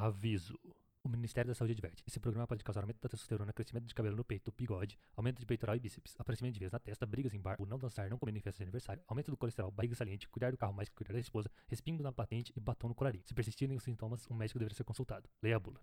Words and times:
Aviso. 0.00 0.56
O 1.02 1.08
Ministério 1.08 1.48
da 1.48 1.54
Saúde 1.54 1.72
adverte. 1.72 2.04
Esse 2.06 2.20
programa 2.20 2.46
pode 2.46 2.62
causar 2.62 2.82
aumento 2.82 3.00
da 3.00 3.08
testosterona, 3.08 3.52
crescimento 3.52 3.86
de 3.86 3.94
cabelo 3.94 4.16
no 4.16 4.24
peito, 4.24 4.52
bigode, 4.56 4.96
aumento 5.16 5.40
de 5.40 5.46
peitoral 5.46 5.74
e 5.74 5.80
bíceps, 5.80 6.14
aparecimento 6.18 6.54
de 6.54 6.60
veias 6.60 6.72
na 6.72 6.78
testa, 6.78 7.04
brigas 7.06 7.34
em 7.34 7.40
bar, 7.40 7.56
o 7.58 7.66
não 7.66 7.78
dançar, 7.78 8.08
não 8.08 8.18
comer 8.18 8.36
em 8.36 8.40
festa 8.40 8.58
de 8.58 8.64
aniversário, 8.64 9.02
aumento 9.08 9.30
do 9.30 9.36
colesterol, 9.36 9.70
barriga 9.70 9.96
saliente, 9.96 10.28
cuidar 10.28 10.50
do 10.52 10.56
carro 10.56 10.72
mais 10.72 10.88
que 10.88 10.94
cuidar 10.94 11.14
da 11.14 11.20
esposa, 11.20 11.50
respingo 11.66 12.02
na 12.02 12.12
patente 12.12 12.52
e 12.54 12.60
batom 12.60 12.88
no 12.88 12.94
colarinho. 12.94 13.24
Se 13.26 13.34
persistirem 13.34 13.76
os 13.76 13.82
sintomas, 13.82 14.24
um 14.30 14.34
médico 14.34 14.58
deverá 14.58 14.74
ser 14.74 14.84
consultado. 14.84 15.28
Leia 15.42 15.56
a 15.56 15.58
bula. 15.58 15.80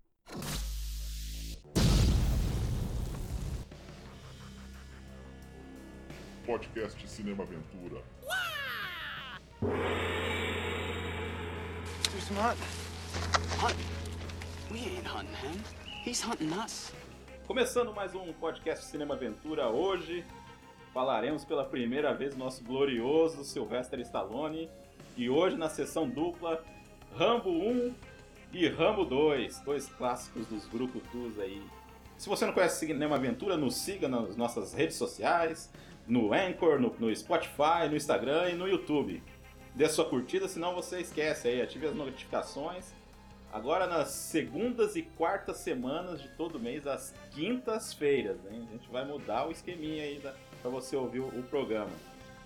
Podcast 6.46 7.08
Cinema 7.08 7.42
Aventura. 7.42 8.02
Hunt? 13.58 13.95
We 14.76 14.82
ain't 14.82 15.06
hunting 15.06 15.34
him. 15.36 15.58
He's 16.04 16.22
hunting 16.22 16.52
us. 16.52 16.92
Começando 17.46 17.94
mais 17.94 18.14
um 18.14 18.30
podcast 18.34 18.84
Cinema 18.84 19.14
Aventura, 19.14 19.70
hoje 19.70 20.22
falaremos 20.92 21.46
pela 21.46 21.64
primeira 21.64 22.12
vez 22.12 22.34
do 22.34 22.38
nosso 22.38 22.62
glorioso 22.62 23.42
Sylvester 23.42 23.98
Stallone 24.00 24.68
e 25.16 25.30
hoje 25.30 25.56
na 25.56 25.70
sessão 25.70 26.06
dupla 26.06 26.62
Rambo 27.16 27.48
1 27.48 27.94
e 28.52 28.68
Rambo 28.68 29.06
2, 29.06 29.60
dois 29.60 29.88
clássicos 29.88 30.46
dos 30.46 30.66
grupos 30.66 31.00
aí. 31.38 31.62
Se 32.18 32.28
você 32.28 32.44
não 32.44 32.52
conhece 32.52 32.80
Cinema 32.80 33.16
Aventura, 33.16 33.56
nos 33.56 33.76
siga 33.76 34.08
nas 34.08 34.36
nossas 34.36 34.74
redes 34.74 34.96
sociais, 34.96 35.72
no 36.06 36.34
Anchor, 36.34 36.78
no, 36.78 36.94
no 36.98 37.16
Spotify, 37.16 37.88
no 37.88 37.96
Instagram 37.96 38.50
e 38.50 38.54
no 38.54 38.68
YouTube. 38.68 39.22
Dê 39.74 39.88
sua 39.88 40.04
curtida, 40.04 40.46
senão 40.46 40.74
você 40.74 41.00
esquece 41.00 41.48
aí, 41.48 41.62
ative 41.62 41.86
as 41.86 41.94
notificações. 41.94 42.92
Agora 43.52 43.86
nas 43.86 44.08
segundas 44.08 44.96
e 44.96 45.02
quartas 45.02 45.58
semanas 45.58 46.20
de 46.20 46.28
todo 46.28 46.58
mês, 46.58 46.86
às 46.86 47.14
quintas-feiras, 47.30 48.38
hein? 48.50 48.66
A 48.68 48.72
gente 48.72 48.90
vai 48.90 49.04
mudar 49.04 49.48
o 49.48 49.50
esqueminha 49.50 50.02
aí 50.02 50.20
para 50.60 50.70
você 50.70 50.96
ouvir 50.96 51.20
o, 51.20 51.28
o 51.28 51.42
programa. 51.44 51.92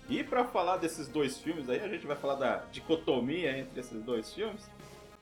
E 0.09 0.23
para 0.23 0.45
falar 0.45 0.77
desses 0.77 1.07
dois 1.07 1.37
filmes 1.37 1.69
aí, 1.69 1.79
a 1.79 1.87
gente 1.87 2.05
vai 2.05 2.15
falar 2.15 2.35
da 2.35 2.63
dicotomia 2.71 3.57
entre 3.57 3.79
esses 3.79 4.01
dois 4.03 4.33
filmes. 4.33 4.69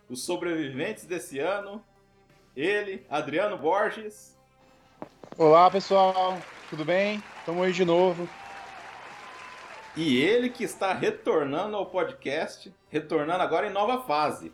Os 0.09 0.23
sobreviventes 0.23 1.05
desse 1.05 1.39
ano, 1.39 1.83
ele, 2.55 3.05
Adriano 3.09 3.57
Borges. 3.57 4.37
Olá 5.37 5.69
pessoal, 5.69 6.37
tudo 6.69 6.83
bem? 6.83 7.23
Estamos 7.39 7.63
aí 7.63 7.71
de 7.71 7.85
novo. 7.85 8.27
E 9.95 10.21
ele 10.21 10.49
que 10.49 10.63
está 10.63 10.93
retornando 10.93 11.75
ao 11.75 11.85
podcast, 11.85 12.73
retornando 12.89 13.43
agora 13.43 13.67
em 13.67 13.71
nova 13.71 14.01
fase. 14.03 14.51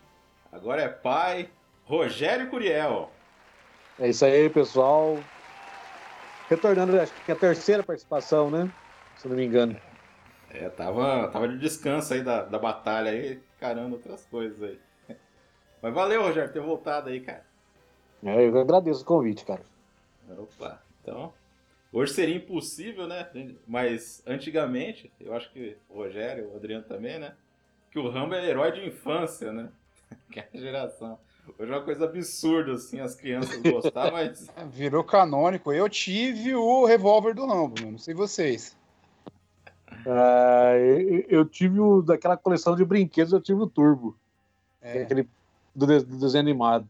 Agora 0.56 0.82
é 0.84 0.88
pai, 0.88 1.50
Rogério 1.84 2.50
Curiel. 2.50 3.12
É 4.00 4.08
isso 4.08 4.24
aí, 4.24 4.50
pessoal. 4.50 5.20
Retornando, 6.50 6.98
acho 6.98 7.14
que 7.26 7.30
é 7.30 7.36
a 7.36 7.38
terceira 7.38 7.84
participação, 7.84 8.50
né? 8.50 8.72
Se 9.18 9.28
não 9.28 9.36
me 9.36 9.46
engano. 9.46 9.78
É, 10.50 10.70
tava, 10.70 11.28
tava 11.28 11.50
de 11.50 11.58
descanso 11.58 12.14
aí 12.14 12.24
da, 12.24 12.44
da 12.44 12.58
batalha 12.58 13.12
aí, 13.12 13.42
caramba, 13.60 13.98
outras 13.98 14.26
coisas 14.28 14.64
aí. 14.64 14.80
Mas 15.82 15.94
valeu, 15.94 16.22
Rogério, 16.22 16.54
ter 16.54 16.62
voltado 16.62 17.10
aí, 17.10 17.20
cara. 17.20 17.46
É, 18.24 18.48
eu 18.48 18.58
agradeço 18.58 19.02
o 19.02 19.06
convite, 19.06 19.44
cara. 19.44 19.62
Opa, 20.38 20.82
então. 21.02 21.34
Hoje 21.92 22.14
seria 22.14 22.36
impossível, 22.36 23.08
né? 23.08 23.30
Mas 23.68 24.24
antigamente, 24.26 25.12
eu 25.20 25.34
acho 25.34 25.52
que 25.52 25.76
o 25.90 25.96
Rogério, 25.96 26.50
o 26.54 26.56
Adriano 26.56 26.86
também, 26.86 27.20
né? 27.20 27.36
Que 27.92 28.00
o 28.00 28.10
Rambo 28.10 28.36
é 28.36 28.46
herói 28.46 28.72
de 28.72 28.88
infância, 28.88 29.52
né? 29.52 29.70
Que 30.32 30.40
é 30.40 30.50
a 30.54 30.58
geração. 30.58 31.18
Hoje 31.58 31.72
é 31.72 31.76
uma 31.76 31.84
coisa 31.84 32.06
absurda, 32.06 32.74
assim, 32.74 33.00
as 33.00 33.16
crianças 33.16 33.62
gostar, 33.62 34.12
mas. 34.12 34.48
Virou 34.72 35.04
canônico. 35.04 35.72
Eu 35.72 35.88
tive 35.88 36.56
o 36.56 36.86
revólver 36.86 37.34
do 37.34 37.46
Rambo, 37.46 37.92
não 37.92 37.98
sei 37.98 38.14
vocês. 38.14 38.76
Uh, 40.06 40.78
eu, 40.78 41.26
eu, 41.30 41.46
tive 41.46 41.80
o 41.80 42.02
daquela 42.02 42.36
coleção 42.36 42.76
de 42.76 42.84
brinquedos, 42.84 43.34
eu 43.34 43.42
tive 43.42 43.62
o 43.62 43.68
Turbo. 43.68 44.18
É. 44.82 45.04
Aquele 45.04 45.28
do, 45.74 45.86
do 45.86 46.20
desenho 46.20 46.42
animado. 46.44 46.88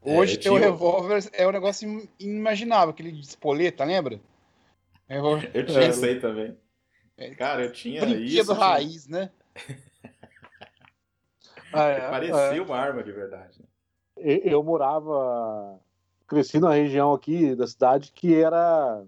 Hoje 0.00 0.34
é, 0.34 0.38
ter 0.38 0.50
o 0.50 0.56
revólver 0.56 1.24
é 1.32 1.46
um 1.46 1.52
negócio 1.52 2.08
inimaginável, 2.18 2.90
aquele 2.90 3.12
de 3.12 3.20
espoleta, 3.20 3.84
lembra? 3.84 4.20
Revólver... 5.08 5.50
Eu 5.54 5.64
tinha 5.64 5.88
isso 5.88 6.04
aí 6.04 6.20
também. 6.20 6.56
Cara, 7.36 7.64
eu 7.64 7.72
tinha 7.72 8.00
Brinquedo 8.00 8.24
isso. 8.24 8.52
raiz, 8.52 9.04
tinha... 9.04 9.20
né? 9.20 9.30
ah, 11.72 11.88
é, 11.88 12.00
Parecia 12.10 12.56
é. 12.56 12.60
uma 12.60 12.76
arma 12.76 13.02
de 13.02 13.12
verdade. 13.12 13.64
Eu, 14.16 14.38
eu 14.38 14.62
morava, 14.62 15.80
cresci 16.26 16.58
na 16.58 16.72
região 16.72 17.12
aqui 17.12 17.54
da 17.54 17.66
cidade 17.66 18.12
que 18.12 18.34
era 18.34 19.04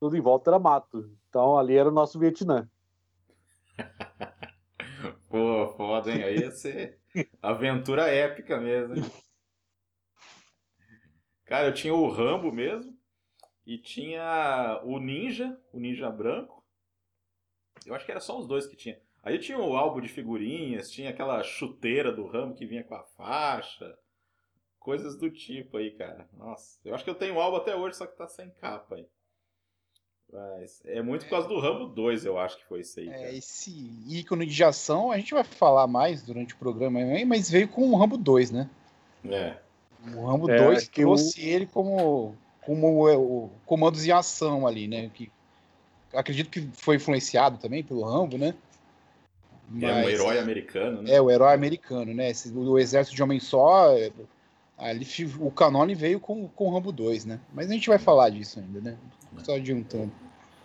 tudo 0.00 0.16
em 0.16 0.20
volta 0.20 0.50
era 0.50 0.58
mato. 0.58 1.10
Então 1.28 1.58
ali 1.58 1.76
era 1.76 1.88
o 1.88 1.92
nosso 1.92 2.18
Vietnã. 2.18 2.68
Pô, 5.28 5.68
foda, 5.76 6.12
hein? 6.12 6.22
Aí 6.22 6.38
ia 6.38 6.50
ser 6.50 7.00
aventura 7.42 8.08
épica 8.08 8.60
mesmo, 8.60 8.96
hein? 8.96 9.04
Cara, 11.44 11.66
eu 11.66 11.74
tinha 11.74 11.94
o 11.94 12.08
Rambo 12.08 12.52
mesmo. 12.52 12.96
E 13.66 13.78
tinha 13.78 14.80
o 14.84 14.98
Ninja, 14.98 15.58
o 15.72 15.80
Ninja 15.80 16.10
Branco. 16.10 16.62
Eu 17.86 17.94
acho 17.94 18.04
que 18.04 18.10
era 18.10 18.20
só 18.20 18.38
os 18.38 18.46
dois 18.46 18.66
que 18.66 18.76
tinha. 18.76 19.00
Aí 19.24 19.38
tinha 19.38 19.58
o 19.58 19.74
álbum 19.74 20.02
de 20.02 20.08
figurinhas, 20.08 20.90
tinha 20.90 21.08
aquela 21.08 21.42
chuteira 21.42 22.12
do 22.12 22.26
Rambo 22.26 22.54
que 22.54 22.66
vinha 22.66 22.84
com 22.84 22.94
a 22.94 23.02
faixa. 23.02 23.96
Coisas 24.78 25.16
do 25.16 25.30
tipo 25.30 25.78
aí, 25.78 25.92
cara. 25.92 26.28
Nossa, 26.34 26.78
eu 26.84 26.94
acho 26.94 27.02
que 27.02 27.08
eu 27.08 27.14
tenho 27.14 27.36
o 27.36 27.40
álbum 27.40 27.56
até 27.56 27.74
hoje, 27.74 27.96
só 27.96 28.06
que 28.06 28.18
tá 28.18 28.28
sem 28.28 28.50
capa 28.60 28.96
aí. 28.96 29.06
Mas 30.30 30.82
é 30.84 31.00
muito 31.00 31.24
por 31.24 31.30
causa 31.30 31.48
do 31.48 31.58
Rambo 31.58 31.86
2, 31.86 32.26
eu 32.26 32.38
acho 32.38 32.58
que 32.58 32.66
foi 32.66 32.80
isso 32.80 33.00
aí. 33.00 33.06
Cara. 33.06 33.22
É, 33.22 33.34
esse 33.34 33.70
ícone 34.06 34.44
de 34.44 34.62
ação 34.62 35.10
a 35.10 35.16
gente 35.16 35.32
vai 35.32 35.44
falar 35.44 35.86
mais 35.86 36.22
durante 36.22 36.52
o 36.52 36.58
programa, 36.58 37.00
mas 37.26 37.48
veio 37.48 37.68
com 37.68 37.88
o 37.88 37.96
Rambo 37.96 38.18
2, 38.18 38.50
né? 38.50 38.68
É. 39.24 39.56
O 40.14 40.26
Rambo 40.26 40.50
é, 40.50 40.58
2 40.58 40.88
trouxe 40.88 41.40
eu... 41.40 41.54
ele 41.54 41.66
como, 41.66 42.36
como 42.60 43.08
o, 43.08 43.50
comandos 43.64 44.04
em 44.04 44.10
ação 44.10 44.66
ali, 44.66 44.86
né? 44.86 45.10
Que 45.14 45.32
acredito 46.12 46.50
que 46.50 46.60
foi 46.74 46.96
influenciado 46.96 47.56
também 47.56 47.82
pelo 47.82 48.04
Rambo, 48.04 48.36
né? 48.36 48.54
Mas, 49.68 49.82
é 49.82 49.94
um 49.94 50.08
herói 50.08 50.38
americano, 50.38 51.02
né? 51.02 51.12
É, 51.12 51.20
o 51.20 51.30
herói 51.30 51.54
americano, 51.54 52.12
né? 52.14 52.30
Esse, 52.30 52.52
o 52.52 52.78
exército 52.78 53.16
de 53.16 53.22
homem 53.22 53.40
só. 53.40 53.94
Ali, 54.76 55.06
o 55.38 55.50
Canone 55.50 55.94
veio 55.94 56.18
com, 56.18 56.48
com 56.48 56.68
o 56.68 56.74
Rambo 56.74 56.90
2, 56.90 57.24
né? 57.24 57.40
Mas 57.52 57.70
a 57.70 57.74
gente 57.74 57.88
vai 57.88 57.98
falar 57.98 58.30
disso 58.30 58.58
ainda, 58.58 58.80
né? 58.80 58.98
Só 59.38 59.54
adiantando. 59.54 60.12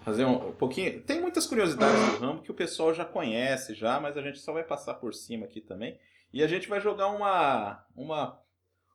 Fazer 0.04 0.26
um, 0.26 0.50
um 0.50 0.52
pouquinho. 0.52 1.02
Tem 1.02 1.22
muitas 1.22 1.46
curiosidades 1.46 2.14
do 2.14 2.18
Rambo 2.18 2.42
que 2.42 2.52
o 2.52 2.56
pessoal 2.56 2.94
já 2.94 3.06
conhece 3.06 3.76
já, 3.76 4.00
mas 4.00 4.18
a 4.18 4.22
gente 4.22 4.40
só 4.40 4.52
vai 4.52 4.64
passar 4.64 4.96
por 4.96 5.14
cima 5.14 5.46
aqui 5.46 5.62
também. 5.62 6.00
E 6.34 6.44
a 6.44 6.48
gente 6.48 6.68
vai 6.68 6.81
jogar 6.81 7.08
uma, 7.08 7.84
uma 7.96 8.40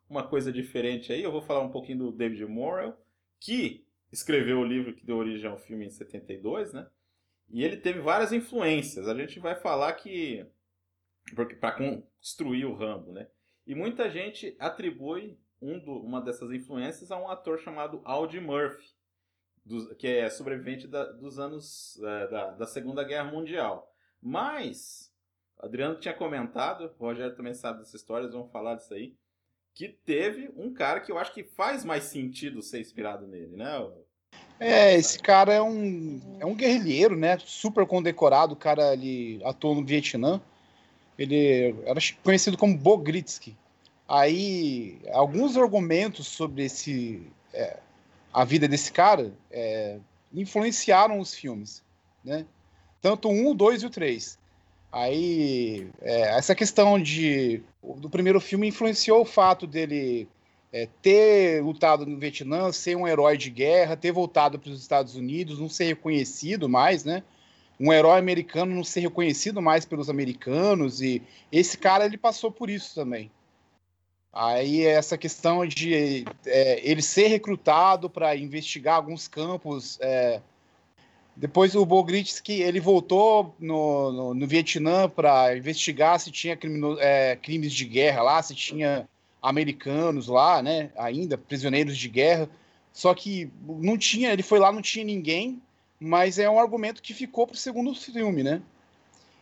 uma 0.08 0.22
coisa 0.22 0.52
diferente 0.52 1.12
aí. 1.12 1.22
Eu 1.22 1.32
vou 1.32 1.42
falar 1.42 1.60
um 1.60 1.70
pouquinho 1.70 1.98
do 1.98 2.12
David 2.12 2.44
Morrell, 2.46 2.94
que 3.40 3.84
escreveu 4.12 4.58
o 4.58 4.64
livro 4.64 4.94
que 4.94 5.04
deu 5.04 5.16
origem 5.16 5.50
ao 5.50 5.58
filme 5.58 5.86
em 5.86 5.90
72, 5.90 6.72
né? 6.72 6.86
E 7.50 7.62
ele 7.62 7.76
teve 7.76 8.00
várias 8.00 8.32
influências. 8.32 9.08
A 9.08 9.14
gente 9.14 9.38
vai 9.38 9.54
falar 9.54 9.92
que 9.94 10.46
para 11.60 11.72
construir 11.72 12.64
o 12.64 12.74
Rambo, 12.74 13.12
né? 13.12 13.28
E 13.66 13.74
muita 13.74 14.10
gente 14.10 14.54
atribui 14.58 15.38
um 15.60 15.78
do, 15.78 15.92
uma 15.92 16.20
dessas 16.20 16.50
influências 16.50 17.10
a 17.10 17.18
um 17.18 17.28
ator 17.28 17.58
chamado 17.58 18.02
Audie 18.04 18.40
Murphy, 18.40 18.92
do, 19.64 19.94
que 19.96 20.06
é 20.06 20.28
sobrevivente 20.28 20.86
da, 20.86 21.04
dos 21.12 21.38
anos 21.38 21.98
é, 22.02 22.28
da, 22.28 22.50
da 22.50 22.66
Segunda 22.66 23.02
Guerra 23.02 23.30
Mundial. 23.30 23.90
Mas 24.20 25.14
Adriano 25.58 25.98
tinha 25.98 26.12
comentado, 26.12 26.94
o 26.98 27.02
Rogério 27.02 27.34
também 27.34 27.54
sabe 27.54 27.78
dessa 27.78 27.96
história, 27.96 28.24
eles 28.24 28.34
vão 28.34 28.48
falar 28.48 28.74
disso 28.74 28.92
aí 28.92 29.16
que 29.74 29.88
teve 29.88 30.52
um 30.56 30.72
cara 30.72 31.00
que 31.00 31.10
eu 31.10 31.18
acho 31.18 31.34
que 31.34 31.42
faz 31.42 31.84
mais 31.84 32.04
sentido 32.04 32.62
ser 32.62 32.80
inspirado 32.80 33.26
nele, 33.26 33.56
né? 33.56 33.70
É, 34.58 34.94
esse 34.94 35.18
cara 35.18 35.52
é 35.52 35.60
um, 35.60 36.20
é 36.38 36.46
um 36.46 36.54
guerrilheiro, 36.54 37.16
né? 37.16 37.38
Super 37.44 37.86
condecorado, 37.86 38.54
o 38.54 38.56
cara 38.56 38.90
ali 38.90 39.40
atuou 39.44 39.74
no 39.74 39.84
Vietnã. 39.84 40.40
Ele 41.18 41.74
era 41.84 42.00
conhecido 42.22 42.56
como 42.56 42.76
Bogritsky. 42.76 43.56
Aí, 44.08 44.98
alguns 45.12 45.56
argumentos 45.56 46.26
sobre 46.26 46.64
esse 46.64 47.22
é, 47.52 47.78
a 48.32 48.44
vida 48.44 48.66
desse 48.66 48.92
cara 48.92 49.32
é, 49.50 49.98
influenciaram 50.32 51.20
os 51.20 51.34
filmes, 51.34 51.82
né? 52.24 52.44
Tanto 53.00 53.28
1, 53.28 53.48
o 53.48 53.54
2 53.54 53.82
e 53.82 53.86
o 53.86 53.90
3. 53.90 54.38
Aí, 54.90 55.88
é, 56.02 56.36
essa 56.36 56.54
questão 56.54 57.00
de 57.00 57.62
do 57.96 58.10
primeiro 58.10 58.40
filme 58.40 58.68
influenciou 58.68 59.22
o 59.22 59.26
fato 59.26 59.66
dele 59.66 60.28
é, 60.74 60.88
ter 61.00 61.62
lutado 61.62 62.04
no 62.04 62.18
Vietnã, 62.18 62.72
ser 62.72 62.96
um 62.96 63.06
herói 63.06 63.38
de 63.38 63.48
guerra, 63.48 63.96
ter 63.96 64.10
voltado 64.10 64.58
para 64.58 64.72
os 64.72 64.80
Estados 64.80 65.14
Unidos, 65.14 65.60
não 65.60 65.68
ser 65.68 65.84
reconhecido 65.84 66.68
mais, 66.68 67.04
né? 67.04 67.22
Um 67.78 67.92
herói 67.92 68.18
americano 68.18 68.74
não 68.74 68.82
ser 68.82 68.98
reconhecido 68.98 69.62
mais 69.62 69.84
pelos 69.84 70.10
americanos 70.10 71.00
e 71.00 71.22
esse 71.52 71.78
cara 71.78 72.04
ele 72.04 72.18
passou 72.18 72.50
por 72.50 72.68
isso 72.68 72.92
também. 72.92 73.30
Aí 74.32 74.84
essa 74.84 75.16
questão 75.16 75.64
de 75.64 76.24
é, 76.44 76.80
ele 76.82 77.02
ser 77.02 77.28
recrutado 77.28 78.10
para 78.10 78.34
investigar 78.34 78.96
alguns 78.96 79.28
campos. 79.28 79.96
É, 80.00 80.40
depois 81.36 81.76
o 81.76 81.86
Bogritsky 81.86 82.62
ele 82.62 82.80
voltou 82.80 83.54
no, 83.60 84.10
no, 84.10 84.34
no 84.34 84.46
Vietnã 84.46 85.08
para 85.08 85.56
investigar 85.56 86.18
se 86.18 86.32
tinha 86.32 86.58
é, 86.98 87.36
crimes 87.36 87.72
de 87.72 87.84
guerra 87.84 88.22
lá, 88.22 88.42
se 88.42 88.56
tinha 88.56 89.08
americanos 89.44 90.26
lá, 90.26 90.62
né? 90.62 90.90
Ainda 90.96 91.36
prisioneiros 91.36 91.98
de 91.98 92.08
guerra. 92.08 92.48
Só 92.92 93.14
que 93.14 93.50
não 93.66 93.98
tinha, 93.98 94.32
ele 94.32 94.42
foi 94.42 94.58
lá, 94.58 94.72
não 94.72 94.80
tinha 94.80 95.04
ninguém. 95.04 95.60
Mas 96.00 96.38
é 96.38 96.48
um 96.48 96.58
argumento 96.58 97.02
que 97.02 97.12
ficou 97.12 97.46
para 97.46 97.54
o 97.54 97.58
segundo 97.58 97.94
filme, 97.94 98.42
né? 98.42 98.62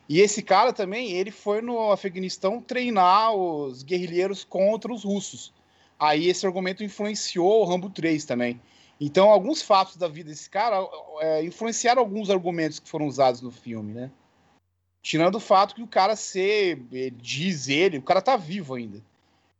E 0.08 0.20
esse 0.20 0.42
cara 0.42 0.72
também, 0.72 1.12
ele 1.12 1.30
foi 1.30 1.62
no 1.62 1.92
Afeganistão 1.92 2.60
treinar 2.60 3.32
os 3.32 3.82
guerrilheiros 3.84 4.42
contra 4.42 4.92
os 4.92 5.04
russos. 5.04 5.52
Aí 5.98 6.28
esse 6.28 6.44
argumento 6.44 6.82
influenciou 6.82 7.62
o 7.62 7.64
Rambo 7.64 7.88
3 7.88 8.24
também. 8.24 8.60
Então, 9.00 9.30
alguns 9.30 9.62
fatos 9.62 9.96
da 9.96 10.08
vida 10.08 10.30
desse 10.30 10.50
cara 10.50 10.84
é, 11.20 11.44
influenciaram 11.44 12.02
alguns 12.02 12.28
argumentos 12.28 12.80
que 12.80 12.88
foram 12.88 13.06
usados 13.06 13.40
no 13.40 13.50
filme, 13.50 13.92
né? 13.92 14.10
Tirando 15.00 15.36
o 15.36 15.40
fato 15.40 15.74
que 15.74 15.82
o 15.82 15.88
cara 15.88 16.14
ser, 16.16 16.76
diz 17.16 17.68
ele, 17.68 17.98
o 17.98 18.02
cara 18.02 18.20
tá 18.20 18.36
vivo 18.36 18.74
ainda. 18.74 19.02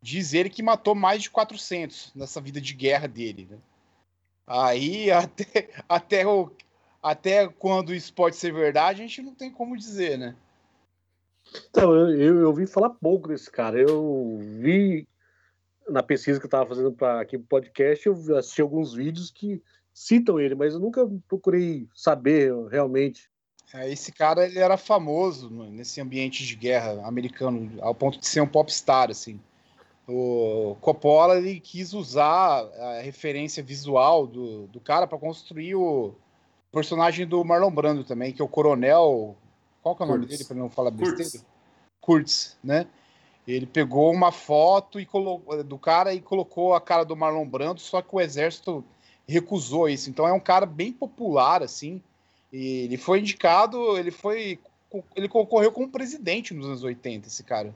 Diz 0.02 0.34
ele 0.34 0.50
que 0.50 0.62
matou 0.62 0.94
mais 0.94 1.22
de 1.22 1.30
400 1.30 2.12
nessa 2.14 2.40
vida 2.40 2.60
de 2.60 2.74
guerra 2.74 3.06
dele, 3.06 3.46
né? 3.48 3.58
Aí 4.46 5.08
até, 5.12 5.70
até 5.88 6.26
o, 6.26 6.50
até 7.02 7.48
quando 7.48 7.94
isso 7.94 8.12
pode 8.12 8.36
ser 8.36 8.52
verdade, 8.52 9.00
a 9.00 9.06
gente 9.06 9.22
não 9.22 9.34
tem 9.34 9.50
como 9.50 9.76
dizer, 9.76 10.18
né? 10.18 10.34
Então, 11.70 11.94
eu, 11.94 12.20
eu, 12.20 12.38
eu 12.40 12.52
vi 12.52 12.66
falar 12.66 12.90
pouco 12.90 13.28
desse 13.28 13.50
cara. 13.50 13.78
Eu 13.78 14.38
vi 14.60 15.06
na 15.88 16.02
pesquisa 16.02 16.38
que 16.38 16.46
eu 16.46 16.48
estava 16.48 16.66
fazendo 16.66 16.92
para 16.92 17.20
aqui 17.20 17.36
no 17.36 17.44
podcast, 17.44 18.06
eu 18.06 18.36
assisti 18.36 18.62
alguns 18.62 18.94
vídeos 18.94 19.30
que 19.30 19.62
citam 19.92 20.40
ele, 20.40 20.54
mas 20.54 20.74
eu 20.74 20.80
nunca 20.80 21.08
procurei 21.28 21.88
saber 21.94 22.52
realmente. 22.68 23.30
É, 23.74 23.90
esse 23.90 24.12
cara 24.12 24.46
ele 24.46 24.58
era 24.58 24.76
famoso 24.76 25.50
nesse 25.50 26.00
ambiente 26.00 26.44
de 26.44 26.54
guerra 26.54 27.06
americano, 27.06 27.72
ao 27.80 27.94
ponto 27.94 28.18
de 28.18 28.26
ser 28.26 28.40
um 28.40 28.46
popstar, 28.46 29.10
assim. 29.10 29.40
O 30.08 30.76
Coppola 30.80 31.38
ele 31.38 31.60
quis 31.60 31.92
usar 31.92 32.64
a 32.64 33.00
referência 33.00 33.62
visual 33.62 34.26
do, 34.26 34.66
do 34.66 34.80
cara 34.80 35.06
para 35.06 35.18
construir 35.18 35.76
o, 35.76 36.14
personagem 36.72 37.26
do 37.26 37.44
Marlon 37.44 37.70
Brando 37.70 38.02
também, 38.02 38.32
que 38.32 38.40
é 38.40 38.44
o 38.44 38.48
Coronel. 38.48 39.36
Qual 39.82 39.94
que 39.94 40.02
é 40.02 40.06
o 40.06 40.08
nome 40.08 40.26
dele, 40.26 40.44
para 40.44 40.56
não 40.56 40.70
falar 40.70 40.90
besteira? 40.90 41.44
Kurtz, 42.00 42.56
né? 42.64 42.86
Ele 43.46 43.66
pegou 43.66 44.10
uma 44.10 44.32
foto 44.32 44.98
e 44.98 45.04
colocou, 45.04 45.62
do 45.62 45.78
cara 45.78 46.14
e 46.14 46.20
colocou 46.20 46.74
a 46.74 46.80
cara 46.80 47.04
do 47.04 47.16
Marlon 47.16 47.46
Brando, 47.46 47.80
só 47.80 48.00
que 48.00 48.14
o 48.14 48.20
exército 48.20 48.84
recusou 49.26 49.88
isso. 49.88 50.08
Então 50.08 50.26
é 50.26 50.32
um 50.32 50.40
cara 50.40 50.64
bem 50.64 50.92
popular, 50.92 51.62
assim. 51.62 52.00
E 52.52 52.84
ele 52.84 52.96
foi 52.96 53.20
indicado, 53.20 53.98
ele 53.98 54.10
foi. 54.10 54.58
Ele 55.16 55.28
concorreu 55.28 55.72
como 55.72 55.90
presidente 55.90 56.54
nos 56.54 56.66
anos 56.66 56.84
80, 56.84 57.26
esse 57.26 57.42
cara. 57.42 57.74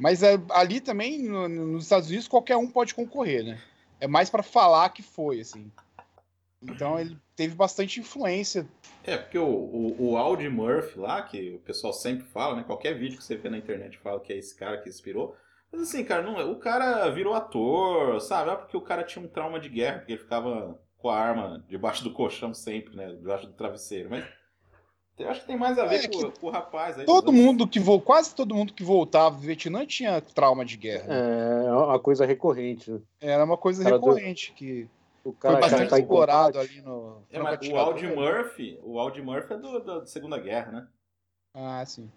Mas 0.00 0.22
é, 0.22 0.40
ali 0.52 0.80
também, 0.80 1.22
no, 1.22 1.46
nos 1.46 1.84
Estados 1.84 2.08
Unidos, 2.08 2.26
qualquer 2.26 2.56
um 2.56 2.66
pode 2.66 2.94
concorrer, 2.94 3.44
né? 3.44 3.60
É 4.00 4.06
mais 4.08 4.30
para 4.30 4.42
falar 4.42 4.88
que 4.88 5.02
foi, 5.02 5.40
assim. 5.40 5.70
Então 6.62 6.98
ele 6.98 7.18
teve 7.36 7.54
bastante 7.54 8.00
influência. 8.00 8.66
É, 9.04 9.18
porque 9.18 9.38
o, 9.38 9.44
o, 9.44 10.12
o 10.12 10.16
Audi 10.16 10.48
Murphy 10.48 10.98
lá, 10.98 11.20
que 11.20 11.54
o 11.54 11.58
pessoal 11.58 11.92
sempre 11.92 12.26
fala, 12.28 12.56
né? 12.56 12.64
Qualquer 12.64 12.94
vídeo 12.94 13.18
que 13.18 13.24
você 13.24 13.36
vê 13.36 13.50
na 13.50 13.58
internet 13.58 13.98
fala 13.98 14.20
que 14.20 14.32
é 14.32 14.38
esse 14.38 14.56
cara 14.56 14.78
que 14.78 14.88
inspirou. 14.88 15.36
Mas 15.70 15.82
assim, 15.82 16.02
cara, 16.02 16.22
não, 16.22 16.40
é, 16.40 16.44
o 16.44 16.56
cara 16.56 17.10
virou 17.10 17.34
ator, 17.34 18.22
sabe? 18.22 18.50
É 18.50 18.56
porque 18.56 18.78
o 18.78 18.82
cara 18.82 19.04
tinha 19.04 19.22
um 19.22 19.28
trauma 19.28 19.60
de 19.60 19.68
guerra, 19.68 19.98
porque 19.98 20.12
ele 20.12 20.22
ficava 20.22 20.80
com 20.96 21.10
a 21.10 21.18
arma 21.18 21.62
debaixo 21.68 22.02
do 22.02 22.12
colchão 22.14 22.54
sempre, 22.54 22.96
né? 22.96 23.08
Debaixo 23.12 23.46
do 23.46 23.52
travesseiro. 23.52 24.08
Mas 24.08 24.24
eu 25.20 25.30
acho 25.30 25.40
que 25.40 25.46
tem 25.46 25.56
mais 25.56 25.78
a 25.78 25.86
ver 25.86 26.04
é 26.04 26.08
com, 26.08 26.30
com, 26.30 26.46
o 26.46 26.50
rapaz. 26.50 26.98
Aí, 26.98 27.04
todo 27.04 27.32
mundo 27.32 27.66
que 27.66 27.78
vo... 27.78 28.00
Quase 28.00 28.34
todo 28.34 28.54
mundo 28.54 28.72
que 28.72 28.82
voltava 28.82 29.36
do 29.36 29.42
Vietnã 29.42 29.86
tinha 29.86 30.20
trauma 30.20 30.64
de 30.64 30.76
guerra. 30.76 31.06
Né? 31.06 31.66
É 31.66 31.72
uma 31.72 31.98
coisa 31.98 32.24
recorrente. 32.24 32.90
Né? 32.90 33.00
Era 33.20 33.44
uma 33.44 33.56
coisa 33.56 33.84
recorrente 33.84 34.50
do... 34.50 34.54
que 34.54 34.88
o 35.24 35.32
cara 35.32 35.54
Foi 35.54 35.62
bastante 35.62 35.90
tá 35.90 35.98
explorado 35.98 36.58
ali 36.58 36.80
no. 36.80 37.22
É, 37.30 37.38
mas 37.38 37.60
o 37.68 37.76
Audi 37.76 38.06
Murphy, 38.06 38.78
o 38.82 38.98
Audi 38.98 39.20
Murphy 39.20 39.52
é 39.52 39.58
do, 39.58 39.80
da 39.80 40.06
Segunda 40.06 40.38
Guerra, 40.38 40.72
né? 40.72 40.88
Ah, 41.54 41.84
sim. 41.84 42.10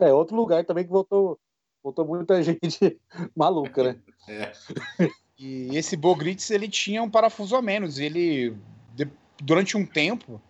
É. 0.00 0.08
é, 0.08 0.12
outro 0.12 0.34
lugar 0.34 0.64
também 0.64 0.84
que 0.84 0.90
voltou, 0.90 1.38
voltou 1.82 2.06
muita 2.06 2.40
gente 2.42 2.98
maluca, 3.34 3.82
né? 3.82 4.00
é. 4.28 4.52
E 5.38 5.76
esse 5.76 5.98
Bogritz, 5.98 6.50
ele 6.50 6.66
tinha 6.66 7.02
um 7.02 7.10
parafuso 7.10 7.54
a 7.56 7.60
menos. 7.60 7.98
Ele, 7.98 8.56
de, 8.94 9.06
durante 9.42 9.76
um 9.76 9.84
tempo, 9.84 10.40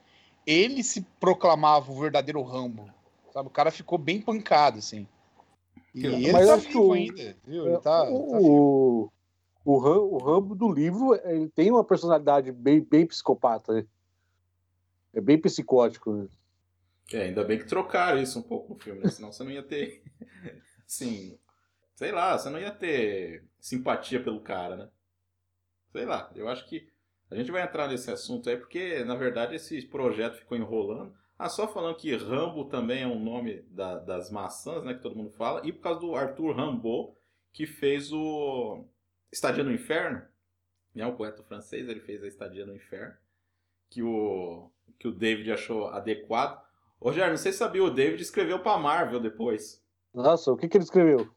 ele 0.46 0.82
se 0.82 1.02
proclamava 1.18 1.90
o 1.90 2.00
verdadeiro 2.00 2.42
Rambo. 2.42 2.88
Sabe? 3.32 3.48
O 3.48 3.52
cara 3.52 3.70
ficou 3.70 3.98
bem 3.98 4.20
pancado, 4.20 4.78
assim. 4.78 5.06
E 5.94 6.06
ele 6.06 6.32
Mas 6.32 6.46
tá 6.46 6.56
vivo 6.56 6.92
ainda, 6.92 7.36
viu? 7.44 7.66
Ele 7.66 7.78
tá, 7.78 8.02
o, 8.04 8.30
tá 8.30 8.38
vivo 8.38 9.12
o, 9.66 9.78
Ram, 9.78 9.98
o 9.98 10.18
Rambo 10.18 10.54
do 10.54 10.72
livro 10.72 11.18
ele 11.24 11.48
tem 11.48 11.72
uma 11.72 11.82
personalidade 11.82 12.52
bem, 12.52 12.80
bem 12.80 13.04
psicopata. 13.04 13.74
Né? 13.74 13.86
É 15.12 15.20
bem 15.20 15.40
psicótico. 15.40 16.12
Né? 16.12 16.28
É, 17.12 17.22
ainda 17.22 17.42
bem 17.42 17.58
que 17.58 17.66
trocaram 17.66 18.22
isso 18.22 18.38
um 18.38 18.42
pouco 18.42 18.74
no 18.74 18.78
filme, 18.78 19.00
né? 19.02 19.10
senão 19.10 19.32
você 19.32 19.42
não 19.42 19.50
ia 19.50 19.64
ter. 19.64 20.04
Assim. 20.86 21.36
Sei 21.96 22.12
lá, 22.12 22.38
você 22.38 22.48
não 22.48 22.60
ia 22.60 22.70
ter 22.70 23.44
simpatia 23.58 24.22
pelo 24.22 24.40
cara, 24.40 24.76
né? 24.76 24.88
Sei 25.90 26.04
lá, 26.04 26.30
eu 26.36 26.48
acho 26.48 26.64
que. 26.68 26.88
A 27.30 27.34
gente 27.34 27.50
vai 27.50 27.62
entrar 27.62 27.88
nesse 27.88 28.10
assunto 28.10 28.48
aí 28.48 28.56
porque, 28.56 29.04
na 29.04 29.14
verdade, 29.14 29.56
esse 29.56 29.82
projeto 29.86 30.38
ficou 30.38 30.56
enrolando. 30.56 31.14
Ah, 31.38 31.48
só 31.48 31.68
falando 31.68 31.96
que 31.96 32.14
Rambo 32.16 32.64
também 32.66 33.02
é 33.02 33.06
um 33.06 33.22
nome 33.22 33.62
da, 33.68 33.98
das 33.98 34.30
maçãs, 34.30 34.82
né? 34.84 34.94
Que 34.94 35.02
todo 35.02 35.16
mundo 35.16 35.30
fala. 35.30 35.60
E 35.66 35.72
por 35.72 35.82
causa 35.82 36.00
do 36.00 36.14
Arthur 36.14 36.56
Rimbaud, 36.56 37.12
que 37.52 37.66
fez 37.66 38.12
o 38.12 38.84
Estadia 39.30 39.64
no 39.64 39.72
Inferno, 39.72 40.22
né, 40.94 41.06
o 41.06 41.14
poeta 41.14 41.42
francês, 41.42 41.88
ele 41.88 42.00
fez 42.00 42.22
a 42.22 42.26
Estadia 42.26 42.64
no 42.64 42.74
Inferno, 42.74 43.14
que 43.90 44.02
o, 44.02 44.70
que 44.98 45.06
o 45.06 45.12
David 45.12 45.52
achou 45.52 45.88
adequado. 45.88 46.64
Rogério, 46.98 47.30
não 47.30 47.36
sei 47.36 47.52
se 47.52 47.58
sabia, 47.58 47.84
o 47.84 47.90
David 47.90 48.22
escreveu 48.22 48.60
para 48.60 48.78
Marvel 48.78 49.20
depois. 49.20 49.84
Nossa, 50.14 50.50
o 50.50 50.56
que, 50.56 50.68
que 50.68 50.76
ele 50.76 50.84
escreveu? 50.84 51.30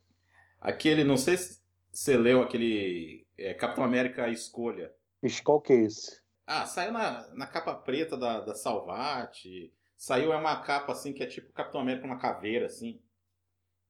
Aquele, 0.61 1.03
não 1.03 1.17
sei 1.17 1.35
se 1.35 1.61
você 1.91 2.17
leu 2.17 2.41
aquele 2.41 3.25
é, 3.37 3.53
Capitão 3.53 3.83
América 3.83 4.23
a 4.23 4.29
Escolha. 4.29 4.93
Ixi, 5.23 5.43
qual 5.43 5.61
que 5.61 5.73
é 5.73 5.83
esse? 5.83 6.21
Ah, 6.45 6.65
saiu 6.65 6.91
na, 6.91 7.27
na 7.35 7.45
capa 7.45 7.75
preta 7.75 8.17
da, 8.17 8.39
da 8.39 8.55
Salvati. 8.55 9.73
Saiu 9.95 10.33
é 10.33 10.37
uma 10.37 10.61
capa 10.61 10.93
assim 10.93 11.13
que 11.13 11.21
é 11.21 11.27
tipo 11.27 11.51
Capitão 11.51 11.81
América, 11.81 12.05
uma 12.05 12.17
caveira 12.17 12.65
assim. 12.65 12.99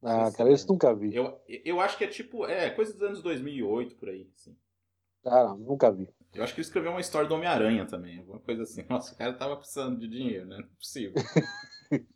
Ah, 0.01 0.31
cara, 0.31 0.51
esse 0.51 0.67
nunca 0.67 0.93
vi. 0.93 1.15
Eu, 1.15 1.41
eu 1.48 1.79
acho 1.79 1.98
que 1.98 2.03
é 2.03 2.07
tipo, 2.07 2.45
é, 2.45 2.69
coisa 2.69 2.93
dos 2.93 3.01
anos 3.03 3.21
2008 3.21 3.95
por 3.95 4.09
aí, 4.09 4.29
assim. 4.33 4.57
Cara, 5.24 5.53
nunca 5.55 5.91
vi. 5.91 6.07
Eu 6.33 6.43
acho 6.43 6.53
que 6.53 6.62
ele 6.62 6.67
escreveu 6.67 6.91
uma 6.91 7.01
história 7.01 7.27
do 7.27 7.36
Homem-Aranha 7.36 7.86
também, 7.86 8.19
alguma 8.19 8.39
coisa 8.39 8.63
assim. 8.63 8.86
Nossa, 8.89 9.13
o 9.13 9.17
cara 9.17 9.33
tava 9.33 9.57
precisando 9.57 10.00
de 10.00 10.07
dinheiro, 10.07 10.45
né? 10.48 10.57
Não 10.57 10.63
é 10.63 10.67
possível. 10.67 11.13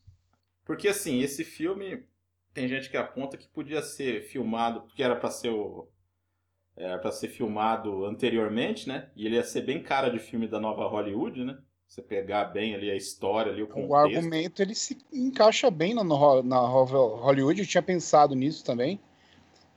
Porque 0.66 0.88
assim, 0.88 1.20
esse 1.20 1.44
filme 1.44 2.08
tem 2.54 2.68
gente 2.68 2.90
que 2.90 2.96
aponta 2.96 3.38
que 3.38 3.48
podia 3.48 3.82
ser 3.82 4.22
filmado, 4.22 4.82
porque 4.84 5.04
era 5.04 5.16
para 5.16 5.30
ser 5.30 5.50
o 5.50 5.90
era 6.76 6.98
para 6.98 7.12
ser 7.12 7.28
filmado 7.28 8.06
anteriormente, 8.06 8.88
né? 8.88 9.08
E 9.16 9.26
ele 9.26 9.36
ia 9.36 9.44
ser 9.44 9.62
bem 9.62 9.82
cara 9.82 10.10
de 10.10 10.20
filme 10.20 10.48
da 10.48 10.60
nova 10.60 10.88
Hollywood, 10.88 11.44
né? 11.44 11.58
Você 11.88 12.02
pegar 12.02 12.46
bem 12.46 12.74
ali 12.74 12.90
a 12.90 12.96
história, 12.96 13.52
ali 13.52 13.62
o 13.62 13.68
contexto. 13.68 13.92
O 13.92 13.96
argumento 13.96 14.62
ele 14.62 14.74
se 14.74 14.98
encaixa 15.14 15.70
bem 15.70 15.94
na, 15.94 16.04
na 16.04 16.60
Hollywood, 16.60 17.62
eu 17.62 17.68
tinha 17.68 17.84
pensado 17.84 18.34
nisso 18.34 18.66
também. 18.66 19.00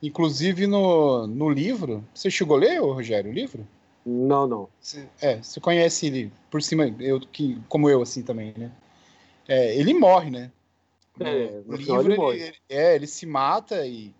Inclusive 0.01 0.65
no, 0.65 1.27
no 1.27 1.49
livro. 1.49 2.03
Você 2.13 2.31
chegou 2.31 2.57
a 2.57 2.59
ler, 2.59 2.79
Rogério, 2.79 3.29
o 3.29 3.33
livro? 3.33 3.67
Não, 4.03 4.47
não. 4.47 4.69
Você, 4.79 5.07
é, 5.21 5.37
você 5.37 5.59
conhece 5.59 6.07
ele 6.07 6.31
por 6.49 6.61
cima, 6.61 6.87
eu, 6.99 7.19
que, 7.19 7.61
como 7.67 7.89
eu, 7.89 8.01
assim 8.01 8.23
também, 8.23 8.53
né? 8.57 8.71
É, 9.47 9.75
ele 9.75 9.93
morre, 9.93 10.31
né? 10.31 10.51
É, 11.19 11.61
no, 11.65 11.71
no 11.71 11.75
livro 11.75 12.33
ele, 12.33 12.43
ele, 12.43 12.55
é, 12.69 12.95
ele 12.95 13.07
se 13.07 13.25
mata 13.25 13.85
e, 13.85 14.13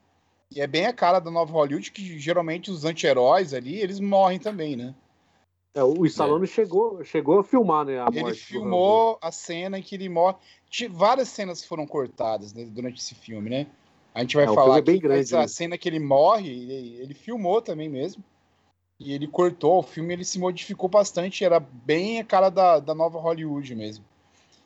e 0.52 0.62
é 0.62 0.68
bem 0.68 0.86
a 0.86 0.94
cara 0.94 1.20
da 1.20 1.30
nova 1.30 1.52
Hollywood 1.52 1.92
que 1.92 2.18
geralmente 2.18 2.72
os 2.72 2.86
anti-heróis 2.86 3.54
ali, 3.54 3.80
eles 3.80 4.00
morrem 4.00 4.40
também, 4.40 4.76
né? 4.76 4.96
É, 5.74 5.84
o 5.84 6.06
Stallone 6.06 6.46
é. 6.46 6.48
chegou, 6.48 7.04
chegou 7.04 7.40
a 7.40 7.44
filmar, 7.44 7.86
né? 7.86 8.00
A 8.00 8.08
ele 8.12 8.34
filmou 8.34 9.20
a 9.22 9.32
cena 9.32 9.78
em 9.78 9.84
que 9.84 9.94
ele 9.94 10.10
morre. 10.10 10.38
Várias 10.90 11.30
cenas 11.30 11.64
foram 11.64 11.86
cortadas 11.86 12.52
né, 12.54 12.66
durante 12.66 13.00
esse 13.00 13.14
filme, 13.14 13.50
né? 13.50 13.68
A 14.16 14.22
gente 14.22 14.36
vai 14.36 14.46
é, 14.46 14.54
falar 14.54 14.80
é 14.80 14.82
bem 14.82 15.00
grande, 15.00 15.36
a 15.36 15.42
né? 15.42 15.48
cena 15.48 15.78
que 15.78 15.88
ele 15.88 16.00
morre, 16.00 16.50
ele, 16.50 17.02
ele, 17.02 17.14
filmou 17.14 17.62
também 17.62 17.88
mesmo. 17.88 18.24
E 19.00 19.14
ele 19.14 19.28
cortou, 19.28 19.78
o 19.78 19.84
filme 19.84 20.12
ele 20.12 20.26
se 20.26 20.40
modificou 20.40 20.90
bastante, 20.90 21.46
era 21.46 21.60
bem 21.60 22.20
a 22.20 22.24
cara 22.24 22.50
da, 22.50 22.80
da 22.80 22.96
nova 22.96 23.20
Hollywood 23.20 23.76
mesmo. 23.76 24.04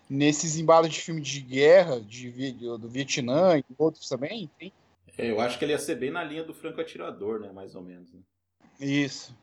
Nesses 0.09 0.57
embalos 0.57 0.89
de 0.89 1.01
filme 1.01 1.19
de 1.19 1.41
guerra, 1.41 1.99
de, 1.99 2.53
do 2.53 2.87
Vietnã 2.87 3.57
e 3.57 3.65
outros 3.77 4.07
também, 4.07 4.49
tem 4.57 4.71
É, 5.17 5.29
eu 5.29 5.39
acho 5.39 5.57
que 5.57 5.65
ele 5.65 5.73
ia 5.73 5.79
ser 5.79 5.95
bem 5.95 6.11
na 6.11 6.23
linha 6.23 6.43
do 6.43 6.53
Franco 6.53 6.81
Atirador, 6.81 7.39
né? 7.39 7.51
Mais 7.51 7.75
ou 7.75 7.81
menos. 7.81 8.11
Né? 8.13 8.21
Isso. 8.79 9.37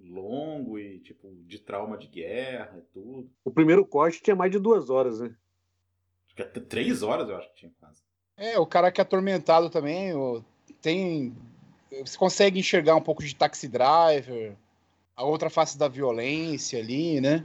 Longo 0.00 0.78
e, 0.78 1.00
tipo, 1.00 1.34
de 1.46 1.58
trauma 1.58 1.98
de 1.98 2.06
guerra 2.06 2.78
e 2.78 2.82
tudo. 2.92 3.30
O 3.44 3.50
primeiro 3.50 3.84
corte 3.84 4.22
tinha 4.22 4.36
mais 4.36 4.50
de 4.50 4.58
duas 4.58 4.90
horas, 4.90 5.20
né? 5.20 5.34
Três 6.68 7.02
horas 7.02 7.28
eu 7.28 7.36
acho 7.36 7.48
que 7.50 7.56
tinha 7.56 7.72
quase. 7.80 8.00
É, 8.36 8.56
o 8.58 8.66
cara 8.66 8.92
que 8.92 9.00
é 9.00 9.02
atormentado 9.02 9.68
também, 9.68 10.12
tem. 10.80 11.36
Você 11.90 12.16
consegue 12.16 12.60
enxergar 12.60 12.94
um 12.94 13.02
pouco 13.02 13.24
de 13.24 13.34
taxi 13.34 13.66
driver, 13.66 14.56
a 15.16 15.24
outra 15.24 15.50
face 15.50 15.76
da 15.76 15.88
violência 15.88 16.78
ali, 16.78 17.20
né? 17.20 17.44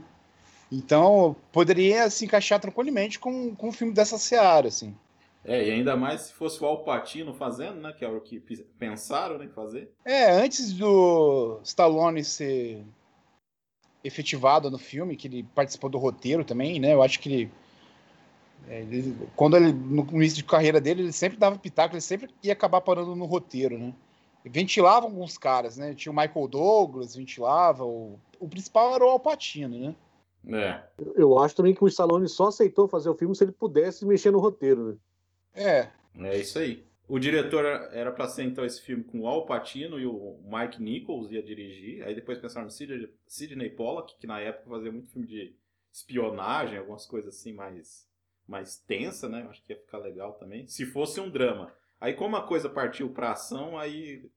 Então, 0.70 1.34
poderia 1.50 2.08
se 2.08 2.24
encaixar 2.24 2.60
tranquilamente 2.60 3.18
com, 3.18 3.54
com 3.54 3.68
um 3.68 3.72
filme 3.72 3.92
dessa 3.92 4.18
seara, 4.18 4.68
assim. 4.68 4.96
É, 5.44 5.68
e 5.68 5.70
ainda 5.70 5.94
mais 5.94 6.22
se 6.22 6.32
fosse 6.32 6.62
o 6.62 6.66
Alpatino 6.66 7.34
fazendo, 7.34 7.80
né? 7.80 7.92
Que 7.92 8.04
é 8.04 8.08
o 8.08 8.20
que 8.20 8.40
pensaram 8.78 9.38
né, 9.38 9.44
em 9.44 9.50
fazer. 9.50 9.92
É, 10.04 10.30
antes 10.30 10.72
do 10.72 11.60
Stallone 11.62 12.24
ser 12.24 12.82
efetivado 14.02 14.70
no 14.70 14.78
filme, 14.78 15.16
que 15.16 15.28
ele 15.28 15.42
participou 15.54 15.90
do 15.90 15.98
roteiro 15.98 16.44
também, 16.44 16.80
né? 16.80 16.94
Eu 16.94 17.02
acho 17.02 17.20
que 17.20 17.32
ele, 17.32 17.50
é, 18.68 18.80
ele- 18.80 19.16
quando 19.36 19.56
ele 19.56 19.72
no 19.72 20.06
início 20.12 20.36
de 20.38 20.44
carreira 20.44 20.80
dele, 20.80 21.02
ele 21.02 21.12
sempre 21.12 21.38
dava 21.38 21.58
pitaco, 21.58 21.94
ele 21.94 22.00
sempre 22.00 22.30
ia 22.42 22.52
acabar 22.52 22.80
parando 22.80 23.14
no 23.14 23.24
roteiro, 23.26 23.78
né? 23.78 23.94
Ventilava 24.44 25.06
alguns 25.06 25.38
caras, 25.38 25.76
né? 25.78 25.94
Tinha 25.94 26.12
o 26.12 26.16
Michael 26.16 26.48
Douglas, 26.48 27.16
ventilava, 27.16 27.84
o, 27.84 28.18
o 28.38 28.48
principal 28.48 28.94
era 28.94 29.04
o 29.04 29.08
Alpatino, 29.08 29.78
né? 29.78 29.94
É. 30.46 30.82
Eu 31.16 31.38
acho 31.38 31.56
também 31.56 31.74
que 31.74 31.82
o 31.82 31.88
Stallone 31.88 32.28
só 32.28 32.48
aceitou 32.48 32.86
fazer 32.86 33.08
o 33.08 33.14
filme 33.14 33.34
se 33.34 33.42
ele 33.42 33.52
pudesse 33.52 34.04
mexer 34.04 34.30
no 34.30 34.38
roteiro, 34.38 34.88
né? 34.90 34.96
É, 35.54 35.90
É 36.18 36.36
isso 36.38 36.58
aí. 36.58 36.84
O 37.06 37.18
diretor 37.18 37.64
era 37.92 38.10
pra 38.10 38.26
ser 38.28 38.44
então 38.44 38.64
esse 38.64 38.80
filme 38.80 39.04
com 39.04 39.20
o 39.20 39.26
Al 39.28 39.44
Pacino 39.44 40.00
e 40.00 40.06
o 40.06 40.40
Mike 40.44 40.82
Nichols 40.82 41.30
ia 41.30 41.42
dirigir. 41.42 42.02
Aí 42.02 42.14
depois 42.14 42.38
pensaram 42.38 42.64
no 42.64 42.70
Sid- 42.70 43.12
Sidney 43.26 43.68
Pollack, 43.70 44.16
que 44.18 44.26
na 44.26 44.40
época 44.40 44.70
fazia 44.70 44.90
muito 44.90 45.10
filme 45.10 45.26
de 45.26 45.54
espionagem, 45.92 46.78
algumas 46.78 47.04
coisas 47.06 47.34
assim 47.34 47.52
mais, 47.52 48.08
mais 48.48 48.78
tensa, 48.78 49.28
né? 49.28 49.46
Acho 49.50 49.62
que 49.62 49.72
ia 49.72 49.78
ficar 49.78 49.98
legal 49.98 50.32
também. 50.34 50.66
Se 50.66 50.86
fosse 50.86 51.20
um 51.20 51.28
drama. 51.30 51.74
Aí 52.00 52.14
como 52.14 52.36
a 52.36 52.46
coisa 52.46 52.68
partiu 52.70 53.10
pra 53.12 53.32
ação, 53.32 53.78
aí 53.78 54.28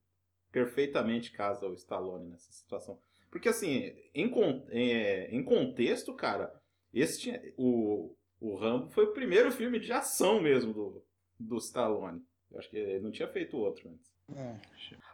perfeitamente 0.51 1.31
casa 1.31 1.67
o 1.67 1.73
Stallone 1.73 2.29
nessa 2.29 2.51
situação. 2.51 2.99
Porque 3.31 3.49
assim, 3.49 3.93
em, 4.13 4.29
é, 4.69 5.29
em 5.33 5.43
contexto, 5.43 6.13
cara, 6.13 6.53
esse 6.93 7.19
tinha- 7.21 7.41
o, 7.57 8.15
o 8.39 8.55
Rambo 8.55 8.89
foi 8.89 9.05
o 9.05 9.13
primeiro 9.13 9.51
filme 9.51 9.79
de 9.79 9.91
ação 9.91 10.41
mesmo 10.41 10.73
do, 10.73 11.03
do 11.39 11.57
Stallone. 11.57 12.23
Eu 12.51 12.59
acho 12.59 12.69
que 12.69 12.77
ele 12.77 12.99
não 13.03 13.11
tinha 13.11 13.27
feito 13.27 13.57
outro 13.57 13.89
antes. 13.89 14.11
é. 14.35 14.55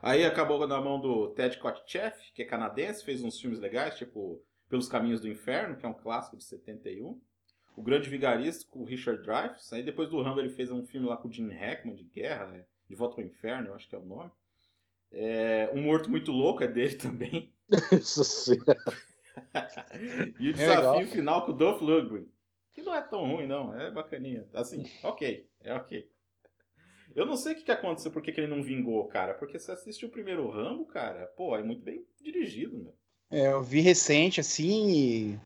Aí 0.02 0.24
acabou 0.26 0.66
na 0.68 0.80
mão 0.82 1.00
do 1.00 1.30
Ted 1.30 1.58
Kotcheff, 1.58 2.32
que 2.34 2.42
é 2.44 2.46
canadense, 2.46 3.04
fez 3.04 3.24
uns 3.24 3.40
filmes 3.40 3.60
legais, 3.60 3.98
tipo 3.98 4.42
Pelos 4.70 4.88
Caminhos 4.88 5.22
do 5.22 5.28
Inferno, 5.28 5.76
que 5.78 5.86
é 5.86 5.90
um 5.90 5.94
clássico 5.94 6.38
de 6.38 6.44
71. 6.44 7.20
O 7.76 7.82
Grande 7.82 8.10
Vigarista, 8.10 8.66
com 8.70 8.80
o 8.82 8.86
Richard 8.86 9.24
Dreyfuss. 9.24 9.74
Aí 9.74 9.82
depois 9.82 10.10
do 10.10 10.22
Rambo 10.22 10.40
ele 10.40 10.50
fez 10.50 10.70
um 10.72 10.86
filme 10.86 11.08
lá 11.08 11.18
com 11.18 11.28
o 11.28 11.32
Gene 11.32 11.54
Hackman, 11.56 11.96
de 11.96 12.04
guerra, 12.04 12.46
né? 12.48 12.66
De 12.88 12.96
Volta 12.96 13.20
ao 13.20 13.26
Inferno, 13.26 13.70
eu 13.70 13.74
acho 13.76 13.88
que 13.90 13.96
é 13.96 13.98
o 14.00 14.06
nome. 14.06 14.30
É, 15.12 15.70
um 15.74 15.82
Morto 15.82 16.10
Muito 16.10 16.32
Louco 16.32 16.64
é 16.64 16.68
dele 16.68 16.96
também. 16.98 17.52
Nossa 17.70 18.24
Senhora. 18.24 18.78
e 20.40 20.48
o 20.48 20.52
É 20.52 20.54
desafio 20.54 20.92
legal. 21.00 21.06
final 21.08 21.46
com 21.46 21.52
o 21.52 21.56
Dolph 21.56 21.82
Lundgren. 21.82 22.28
Que 22.74 22.82
não 22.82 22.94
é 22.94 23.02
tão 23.02 23.26
ruim, 23.32 23.48
não. 23.48 23.74
É 23.80 23.90
bacaninha. 23.92 24.48
Assim, 24.54 24.84
ok. 25.04 25.48
É 25.62 25.74
ok. 25.74 26.10
Eu 27.16 27.26
não 27.26 27.36
sei 27.36 27.54
o 27.54 27.56
que, 27.56 27.64
que 27.64 27.72
aconteceu, 27.72 28.12
por 28.12 28.22
que 28.22 28.32
ele 28.32 28.48
não 28.48 28.64
vingou, 28.64 29.06
cara. 29.06 29.34
Porque 29.34 29.60
você 29.60 29.72
assiste 29.72 30.06
o 30.06 30.10
primeiro 30.10 30.50
Rambo, 30.50 30.86
cara, 30.86 31.28
pô, 31.38 31.56
é 31.56 31.64
muito 31.64 31.84
bem 31.84 32.04
dirigido, 32.22 32.78
meu. 32.78 32.94
É, 33.32 33.52
eu 33.52 33.64
vi 33.64 33.82
recente, 33.82 34.40
assim, 34.40 35.40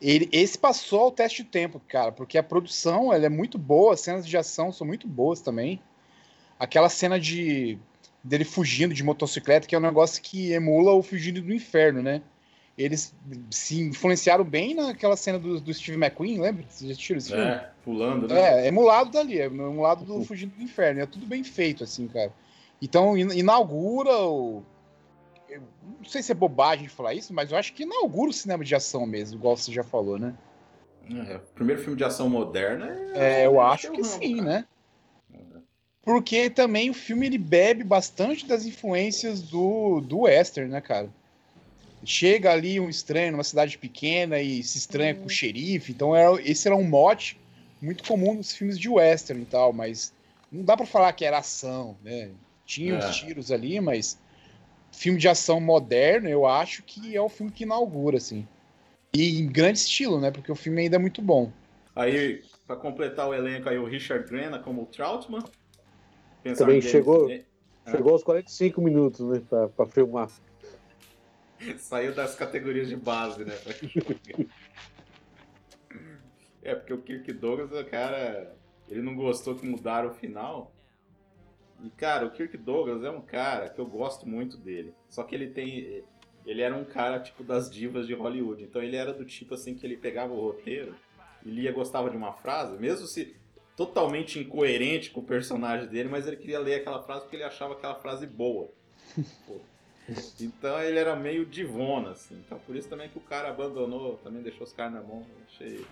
ele, 0.00 0.28
esse 0.32 0.58
passou 0.58 1.08
o 1.08 1.10
teste 1.10 1.42
de 1.42 1.48
tempo, 1.48 1.80
cara, 1.80 2.12
porque 2.12 2.38
a 2.38 2.42
produção 2.42 3.12
ela 3.12 3.26
é 3.26 3.30
muito 3.30 3.58
boa, 3.58 3.94
as 3.94 4.00
cenas 4.00 4.26
de 4.26 4.36
ação 4.36 4.72
são 4.72 4.86
muito 4.86 5.06
boas 5.06 5.40
também. 5.40 5.80
Aquela 6.58 6.88
cena 6.88 7.20
de 7.20 7.78
dele 8.22 8.44
fugindo 8.44 8.92
de 8.92 9.04
motocicleta, 9.04 9.66
que 9.66 9.74
é 9.74 9.78
um 9.78 9.82
negócio 9.82 10.22
que 10.22 10.52
emula 10.52 10.92
o 10.92 11.02
Fugindo 11.02 11.40
do 11.40 11.52
Inferno, 11.52 12.02
né? 12.02 12.22
Eles 12.76 13.14
se 13.50 13.80
influenciaram 13.80 14.44
bem 14.44 14.74
naquela 14.74 15.16
cena 15.16 15.38
do, 15.38 15.58
do 15.58 15.72
Steve 15.72 15.96
McQueen, 15.96 16.40
lembra? 16.40 16.64
Vocês 16.68 16.88
já 16.88 16.92
assistiram 16.92 17.18
esse 17.18 17.30
filme? 17.30 17.46
É, 17.50 17.70
pulando, 17.82 18.28
né? 18.28 18.38
É, 18.38 18.64
é 18.64 18.68
emulado 18.68 19.10
dali, 19.10 19.40
é 19.40 19.46
emulado 19.46 20.04
do 20.04 20.22
Fugindo 20.24 20.54
do 20.54 20.62
Inferno. 20.62 21.00
É 21.00 21.06
tudo 21.06 21.24
bem 21.26 21.42
feito, 21.42 21.84
assim, 21.84 22.06
cara. 22.06 22.32
Então, 22.82 23.16
in- 23.16 23.32
inaugura 23.38 24.14
o. 24.18 24.62
não 25.98 26.04
sei 26.04 26.22
se 26.22 26.32
é 26.32 26.34
bobagem 26.34 26.86
falar 26.86 27.14
isso, 27.14 27.32
mas 27.32 27.50
eu 27.50 27.56
acho 27.56 27.72
que 27.72 27.84
inaugura 27.84 28.30
o 28.30 28.34
cinema 28.34 28.62
de 28.62 28.74
ação 28.74 29.06
mesmo, 29.06 29.38
igual 29.38 29.56
você 29.56 29.72
já 29.72 29.82
falou, 29.82 30.18
né? 30.18 30.34
É, 31.28 31.36
o 31.36 31.40
primeiro 31.54 31.80
filme 31.80 31.96
de 31.96 32.04
ação 32.04 32.28
moderna 32.28 32.88
É, 33.14 33.46
eu 33.46 33.58
acho 33.60 33.86
é 33.86 33.90
que 33.90 34.04
sim, 34.04 34.36
cara. 34.38 34.50
né? 34.50 34.64
Porque 36.02 36.48
também 36.50 36.88
o 36.90 36.94
filme 36.94 37.26
ele 37.26 37.38
bebe 37.38 37.82
bastante 37.82 38.46
das 38.46 38.64
influências 38.64 39.42
do, 39.42 40.00
do 40.00 40.20
western, 40.20 40.70
né, 40.70 40.80
cara? 40.80 41.10
Chega 42.06 42.52
ali 42.52 42.78
um 42.78 42.88
estranho 42.88 43.32
numa 43.32 43.42
cidade 43.44 43.76
pequena 43.76 44.40
e 44.40 44.62
se 44.62 44.78
estranha 44.78 45.14
com 45.14 45.26
o 45.26 45.28
xerife, 45.30 45.90
então 45.92 46.14
era, 46.14 46.40
esse 46.40 46.68
era 46.68 46.76
um 46.76 46.84
mote 46.84 47.38
muito 47.82 48.04
comum 48.04 48.34
nos 48.34 48.52
filmes 48.54 48.78
de 48.78 48.88
western 48.88 49.42
e 49.42 49.46
tal, 49.46 49.72
mas 49.72 50.14
não 50.50 50.62
dá 50.64 50.76
pra 50.76 50.86
falar 50.86 51.12
que 51.12 51.24
era 51.24 51.38
ação, 51.38 51.96
né? 52.04 52.30
Tinha 52.64 52.94
É. 52.94 52.98
os 52.98 53.16
tiros 53.16 53.50
ali, 53.50 53.80
mas 53.80 54.18
filme 54.92 55.18
de 55.18 55.28
ação 55.28 55.60
moderno, 55.60 56.28
eu 56.28 56.46
acho 56.46 56.82
que 56.84 57.14
é 57.16 57.20
o 57.20 57.28
filme 57.28 57.50
que 57.50 57.64
inaugura, 57.64 58.18
assim. 58.18 58.46
E 59.12 59.40
em 59.40 59.46
grande 59.46 59.78
estilo, 59.80 60.20
né? 60.20 60.30
Porque 60.30 60.50
o 60.50 60.54
filme 60.54 60.82
ainda 60.82 60.96
é 60.96 60.98
muito 60.98 61.20
bom. 61.20 61.50
Aí, 61.94 62.42
pra 62.66 62.76
completar 62.76 63.28
o 63.28 63.34
elenco, 63.34 63.68
aí 63.68 63.78
o 63.78 63.84
Richard 63.84 64.28
Grena 64.28 64.58
como 64.58 64.82
o 64.82 64.86
Troutman. 64.86 65.42
Também 66.56 66.80
chegou- 66.80 67.28
É, 67.30 67.42
Chegou 67.90 68.12
aos 68.12 68.22
45 68.24 68.80
minutos, 68.80 69.20
né? 69.28 69.40
Pra, 69.48 69.68
pra 69.68 69.86
filmar. 69.86 70.28
Saiu 71.78 72.14
das 72.14 72.34
categorias 72.34 72.88
de 72.88 72.96
base, 72.96 73.44
né? 73.44 73.54
é, 76.62 76.74
porque 76.74 76.92
o 76.92 77.02
Kirk 77.02 77.32
Douglas, 77.32 77.88
cara, 77.88 78.54
ele 78.88 79.02
não 79.02 79.14
gostou 79.14 79.54
que 79.54 79.66
mudaram 79.66 80.10
o 80.10 80.14
final. 80.14 80.72
E, 81.82 81.90
cara, 81.90 82.26
o 82.26 82.30
Kirk 82.30 82.56
Douglas 82.56 83.04
é 83.04 83.10
um 83.10 83.20
cara 83.20 83.68
que 83.68 83.78
eu 83.78 83.86
gosto 83.86 84.28
muito 84.28 84.56
dele. 84.56 84.94
Só 85.08 85.22
que 85.22 85.34
ele 85.34 85.48
tem. 85.48 86.04
Ele 86.44 86.62
era 86.62 86.74
um 86.74 86.84
cara, 86.84 87.18
tipo, 87.20 87.42
das 87.42 87.70
divas 87.70 88.06
de 88.06 88.14
Hollywood. 88.14 88.62
Então 88.62 88.82
ele 88.82 88.96
era 88.96 89.12
do 89.12 89.24
tipo 89.24 89.54
assim 89.54 89.74
que 89.74 89.84
ele 89.84 89.96
pegava 89.96 90.32
o 90.32 90.40
roteiro 90.40 90.94
e 91.44 91.50
lia, 91.50 91.72
gostava 91.72 92.08
de 92.08 92.16
uma 92.16 92.32
frase, 92.32 92.76
mesmo 92.78 93.06
se 93.06 93.36
totalmente 93.76 94.38
incoerente 94.38 95.10
com 95.10 95.20
o 95.20 95.24
personagem 95.24 95.86
dele, 95.88 96.08
mas 96.08 96.26
ele 96.26 96.36
queria 96.36 96.58
ler 96.58 96.76
aquela 96.76 97.02
frase 97.02 97.22
porque 97.22 97.36
ele 97.36 97.44
achava 97.44 97.74
aquela 97.74 97.94
frase 97.96 98.26
boa. 98.26 98.70
Pô. 99.46 99.60
Então 100.40 100.80
ele 100.80 100.98
era 100.98 101.16
meio 101.16 101.44
divona, 101.44 102.10
assim. 102.10 102.36
Então 102.44 102.58
por 102.60 102.76
isso 102.76 102.88
também 102.88 103.08
que 103.08 103.18
o 103.18 103.22
cara 103.22 103.48
abandonou, 103.50 104.18
também 104.18 104.42
deixou 104.42 104.64
os 104.64 104.72
caras 104.72 104.94
na 104.94 105.02
mão. 105.02 105.26
Achei 105.46 105.84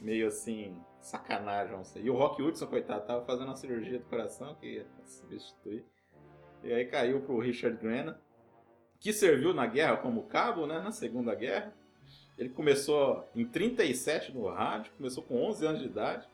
meio 0.00 0.28
assim, 0.28 0.76
sacanagem, 1.00 1.82
sei. 1.84 2.02
E 2.02 2.10
o 2.10 2.14
Rock 2.14 2.42
Hudson, 2.42 2.66
coitado, 2.66 3.06
tava 3.06 3.24
fazendo 3.24 3.48
uma 3.48 3.56
cirurgia 3.56 3.98
do 3.98 4.04
coração 4.06 4.54
que 4.54 4.66
ia 4.66 4.86
substituir. 5.04 5.84
E 6.62 6.72
aí 6.72 6.86
caiu 6.86 7.20
pro 7.20 7.38
Richard 7.38 7.76
Grena, 7.78 8.18
que 8.98 9.12
serviu 9.12 9.52
na 9.52 9.66
guerra 9.66 9.98
como 9.98 10.22
cabo, 10.24 10.66
né? 10.66 10.80
Na 10.80 10.92
Segunda 10.92 11.34
Guerra. 11.34 11.74
Ele 12.38 12.48
começou 12.48 13.28
em 13.34 13.44
37 13.44 14.32
no 14.32 14.48
rádio, 14.48 14.92
começou 14.96 15.22
com 15.22 15.42
11 15.44 15.66
anos 15.66 15.80
de 15.80 15.86
idade. 15.86 16.26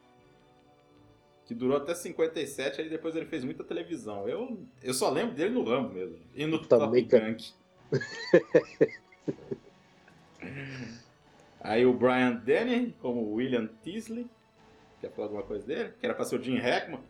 Que 1.50 1.54
durou 1.57 1.78
até 1.78 1.97
57, 1.97 2.80
aí 2.80 2.88
depois 2.88 3.16
ele 3.16 3.26
fez 3.26 3.42
muita 3.42 3.64
televisão. 3.64 4.28
Eu, 4.28 4.57
eu 4.80 4.95
só 4.95 5.11
lembro 5.11 5.35
dele 5.35 5.52
no 5.52 5.64
Rambo 5.64 5.92
mesmo. 5.92 6.16
E 6.33 6.47
no 6.47 6.64
Também, 6.64 7.04
Top. 7.04 7.21
Gun. 7.21 7.37
Aí 11.61 11.85
o 11.85 11.92
Brian 11.92 12.37
Denny, 12.37 12.95
como 13.02 13.33
William 13.33 13.66
Teasley. 13.83 14.28
Quer 15.00 15.11
falar 15.11 15.26
alguma 15.26 15.42
coisa 15.42 15.66
dele? 15.66 15.92
Que 15.99 16.07
era 16.07 16.14
pra 16.14 16.25
ser 16.25 16.38
o 16.38 16.45
Jim 16.45 16.59
Hackman. 16.59 17.00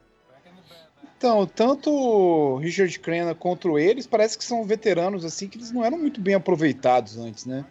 Então, 1.18 1.46
tanto 1.46 1.90
o 1.90 2.56
Richard 2.56 2.98
Crenna 2.98 3.34
quanto 3.34 3.78
eles 3.78 4.06
parece 4.06 4.38
que 4.38 4.44
são 4.44 4.64
veteranos 4.64 5.22
assim 5.22 5.48
que 5.48 5.58
eles 5.58 5.70
não 5.70 5.84
eram 5.84 5.98
muito 5.98 6.18
bem 6.18 6.32
aproveitados 6.32 7.18
antes, 7.18 7.44
né? 7.44 7.66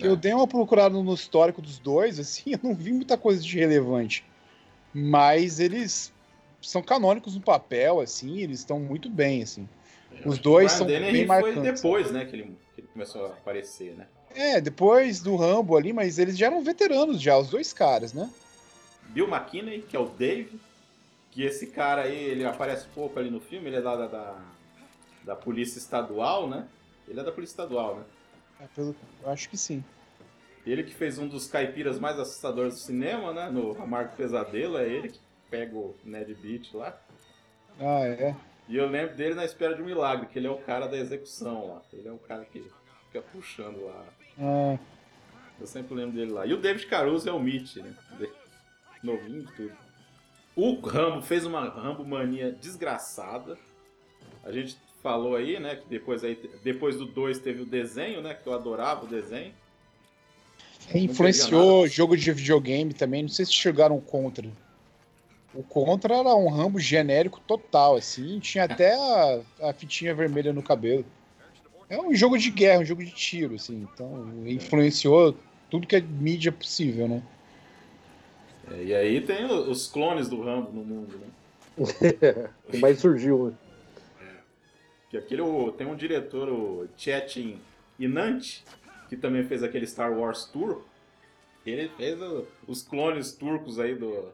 É. 0.00 0.08
Eu 0.08 0.16
dei 0.16 0.32
uma 0.32 0.48
procurada 0.48 1.00
no 1.00 1.14
histórico 1.14 1.62
dos 1.62 1.78
dois, 1.78 2.18
assim, 2.18 2.50
eu 2.54 2.60
não 2.60 2.74
vi 2.74 2.92
muita 2.92 3.16
coisa 3.16 3.40
de 3.40 3.56
relevante. 3.56 4.28
Mas 4.92 5.60
eles 5.60 6.12
são 6.60 6.82
canônicos 6.82 7.34
no 7.34 7.40
papel, 7.40 8.00
assim, 8.00 8.38
eles 8.38 8.60
estão 8.60 8.80
muito 8.80 9.08
bem, 9.08 9.42
assim. 9.42 9.68
Os 10.24 10.38
dois 10.38 10.72
o 10.74 10.78
são 10.78 10.86
bem 10.86 11.26
foi 11.26 11.26
marcantes. 11.26 11.80
depois, 11.80 12.10
né, 12.10 12.24
que 12.24 12.36
ele, 12.36 12.56
que 12.74 12.80
ele 12.80 12.88
começou 12.92 13.26
a 13.26 13.28
aparecer, 13.28 13.94
né? 13.94 14.06
É, 14.34 14.60
depois 14.60 15.20
do 15.20 15.36
Rambo 15.36 15.76
ali, 15.76 15.92
mas 15.92 16.18
eles 16.18 16.36
já 16.36 16.46
eram 16.46 16.62
veteranos 16.62 17.20
já, 17.20 17.38
os 17.38 17.48
dois 17.48 17.72
caras, 17.72 18.12
né? 18.12 18.30
Bill 19.08 19.26
McKinney, 19.26 19.82
que 19.82 19.96
é 19.96 20.00
o 20.00 20.06
Dave. 20.06 20.60
que 21.30 21.42
esse 21.42 21.68
cara 21.68 22.02
aí, 22.02 22.16
ele 22.16 22.44
aparece 22.44 22.86
pouco 22.94 23.18
ali 23.18 23.30
no 23.30 23.40
filme, 23.40 23.68
ele 23.68 23.76
é 23.76 23.82
da, 23.82 23.96
da, 23.96 24.06
da, 24.06 24.38
da 25.24 25.36
polícia 25.36 25.78
estadual, 25.78 26.48
né? 26.48 26.66
Ele 27.08 27.18
é 27.18 27.24
da 27.24 27.32
polícia 27.32 27.54
estadual, 27.54 27.96
né? 27.96 28.04
É, 28.60 28.64
pelo... 28.74 28.94
Eu 29.22 29.30
acho 29.30 29.48
que 29.48 29.56
sim. 29.56 29.82
Ele 30.66 30.82
que 30.82 30.94
fez 30.94 31.18
um 31.18 31.26
dos 31.26 31.46
caipiras 31.46 31.98
mais 31.98 32.18
assustadores 32.18 32.74
do 32.74 32.80
cinema, 32.80 33.32
né? 33.32 33.48
No 33.50 33.80
Amargo 33.82 34.14
Pesadelo, 34.16 34.76
é 34.76 34.86
ele 34.86 35.08
que 35.08 35.18
pega 35.50 35.74
o 35.76 35.94
Ned 36.04 36.34
Beat 36.34 36.74
lá. 36.74 36.98
Ah, 37.78 38.00
é. 38.06 38.36
E 38.68 38.76
eu 38.76 38.86
lembro 38.88 39.16
dele 39.16 39.34
na 39.34 39.44
Espera 39.44 39.74
de 39.74 39.82
um 39.82 39.86
Milagre, 39.86 40.26
que 40.26 40.38
ele 40.38 40.46
é 40.46 40.50
o 40.50 40.58
cara 40.58 40.86
da 40.86 40.96
execução 40.96 41.66
lá. 41.74 41.82
Ele 41.92 42.06
é 42.06 42.12
o 42.12 42.18
cara 42.18 42.44
que 42.44 42.62
fica 43.06 43.22
puxando 43.32 43.84
lá. 43.84 44.04
Ah, 44.38 44.78
Eu 45.60 45.66
sempre 45.66 45.94
lembro 45.94 46.12
dele 46.14 46.30
lá. 46.30 46.46
E 46.46 46.52
o 46.52 46.56
David 46.56 46.86
Caruso 46.86 47.28
é 47.28 47.32
o 47.32 47.40
Mitch, 47.40 47.76
né? 47.76 47.94
Novinho 49.02 49.42
e 49.42 49.56
tudo. 49.56 49.76
O 50.54 50.74
Rambo 50.80 51.22
fez 51.22 51.44
uma 51.46 51.68
Rambo 51.68 52.04
mania 52.04 52.52
desgraçada. 52.52 53.58
A 54.44 54.52
gente 54.52 54.76
falou 55.02 55.34
aí, 55.34 55.58
né, 55.58 55.76
que 55.76 55.88
depois, 55.88 56.22
aí, 56.22 56.34
depois 56.62 56.96
do 56.96 57.06
2 57.06 57.38
teve 57.38 57.62
o 57.62 57.66
desenho, 57.66 58.20
né, 58.20 58.34
que 58.34 58.46
eu 58.46 58.52
adorava 58.52 59.04
o 59.04 59.08
desenho. 59.08 59.54
Influenciou 60.94 61.86
jogo 61.86 62.16
de 62.16 62.32
videogame 62.32 62.92
também. 62.92 63.22
Não 63.22 63.28
sei 63.28 63.44
se 63.44 63.52
chegaram 63.52 63.96
o 63.96 64.00
Contra. 64.00 64.48
O 65.54 65.62
Contra 65.62 66.16
era 66.16 66.34
um 66.34 66.48
Rambo 66.48 66.78
genérico 66.78 67.40
total, 67.40 67.96
assim. 67.96 68.38
Tinha 68.38 68.64
até 68.64 68.94
a, 68.94 69.40
a 69.68 69.72
fitinha 69.72 70.14
vermelha 70.14 70.52
no 70.52 70.62
cabelo. 70.62 71.04
É 71.88 72.00
um 72.00 72.14
jogo 72.14 72.38
de 72.38 72.50
guerra, 72.50 72.82
um 72.82 72.84
jogo 72.84 73.04
de 73.04 73.10
tiro, 73.10 73.56
assim. 73.56 73.88
Então, 73.92 74.32
influenciou 74.46 75.36
tudo 75.68 75.86
que 75.86 75.96
é 75.96 76.00
mídia 76.00 76.52
possível, 76.52 77.08
né? 77.08 77.22
É, 78.70 78.84
e 78.84 78.94
aí 78.94 79.20
tem 79.20 79.44
os 79.46 79.88
clones 79.88 80.28
do 80.28 80.40
Rambo 80.40 80.70
no 80.72 80.84
mundo, 80.84 81.18
né? 81.18 81.26
que 82.70 82.78
mais 82.78 83.00
surgiu, 83.00 83.48
né? 83.48 83.54
Que 85.10 85.16
aquele, 85.16 85.42
tem 85.76 85.86
um 85.88 85.96
diretor, 85.96 86.48
o 86.48 86.88
Chetin 86.96 87.58
Inant, 87.98 88.60
que 89.10 89.16
também 89.16 89.44
fez 89.44 89.62
aquele 89.62 89.86
Star 89.86 90.16
Wars 90.16 90.44
Tour. 90.46 90.80
Ele 91.66 91.88
fez 91.90 92.18
o- 92.22 92.46
os 92.66 92.82
clones 92.82 93.32
turcos 93.32 93.78
aí 93.78 93.94
do, 93.94 94.32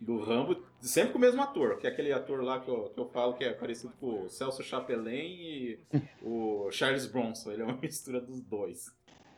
do 0.00 0.18
Rambo, 0.20 0.60
sempre 0.80 1.12
com 1.12 1.18
o 1.18 1.20
mesmo 1.20 1.40
ator, 1.40 1.78
que 1.78 1.86
é 1.86 1.90
aquele 1.90 2.12
ator 2.12 2.42
lá 2.42 2.58
que 2.58 2.68
eu, 2.68 2.90
que 2.92 2.98
eu 2.98 3.06
falo 3.10 3.34
que 3.34 3.44
é 3.44 3.52
parecido 3.52 3.92
com 4.00 4.24
o 4.24 4.28
Celso 4.30 4.62
Chapelain 4.62 5.36
e 5.40 5.78
o 6.22 6.68
Charles 6.72 7.06
Bronson. 7.06 7.52
Ele 7.52 7.62
é 7.62 7.64
uma 7.64 7.76
mistura 7.80 8.20
dos 8.20 8.40
dois. 8.40 8.90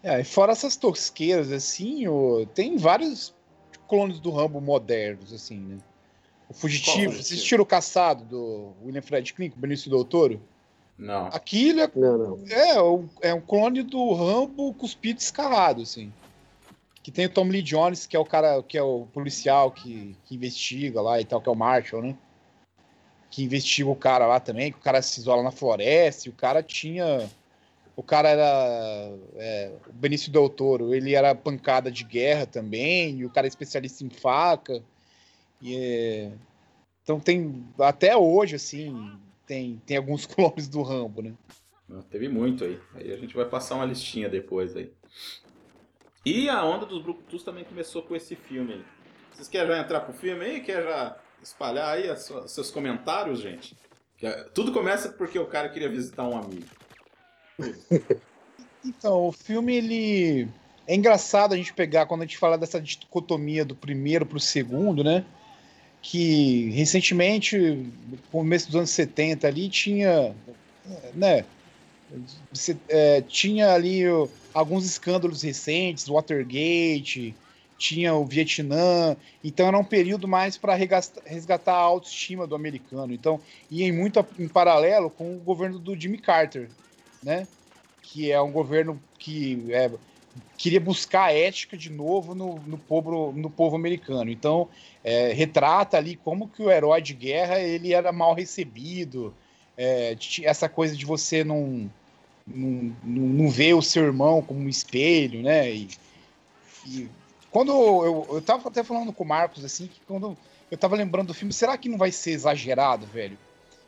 É, 0.02 0.20
e 0.20 0.24
fora 0.24 0.52
essas 0.52 0.76
tosqueiras, 0.76 1.50
assim, 1.52 2.06
o... 2.08 2.46
tem 2.54 2.76
vários 2.76 3.34
clones 3.88 4.18
do 4.20 4.30
Rambo 4.30 4.60
modernos, 4.60 5.32
assim, 5.32 5.58
né? 5.58 5.78
O 6.48 6.52
Qual 6.52 6.60
Fugitivo, 6.60 6.92
Fugitivo? 6.94 7.12
vocês 7.12 7.26
assistiram 7.32 7.62
o 7.62 7.66
Caçado 7.66 8.24
do 8.24 8.72
William 8.84 9.02
Friedkin, 9.02 9.50
com 9.50 9.56
o 9.58 9.60
Benício 9.60 9.90
Del 9.90 10.04
Toro? 10.04 10.40
Não. 10.98 11.26
Aquilo 11.26 11.80
é, 11.80 11.90
Não, 11.94 12.18
não. 12.18 12.44
é, 12.48 12.80
o- 12.80 13.04
é 13.20 13.34
um 13.34 13.40
clone 13.40 13.82
do 13.82 14.14
Rambo 14.14 14.72
cuspido 14.74 15.20
e 15.20 15.22
escarrado, 15.22 15.82
assim. 15.82 16.12
Que 17.02 17.12
tem 17.12 17.26
o 17.26 17.30
Tom 17.30 17.44
Lee 17.44 17.62
Jones, 17.62 18.06
que 18.06 18.16
é 18.16 18.18
o 18.18 18.24
cara, 18.24 18.62
que 18.62 18.76
é 18.76 18.82
o 18.82 19.06
policial 19.12 19.70
que, 19.70 20.16
que 20.24 20.34
investiga 20.34 21.00
lá 21.00 21.20
e 21.20 21.24
tal, 21.24 21.40
que 21.40 21.48
é 21.48 21.52
o 21.52 21.56
Marshall, 21.56 22.02
né? 22.02 22.16
Que 23.30 23.44
investiga 23.44 23.88
o 23.90 23.94
cara 23.96 24.26
lá 24.26 24.40
também, 24.40 24.72
que 24.72 24.78
o 24.78 24.82
cara 24.82 25.02
se 25.02 25.20
isola 25.20 25.42
na 25.42 25.50
floresta, 25.50 26.28
e 26.28 26.30
o 26.32 26.34
cara 26.34 26.62
tinha. 26.62 27.28
O 27.94 28.02
cara 28.02 28.28
era. 28.30 29.12
É, 29.36 29.72
o 29.88 29.92
Benício 29.92 30.32
Del 30.32 30.48
Toro, 30.48 30.94
ele 30.94 31.14
era 31.14 31.34
pancada 31.34 31.90
de 31.90 32.02
guerra 32.04 32.46
também, 32.46 33.18
e 33.18 33.24
o 33.24 33.30
cara 33.30 33.46
é 33.46 33.48
especialista 33.48 34.02
em 34.02 34.10
faca. 34.10 34.82
E, 35.60 35.76
é, 35.76 36.32
então 37.02 37.20
tem. 37.20 37.64
Até 37.78 38.16
hoje, 38.16 38.56
assim, 38.56 39.12
tem, 39.46 39.80
tem 39.86 39.96
alguns 39.96 40.26
clones 40.26 40.68
do 40.68 40.82
Rambo, 40.82 41.22
né? 41.22 41.34
Não, 41.88 42.02
teve 42.02 42.28
muito 42.28 42.64
aí. 42.64 42.80
Aí 42.94 43.12
a 43.12 43.16
gente 43.16 43.34
vai 43.34 43.44
passar 43.44 43.76
uma 43.76 43.84
listinha 43.84 44.28
depois 44.28 44.74
aí. 44.76 44.92
E 46.24 46.48
a 46.48 46.64
onda 46.64 46.84
dos 46.84 47.02
Brucutus 47.02 47.44
também 47.44 47.64
começou 47.64 48.02
com 48.02 48.16
esse 48.16 48.34
filme 48.34 48.72
aí. 48.74 48.84
Vocês 49.32 49.48
querem 49.48 49.68
já 49.68 49.78
entrar 49.78 50.00
pro 50.00 50.12
filme 50.12 50.44
aí? 50.44 50.60
Quer 50.60 50.82
já 50.82 51.16
espalhar 51.42 51.94
aí 51.96 52.16
sua- 52.16 52.48
seus 52.48 52.70
comentários, 52.70 53.40
gente? 53.40 53.76
É, 54.20 54.44
Tudo 54.54 54.72
começa 54.72 55.10
porque 55.10 55.38
o 55.38 55.46
cara 55.46 55.68
queria 55.68 55.88
visitar 55.88 56.26
um 56.26 56.36
amigo. 56.36 56.66
Então, 58.84 59.26
o 59.26 59.32
filme, 59.32 59.74
ele. 59.74 60.48
É 60.86 60.94
engraçado 60.94 61.52
a 61.52 61.56
gente 61.56 61.74
pegar 61.74 62.06
quando 62.06 62.22
a 62.22 62.24
gente 62.24 62.38
fala 62.38 62.56
dessa 62.56 62.80
dicotomia 62.80 63.64
do 63.64 63.74
primeiro 63.74 64.24
pro 64.24 64.38
segundo, 64.38 65.02
né? 65.02 65.26
Que 66.02 66.70
recentemente, 66.70 67.86
começo 68.30 68.66
dos 68.66 68.76
anos 68.76 68.90
70 68.90 69.46
ali, 69.46 69.68
tinha. 69.68 70.34
Né? 71.14 71.44
Você, 72.52 72.76
é, 72.88 73.20
tinha 73.22 73.72
ali 73.72 74.02
alguns 74.54 74.84
escândalos 74.84 75.42
recentes, 75.42 76.06
Watergate, 76.06 77.34
tinha 77.76 78.14
o 78.14 78.24
Vietnã, 78.24 79.16
então 79.42 79.66
era 79.66 79.76
um 79.76 79.84
período 79.84 80.26
mais 80.26 80.56
para 80.56 80.74
resgatar 80.74 81.74
a 81.74 81.80
autoestima 81.80 82.46
do 82.46 82.54
americano. 82.54 83.12
Então, 83.12 83.40
ia 83.70 83.86
em 83.86 83.92
muito 83.92 84.24
em 84.38 84.48
paralelo 84.48 85.10
com 85.10 85.36
o 85.36 85.40
governo 85.40 85.78
do 85.78 85.98
Jimmy 85.98 86.18
Carter, 86.18 86.70
né? 87.22 87.46
que 88.06 88.30
é 88.30 88.40
um 88.40 88.52
governo 88.52 89.00
que 89.18 89.66
é, 89.70 89.90
queria 90.56 90.80
buscar 90.80 91.24
a 91.24 91.32
ética 91.32 91.76
de 91.76 91.90
novo 91.90 92.34
no, 92.34 92.56
no, 92.66 92.78
povo, 92.78 93.32
no 93.32 93.50
povo 93.50 93.76
americano. 93.76 94.30
Então, 94.30 94.68
é, 95.04 95.32
retrata 95.32 95.96
ali 95.96 96.16
como 96.16 96.48
que 96.48 96.62
o 96.62 96.70
herói 96.70 97.00
de 97.00 97.14
guerra 97.14 97.60
ele 97.60 97.92
era 97.92 98.12
mal 98.12 98.34
recebido, 98.34 99.34
é, 99.76 100.16
essa 100.42 100.68
coisa 100.68 100.96
de 100.96 101.04
você 101.04 101.44
não, 101.44 101.90
não, 102.46 102.96
não, 103.04 103.22
não 103.22 103.48
ver 103.50 103.74
o 103.74 103.82
seu 103.82 104.04
irmão 104.04 104.42
como 104.42 104.60
um 104.60 104.68
espelho, 104.68 105.42
né? 105.42 105.70
E, 105.70 105.88
e 106.86 107.08
quando 107.50 107.72
eu, 107.72 108.26
eu 108.30 108.42
tava 108.42 108.68
até 108.68 108.82
falando 108.82 109.12
com 109.12 109.24
o 109.24 109.28
Marcos, 109.28 109.64
assim, 109.64 109.86
que 109.86 110.00
quando 110.06 110.36
eu 110.70 110.78
tava 110.78 110.96
lembrando 110.96 111.28
do 111.28 111.34
filme, 111.34 111.52
será 111.52 111.76
que 111.76 111.88
não 111.88 111.98
vai 111.98 112.10
ser 112.10 112.32
exagerado, 112.32 113.06
velho? 113.06 113.38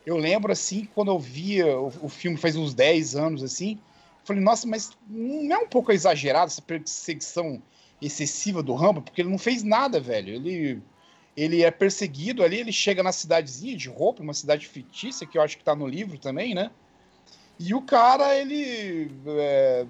Eu 0.07 0.17
lembro, 0.17 0.53
assim, 0.53 0.89
quando 0.95 1.11
eu 1.11 1.19
via 1.19 1.79
o, 1.79 1.93
o 2.03 2.09
filme 2.09 2.37
faz 2.37 2.57
uns 2.57 2.73
10 2.73 3.17
anos, 3.17 3.43
assim, 3.43 3.79
Falei, 4.29 4.43
nossa, 4.43 4.67
mas 4.67 4.91
não 5.09 5.57
é 5.57 5.59
um 5.59 5.67
pouco 5.67 5.91
exagerado 5.91 6.49
essa 6.49 6.61
perseguição 6.61 7.62
excessiva 8.01 8.62
do 8.62 8.75
Rambo? 8.75 9.01
Porque 9.01 9.23
ele 9.23 9.31
não 9.31 9.38
fez 9.38 9.62
nada, 9.62 9.99
velho. 9.99 10.35
Ele, 10.35 10.83
ele 11.35 11.62
é 11.62 11.71
perseguido 11.71 12.43
ali, 12.43 12.59
ele 12.59 12.71
chega 12.71 13.03
na 13.03 13.11
cidadezinha 13.11 13.75
de 13.75 13.88
roupa, 13.88 14.23
uma 14.23 14.35
cidade 14.35 14.69
fictícia, 14.69 15.27
que 15.27 15.38
eu 15.38 15.41
acho 15.41 15.57
que 15.57 15.64
tá 15.64 15.75
no 15.75 15.87
livro 15.87 16.19
também, 16.19 16.55
né? 16.55 16.71
E 17.59 17.73
o 17.73 17.81
cara, 17.81 18.38
ele. 18.38 19.11
é, 19.27 19.87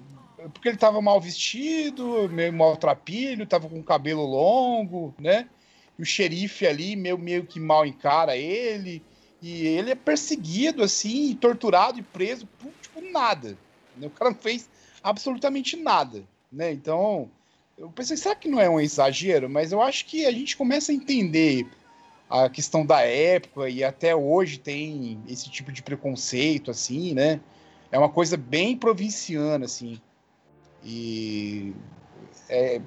porque 0.53 0.69
ele 0.69 0.77
tava 0.77 1.01
mal 1.01 1.19
vestido, 1.19 2.29
meio 2.29 2.53
maltrapilho, 2.53 3.45
tava 3.45 3.67
com 3.67 3.83
cabelo 3.83 4.25
longo, 4.25 5.13
né? 5.19 5.49
E 5.97 6.01
o 6.01 6.05
xerife 6.05 6.65
ali, 6.65 6.95
meio, 6.95 7.17
meio 7.17 7.45
que 7.45 7.59
mal 7.59 7.85
encara 7.85 8.37
ele. 8.37 9.03
E 9.41 9.67
ele 9.67 9.91
é 9.91 9.95
perseguido, 9.95 10.81
assim, 10.81 11.35
torturado 11.35 11.99
e 11.99 12.03
preso 12.03 12.47
por, 12.57 12.71
tipo, 12.81 13.01
nada. 13.11 13.57
Né? 13.99 14.07
O 14.07 14.11
cara 14.11 14.31
não 14.31 14.37
fez 14.37 14.69
absolutamente 15.03 15.75
nada, 15.77 16.23
né? 16.51 16.71
Então, 16.71 17.29
eu 17.77 17.89
pensei, 17.89 18.17
será 18.17 18.35
que 18.35 18.47
não 18.49 18.59
é 18.59 18.69
um 18.69 18.79
exagero? 18.79 19.49
Mas 19.49 19.71
eu 19.71 19.81
acho 19.81 20.05
que 20.05 20.25
a 20.25 20.31
gente 20.31 20.57
começa 20.57 20.91
a 20.91 20.95
entender 20.95 21.67
a 22.29 22.49
questão 22.49 22.85
da 22.85 23.01
época 23.01 23.69
e 23.69 23.83
até 23.83 24.15
hoje 24.15 24.59
tem 24.59 25.19
esse 25.27 25.49
tipo 25.49 25.71
de 25.71 25.81
preconceito, 25.81 26.69
assim, 26.69 27.13
né? 27.13 27.39
É 27.91 27.97
uma 27.97 28.09
coisa 28.09 28.37
bem 28.37 28.77
provinciana, 28.77 29.65
assim. 29.65 29.99
E... 30.83 31.73
É, 32.47 32.81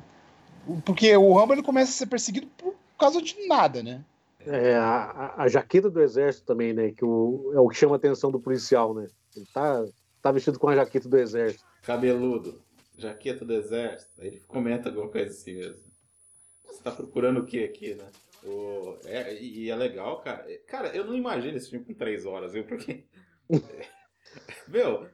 porque 0.85 1.17
o 1.17 1.33
Rambo 1.35 1.53
ele 1.55 1.63
começa 1.63 1.91
a 1.91 1.95
ser 1.95 2.07
perseguido 2.07 2.47
por 2.57 2.75
causa 2.99 3.21
de 3.21 3.47
nada, 3.47 3.83
né? 3.83 4.05
É, 4.47 4.75
a, 4.77 5.35
a- 5.39 5.49
jaqueta 5.49 5.89
do 5.89 6.01
exército 6.01 6.47
também, 6.47 6.73
né? 6.73 6.91
Que 6.91 7.05
o, 7.05 7.53
é 7.55 7.61
o 7.61 7.69
que 7.69 7.77
chama 7.77 7.95
a 7.95 7.97
atenção 7.97 8.31
do 8.31 8.41
policial, 8.41 8.93
né? 8.95 9.09
Ele 9.37 9.47
tá, 9.53 9.85
tá 10.23 10.31
vestido 10.33 10.59
com 10.59 10.69
a 10.69 10.77
jaqueta 10.77 11.09
do 11.09 11.19
exército. 11.19 11.65
Cabeludo, 11.83 12.63
jaqueta 12.97 13.45
do 13.45 13.53
exército. 13.53 14.11
Aí 14.21 14.29
ele 14.29 14.41
comenta 14.47 14.89
alguma 14.89 15.09
coisa 15.09 15.31
assim 15.31 15.55
mesmo. 15.55 15.81
Você 16.65 16.83
tá 16.83 16.91
procurando 16.91 17.41
o 17.41 17.47
que 17.47 17.63
aqui, 17.65 17.95
né? 17.95 18.07
O- 18.45 18.97
é, 19.05 19.35
e 19.41 19.69
é 19.71 19.77
legal, 19.77 20.21
cara. 20.21 20.51
É, 20.51 20.57
Cara, 20.59 20.89
eu 20.97 21.05
não 21.05 21.15
imagino 21.15 21.57
esse 21.57 21.69
filme 21.71 21.85
com 21.85 21.95
três 21.95 22.25
horas, 22.25 22.53
viu? 22.53 22.65
Porque. 22.65 23.05
Meu, 24.69 25.09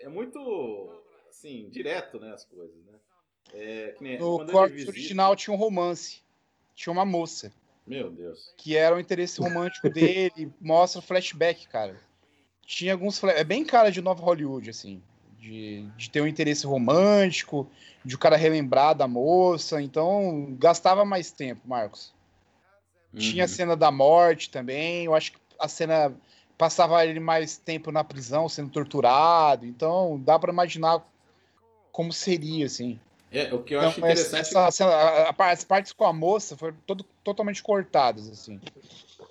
é 0.00 0.08
muito. 0.08 1.02
Assim, 1.28 1.68
direto, 1.70 2.18
né? 2.18 2.32
As 2.32 2.44
coisas, 2.44 2.76
né? 2.84 2.92
É, 3.52 3.88
que 3.96 4.02
nem, 4.02 4.18
No 4.18 4.44
corte 4.46 4.72
visita- 4.72 4.90
original 4.90 5.36
tinha 5.36 5.54
um 5.54 5.58
romance. 5.58 6.22
Tinha 6.74 6.92
uma 6.92 7.04
moça. 7.04 7.52
Meu 7.86 8.10
Deus. 8.10 8.52
que 8.56 8.76
era 8.76 8.96
o 8.96 8.98
interesse 9.00 9.40
romântico 9.40 9.88
dele, 9.88 10.50
mostra 10.60 11.00
flashback, 11.00 11.68
cara. 11.68 11.96
Tinha 12.66 12.92
alguns. 12.92 13.22
É 13.24 13.44
bem 13.44 13.64
cara 13.64 13.90
de 13.90 14.02
Nova 14.02 14.22
Hollywood, 14.22 14.68
assim. 14.70 15.00
De, 15.38 15.82
de 15.96 16.10
ter 16.10 16.20
um 16.20 16.26
interesse 16.26 16.66
romântico, 16.66 17.68
de 18.04 18.14
o 18.16 18.18
cara 18.18 18.36
relembrar 18.36 18.94
da 18.94 19.06
moça. 19.06 19.80
Então, 19.80 20.56
gastava 20.58 21.04
mais 21.04 21.30
tempo, 21.30 21.60
Marcos. 21.64 22.12
Tinha 23.16 23.44
a 23.44 23.46
Uhum. 23.46 23.52
cena 23.52 23.76
da 23.76 23.90
morte 23.90 24.50
também. 24.50 25.04
Eu 25.04 25.14
acho 25.14 25.32
que 25.32 25.38
a 25.58 25.68
cena 25.68 26.12
passava 26.58 27.04
ele 27.06 27.20
mais 27.20 27.56
tempo 27.56 27.92
na 27.92 28.02
prisão, 28.02 28.48
sendo 28.48 28.70
torturado. 28.70 29.64
Então 29.64 30.20
dá 30.24 30.38
pra 30.38 30.52
imaginar 30.52 31.00
como 31.92 32.12
seria, 32.12 32.66
assim. 32.66 32.98
É, 33.30 33.52
o 33.54 33.62
que 33.62 33.74
eu 33.74 33.78
Então, 33.78 33.90
acho 33.90 34.00
essa- 34.04 34.10
interessante. 34.38 34.40
essa 34.40 34.70
cena- 34.70 34.90
a- 34.90 35.30
a- 35.30 35.50
as 35.50 35.64
partes 35.64 35.92
com 35.92 36.04
a 36.04 36.12
moça 36.12 36.56
foram 36.56 36.76
todo- 36.86 37.04
totalmente 37.24 37.62
cortadas, 37.62 38.28
assim. 38.28 38.60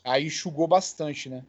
Aí 0.04 0.28
enxugou 0.28 0.68
bastante, 0.68 1.30
né? 1.30 1.44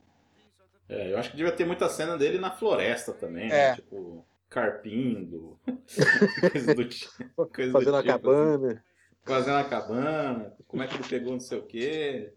É, 0.88 1.12
eu 1.12 1.18
acho 1.18 1.30
que 1.30 1.36
devia 1.36 1.52
ter 1.52 1.64
muita 1.66 1.88
cena 1.88 2.16
dele 2.16 2.38
na 2.38 2.50
floresta 2.50 3.12
também, 3.12 3.46
É. 3.50 3.70
né? 3.70 3.74
Tipo, 3.74 4.24
carpindo, 4.48 5.58
coisa 6.52 6.74
do 6.74 6.84
tipo. 6.88 7.46
coisa 7.48 7.72
do 7.72 7.72
Fazendo 7.72 7.96
a 7.96 8.02
tipo, 8.02 8.08
assim. 8.08 8.22
cabana. 8.22 8.84
fazendo 9.24 9.56
a 9.56 9.64
cabana, 9.64 10.56
como 10.68 10.82
é 10.82 10.86
que 10.88 10.94
ele 10.94 11.08
pegou 11.08 11.32
não 11.32 11.40
sei 11.40 11.58
o 11.58 11.66
quê, 11.66 12.32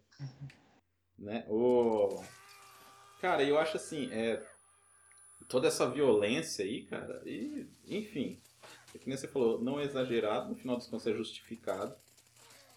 né? 1.17 1.45
O... 1.47 2.21
Cara, 3.21 3.43
eu 3.43 3.59
acho 3.59 3.77
assim, 3.77 4.09
é... 4.11 4.41
toda 5.47 5.67
essa 5.67 5.89
violência 5.89 6.65
aí, 6.65 6.83
cara, 6.85 7.21
e, 7.25 7.67
enfim, 7.87 8.41
é 8.95 8.97
que 8.97 9.07
nem 9.07 9.17
você 9.17 9.27
falou, 9.27 9.61
não 9.61 9.79
é 9.79 9.83
exagerado, 9.83 10.49
no 10.49 10.55
final 10.55 10.77
dos 10.77 10.87
contos 10.87 11.05
é 11.05 11.13
justificado. 11.13 11.93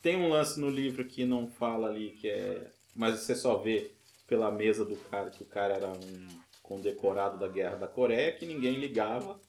Tem 0.03 0.17
um 0.17 0.29
lance 0.29 0.61
no 0.61 0.69
livro 0.69 1.05
que 1.07 1.25
não 1.25 1.49
fala 1.49 1.89
ali, 1.89 2.11
que 2.13 2.29
é... 2.29 2.71
Mas 2.95 3.21
você 3.21 3.35
só 3.37 3.57
vê 3.59 3.93
pela 4.27 4.51
mesa 4.51 4.85
do 4.85 4.97
cara 4.97 5.31
que 5.31 5.43
o 5.43 5.47
cara 5.47 5.75
era 5.75 5.89
um 5.89 6.29
condecorado 6.63 7.39
da 7.39 7.49
Guerra 7.49 7.77
da 7.77 7.89
Coreia, 7.89 8.33
que 8.33 8.47
ninguém 8.47 8.79
ligava. 8.79 9.41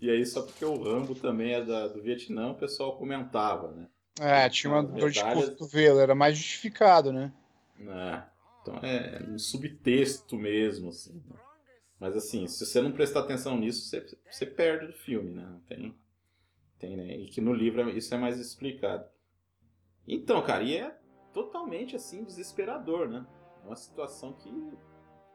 E 0.00 0.10
aí, 0.10 0.24
só 0.24 0.42
porque 0.42 0.64
o 0.64 0.82
Rambo 0.82 1.14
também 1.14 1.52
é 1.52 1.62
da, 1.62 1.88
do 1.88 2.00
Vietnã, 2.00 2.50
o 2.50 2.56
pessoal 2.56 2.96
comentava, 2.96 3.70
né? 3.72 3.88
É, 4.20 4.48
tinha 4.48 4.72
uma 4.72 4.82
dor 4.82 5.10
de 5.10 5.22
cotovelo, 5.22 6.00
era 6.00 6.14
mais 6.14 6.36
justificado, 6.36 7.12
né? 7.12 7.32
É, 7.78 8.22
então 8.60 8.78
é 8.82 9.22
um 9.28 9.38
subtexto 9.38 10.36
mesmo, 10.36 10.88
assim. 10.88 11.22
né? 11.28 11.36
Mas 11.98 12.16
assim, 12.16 12.46
se 12.46 12.64
você 12.64 12.80
não 12.80 12.92
prestar 12.92 13.20
atenção 13.20 13.56
nisso, 13.56 13.82
você, 13.88 14.18
você 14.30 14.44
perde 14.44 14.86
do 14.88 14.92
filme, 14.92 15.34
né? 15.34 15.60
Tem, 15.68 15.94
tem, 16.78 16.96
né? 16.96 17.16
E 17.16 17.26
que 17.26 17.40
no 17.40 17.52
livro 17.52 17.88
isso 17.90 18.14
é 18.14 18.18
mais 18.18 18.38
explicado. 18.38 19.04
Então, 20.06 20.42
cara, 20.42 20.62
e 20.64 20.76
é 20.76 20.98
totalmente 21.32 21.94
assim 21.94 22.24
desesperador, 22.24 23.08
né? 23.08 23.24
Uma 23.64 23.76
situação 23.76 24.32
que 24.32 24.50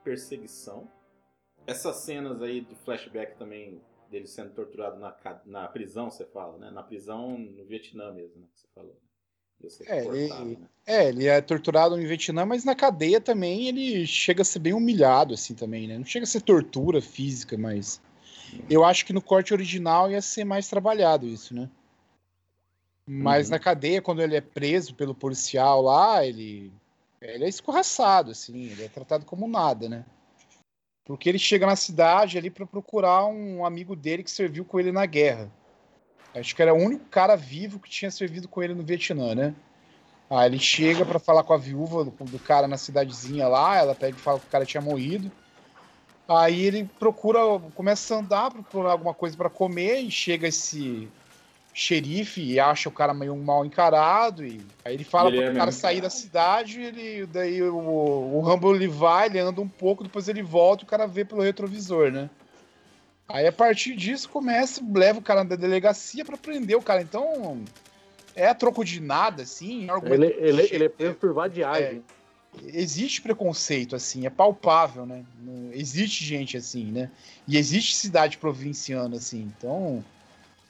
perseguição. 0.04 0.90
Essas 1.66 1.98
cenas 1.98 2.42
aí 2.42 2.62
de 2.62 2.76
flashback 2.76 3.36
também 3.38 3.82
dele 4.10 4.28
sendo 4.28 4.52
torturado 4.54 4.98
na, 5.00 5.16
na 5.46 5.68
prisão, 5.68 6.10
você 6.10 6.26
fala, 6.26 6.58
né? 6.58 6.72
Na 6.72 6.82
prisão 6.84 7.38
no 7.38 7.66
Vietnã 7.66 8.12
mesmo, 8.13 8.40
né? 8.42 8.48
Que 8.54 8.60
você 8.60 8.68
falou. 8.74 8.96
Ser 9.68 9.90
É, 9.90 10.06
ele- 10.06 10.56
né? 10.58 10.68
É, 10.86 11.10
ele 11.10 11.26
é 11.28 11.42
torturado 11.42 11.98
no 11.98 12.08
Vietnã, 12.08 12.46
mas 12.46 12.63
na 12.63 12.74
cadeia 12.76 13.20
também 13.20 13.68
ele 13.68 14.06
chega 14.08 14.42
a 14.44 14.46
ser 14.46 14.60
bem 14.60 14.72
humilhado, 14.74 15.34
assim, 15.34 15.54
também, 15.54 15.88
né? 15.88 15.98
Não 15.98 16.06
chega 16.06 16.24
a 16.24 16.28
ser 16.28 16.42
tortura 16.42 17.02
física, 17.02 17.58
mas. 17.58 18.02
Eu 18.70 18.86
acho 18.86 19.06
que 19.06 19.12
no 19.12 19.22
corte 19.22 19.54
original 19.54 20.10
ia 20.10 20.22
ser 20.22 20.46
mais 20.46 20.70
trabalhado 20.70 21.26
isso, 21.28 21.54
né? 21.54 21.70
Mas 23.06 23.48
Uhum. 23.48 23.52
na 23.52 23.60
cadeia, 23.60 24.02
quando 24.02 24.22
ele 24.22 24.36
é 24.36 24.42
preso 24.42 24.94
pelo 24.96 25.16
policial 25.16 25.82
lá, 25.82 26.26
ele. 26.26 26.72
Ele 27.22 27.46
é 27.46 27.50
escorraçado, 27.50 28.32
assim, 28.32 28.70
ele 28.70 28.84
é 28.84 28.88
tratado 28.88 29.26
como 29.26 29.48
nada, 29.48 29.90
né? 29.90 30.06
Porque 31.06 31.30
ele 31.30 31.40
chega 31.40 31.66
na 31.66 31.76
cidade 31.76 32.38
ali 32.38 32.50
pra 32.50 32.66
procurar 32.66 33.26
um 33.26 33.66
amigo 33.66 33.96
dele 33.96 34.24
que 34.24 34.30
serviu 34.32 34.66
com 34.66 34.80
ele 34.80 34.92
na 34.92 35.06
guerra. 35.06 35.50
Acho 36.36 36.56
que 36.56 36.62
era 36.62 36.74
o 36.74 36.78
único 36.78 37.06
cara 37.06 37.36
vivo 37.36 37.80
que 37.80 37.90
tinha 37.90 38.12
servido 38.12 38.48
com 38.48 38.62
ele 38.62 38.74
no 38.74 38.84
Vietnã, 38.84 39.34
né? 39.34 39.56
Aí 40.30 40.48
ele 40.48 40.60
chega 40.60 41.06
pra 41.06 41.18
falar 41.18 41.44
com 41.44 41.54
a 41.54 41.58
viúva 41.58 42.04
do, 42.04 42.12
do 42.12 42.40
cara 42.40 42.68
na 42.68 42.78
cidadezinha 42.78 43.48
lá, 43.48 43.78
ela 43.78 43.96
pega 43.96 44.18
e 44.18 44.22
fala 44.22 44.40
que 44.40 44.46
o 44.46 44.50
cara 44.50 44.66
tinha 44.66 44.82
morrido. 44.82 45.32
Aí 46.28 46.62
ele 46.66 46.84
procura, 47.00 47.40
começa 47.74 48.14
a 48.14 48.20
andar, 48.20 48.52
procurar 48.52 48.92
alguma 48.92 49.14
coisa 49.14 49.38
pra 49.38 49.50
comer 49.50 50.02
e 50.02 50.12
chega 50.12 50.50
esse 50.50 51.10
xerife 51.78 52.42
e 52.42 52.60
acha 52.60 52.90
o 52.90 52.92
cara 52.92 53.13
meio 53.13 53.36
mal 53.38 53.63
encarado 53.63 54.44
e 54.44 54.60
aí 54.84 54.96
ele 54.96 55.04
fala 55.04 55.30
Ele 55.30 55.38
pro 55.38 55.52
é 55.52 55.54
cara 55.54 55.66
mesmo 55.68 55.80
sair 55.80 56.02
da 56.02 56.10
cidade, 56.10 56.82
ele 56.82 57.28
daí 57.28 57.62
o, 57.62 57.78
o 57.78 58.42
Rambo 58.42 58.74
ele 58.74 58.88
vai, 58.88 59.28
ele 59.28 59.38
anda 59.38 59.62
um 59.62 59.68
pouco, 59.68 60.04
depois 60.04 60.28
ele 60.28 60.42
volta 60.42 60.84
e 60.84 60.88
o 60.88 60.90
cara 60.90 61.06
vê 61.06 61.24
pelo 61.24 61.44
retrovisor, 61.44 62.12
né? 62.12 62.32
Aí 63.30 63.46
a 63.46 63.52
partir 63.52 63.96
disso 63.96 64.28
começa, 64.28 64.82
leva 64.92 65.20
o 65.20 65.22
cara 65.22 65.44
da 65.44 65.56
delegacia 65.56 66.26
pra 66.26 66.36
prender 66.36 66.76
o 66.76 66.82
cara. 66.82 67.04
Então 67.04 67.63
é 68.36 68.48
a 68.48 68.56
troco 68.56 68.84
de 68.84 69.00
nada, 69.00 69.44
assim. 69.44 69.88
argumento 69.88 70.24
Ele, 70.24 70.36
ele, 70.40 70.70
ele 70.72 70.86
é 70.86 70.90
preso 70.90 71.13
por 71.13 71.32
vadiagem. 71.32 72.04
existe 72.63 73.22
preconceito, 73.22 73.96
assim, 73.96 74.26
é 74.26 74.32
palpável, 74.32 75.06
né? 75.06 75.24
Existe 75.74 76.26
gente 76.26 76.58
assim, 76.58 76.86
né? 76.86 77.12
E 77.48 77.56
existe 77.56 77.94
cidade 77.94 78.40
provinciana, 78.40 79.18
assim, 79.18 79.54
então 79.56 80.04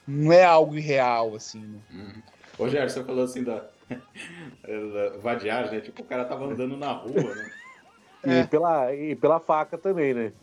não 0.07 0.31
é 0.31 0.43
algo 0.43 0.77
irreal, 0.77 1.35
assim, 1.35 1.59
né? 1.59 1.79
Uhum. 1.91 2.21
Ô, 2.57 2.69
Gerson, 2.69 3.01
você 3.01 3.05
falou 3.05 3.23
assim 3.23 3.43
da, 3.43 3.65
da 3.89 5.17
vadiagem, 5.21 5.73
né? 5.73 5.81
Tipo, 5.81 6.01
o 6.01 6.05
cara 6.05 6.25
tava 6.25 6.45
andando 6.45 6.77
na 6.77 6.91
rua, 6.93 7.35
né? 7.35 7.51
É. 8.23 8.39
E, 8.41 8.47
pela, 8.47 8.93
e 8.95 9.15
pela 9.15 9.39
faca 9.39 9.77
também, 9.77 10.13
né? 10.13 10.33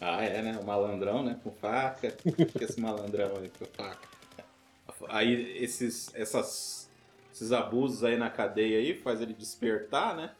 Ah, 0.00 0.24
é, 0.24 0.42
né? 0.42 0.58
O 0.60 0.64
malandrão, 0.64 1.22
né? 1.22 1.38
Com 1.42 1.50
faca. 1.50 2.10
que 2.10 2.64
esse 2.64 2.80
malandrão 2.80 3.36
aí 3.36 3.50
com 3.58 3.64
faca. 3.66 4.08
Aí 5.08 5.62
esses, 5.62 6.14
essas, 6.14 6.90
esses 7.32 7.52
abusos 7.52 8.02
aí 8.02 8.16
na 8.16 8.30
cadeia 8.30 8.78
aí 8.78 8.94
faz 8.94 9.20
ele 9.20 9.34
despertar, 9.34 10.16
né? 10.16 10.30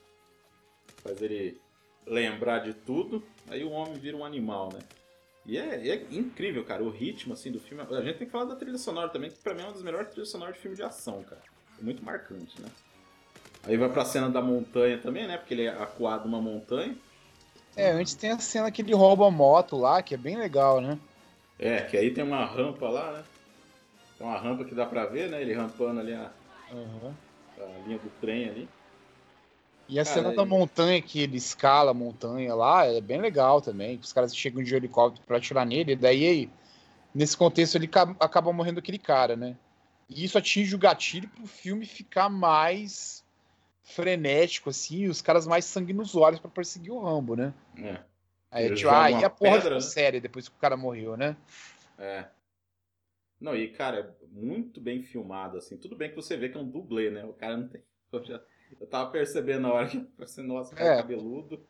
Faz 1.03 1.21
ele 1.23 1.61
lembrar 2.07 2.61
de 2.61 2.75
tudo. 2.75 3.23
Aí 3.49 3.63
o 3.63 3.71
homem 3.71 3.95
vira 3.95 4.17
um 4.17 4.25
animal, 4.25 4.71
né? 4.73 4.81
E 5.47 5.57
é, 5.57 5.89
é 5.89 6.07
incrível, 6.11 6.65
cara. 6.65 6.83
O 6.83 6.91
ritmo, 6.91 7.33
assim, 7.33 7.53
do 7.53 7.61
filme... 7.61 7.83
A 7.83 8.03
gente 8.03 8.19
tem 8.19 8.27
que 8.27 8.33
falar 8.33 8.47
da 8.47 8.57
trilha 8.57 8.79
sonora 8.79 9.09
também, 9.09 9.31
que 9.31 9.39
pra 9.39 9.55
mim 9.55 9.63
é 9.63 9.65
uma 9.65 9.73
das 9.73 9.83
melhores 9.83 10.09
trilhas 10.09 10.29
sonoras 10.29 10.55
de 10.57 10.61
filme 10.61 10.77
de 10.77 10.83
ação, 10.83 11.23
cara. 11.23 11.43
É 11.79 11.85
muito 11.85 12.05
marcante, 12.05 12.61
né? 12.61 12.69
Aí 13.65 13.77
vai 13.77 13.89
pra 13.89 14.05
cena 14.05 14.29
da 14.29 14.43
montanha 14.43 14.99
também, 14.99 15.27
né? 15.27 15.37
Porque 15.37 15.55
ele 15.55 15.65
é 15.65 15.69
acuado 15.69 16.29
numa 16.29 16.41
montanha. 16.41 16.97
É, 17.77 17.91
antes 17.91 18.15
tem 18.15 18.31
a 18.31 18.39
cena 18.39 18.71
que 18.71 18.83
ele 18.83 18.95
rouba 18.95 19.27
a 19.27 19.31
moto 19.31 19.77
lá, 19.77 20.03
que 20.03 20.15
é 20.15 20.19
bem 20.19 20.37
legal, 20.37 20.81
né? 20.81 20.99
É, 21.59 21.83
que 21.83 21.97
aí 21.97 22.11
tem 22.13 22.25
uma 22.25 22.45
rampa 22.45 22.89
lá, 22.89 23.13
né? 23.13 23.25
Tem 24.19 24.27
uma 24.27 24.39
rampa 24.39 24.65
que 24.65 24.75
dá 24.75 24.87
pra 24.87 25.07
ver, 25.07 25.29
né? 25.29 25.43
Ele 25.43 25.53
rampando 25.53 26.01
ali 26.01 26.13
a, 26.13 26.31
a 26.73 27.87
linha 27.87 27.99
do 27.99 28.11
trem 28.21 28.49
ali. 28.49 28.69
E 29.89 30.01
a 30.01 30.05
Cara, 30.05 30.15
cena 30.15 30.33
da 30.35 30.43
e- 30.43 30.47
montanha 30.47 31.01
que 31.01 31.21
ele 31.21 31.37
escala 31.37 31.93
a 31.93 31.95
montanha 31.95 32.55
lá 32.55 32.87
é 32.87 33.01
bem 33.01 33.21
legal 33.21 33.61
também. 33.61 33.97
Os 33.99 34.13
caras 34.13 34.37
chegam 34.37 34.63
de 34.63 34.75
helicóptero 34.75 35.25
pra 35.27 35.37
atirar 35.37 35.65
nele, 35.65 35.93
e 35.93 35.97
daí, 35.97 36.51
nesse 37.15 37.37
contexto, 37.37 37.77
ele 37.77 37.87
ca- 37.87 38.15
acaba 38.19 38.53
morrendo 38.53 38.79
aquele 38.81 38.99
cara, 38.99 39.37
né? 39.37 39.57
E 40.09 40.25
isso 40.25 40.39
atinge 40.39 40.75
o 40.75 40.79
gatilho 40.79 41.29
pro 41.29 41.47
filme 41.47 41.87
ficar 41.87 42.29
mais 42.29 43.25
frenético, 43.83 44.71
assim, 44.71 45.03
e 45.03 45.09
os 45.09 45.23
caras 45.23 45.47
mais 45.47 45.65
sangue 45.65 45.93
nos 45.93 46.17
olhos 46.17 46.41
pra 46.41 46.51
perseguir 46.51 46.93
o 46.93 47.01
Rambo, 47.01 47.37
né? 47.37 47.55
É, 47.79 48.01
Aí, 48.51 48.67
Ele 48.67 48.75
tipo, 48.77 48.89
aí 48.91 49.13
uma 49.13 49.27
a 49.27 49.31
porra 49.31 49.59
pedra, 49.59 49.75
né? 49.77 49.81
séria 49.81 50.21
depois 50.21 50.49
que 50.49 50.57
o 50.57 50.61
cara 50.61 50.77
morreu, 50.77 51.17
né? 51.17 51.37
é. 51.99 52.29
Não, 53.41 53.55
e 53.55 53.69
cara, 53.69 54.17
é 54.23 54.27
muito 54.33 54.81
bem 54.81 55.03
filmado, 55.03 55.59
assim. 55.59 55.77
Tudo 55.77 55.95
bem 55.95 56.09
que 56.09 56.17
você 56.17 56.37
vê 56.37 56.49
que 56.49 56.57
é 56.57 56.61
um 56.61 56.69
dublê, 56.69 57.11
né? 57.11 57.25
O 57.25 57.35
cara 57.35 57.57
não 57.57 57.69
tem. 57.69 57.83
Eu, 58.81 58.87
tava 58.87 59.11
percebendo 59.11 59.63
na 59.63 59.73
hora 59.73 59.89
que 59.89 60.07
assim, 60.21 60.43
nossa, 60.43 60.75
cara 60.75 60.95
É. 60.95 60.97
cabeludo, 60.97 61.65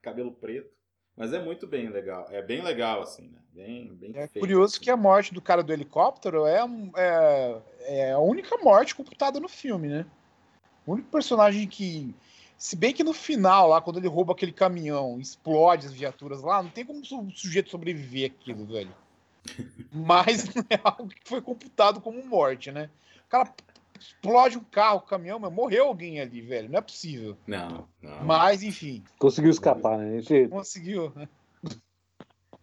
cabelo 0.00 0.32
preto. 0.32 0.70
Mas 1.16 1.32
é 1.32 1.42
muito 1.42 1.66
bem 1.66 1.88
legal. 1.88 2.28
É 2.30 2.40
bem 2.40 2.62
legal, 2.62 3.02
assim, 3.02 3.28
né? 3.28 3.38
Bem, 3.52 3.92
bem 3.94 4.10
É 4.10 4.28
feito, 4.28 4.38
curioso 4.38 4.74
assim. 4.76 4.84
que 4.84 4.90
a 4.90 4.96
morte 4.96 5.34
do 5.34 5.42
cara 5.42 5.64
do 5.64 5.72
helicóptero 5.72 6.46
é, 6.46 6.60
é, 6.96 7.62
é 7.80 8.12
a 8.12 8.20
única 8.20 8.56
morte 8.58 8.94
computada 8.94 9.40
no 9.40 9.48
filme, 9.48 9.88
né? 9.88 10.06
O 10.86 10.92
único 10.92 11.10
personagem 11.10 11.66
que. 11.66 12.14
Se 12.56 12.76
bem 12.76 12.92
que 12.92 13.04
no 13.04 13.12
final, 13.12 13.68
lá, 13.68 13.80
quando 13.80 13.98
ele 13.98 14.08
rouba 14.08 14.32
aquele 14.32 14.52
caminhão, 14.52 15.20
explode 15.20 15.86
as 15.86 15.92
viaturas 15.92 16.40
lá, 16.42 16.62
não 16.62 16.70
tem 16.70 16.84
como 16.84 17.00
o 17.00 17.30
sujeito 17.32 17.70
sobreviver 17.70 18.30
aquilo, 18.30 18.64
velho. 18.64 18.94
Mas 19.92 20.44
não 20.54 20.64
é 20.70 20.80
algo 20.82 21.08
que 21.08 21.28
foi 21.28 21.40
computado 21.40 22.00
como 22.00 22.24
morte, 22.24 22.70
né? 22.70 22.90
O 23.26 23.28
cara 23.28 23.52
explode 23.98 24.58
um 24.58 24.64
carro, 24.64 24.98
o 24.98 25.02
caminhão, 25.02 25.38
mas 25.38 25.52
morreu 25.52 25.86
alguém 25.86 26.20
ali, 26.20 26.40
velho. 26.40 26.68
Não 26.68 26.78
é 26.78 26.82
possível. 26.82 27.36
Não, 27.46 27.88
não. 28.02 28.24
Mas, 28.24 28.62
enfim, 28.62 29.04
Conseguiu 29.18 29.50
escapar, 29.50 29.98
né? 29.98 30.20
Gente- 30.20 30.48
conseguiu. 30.48 31.12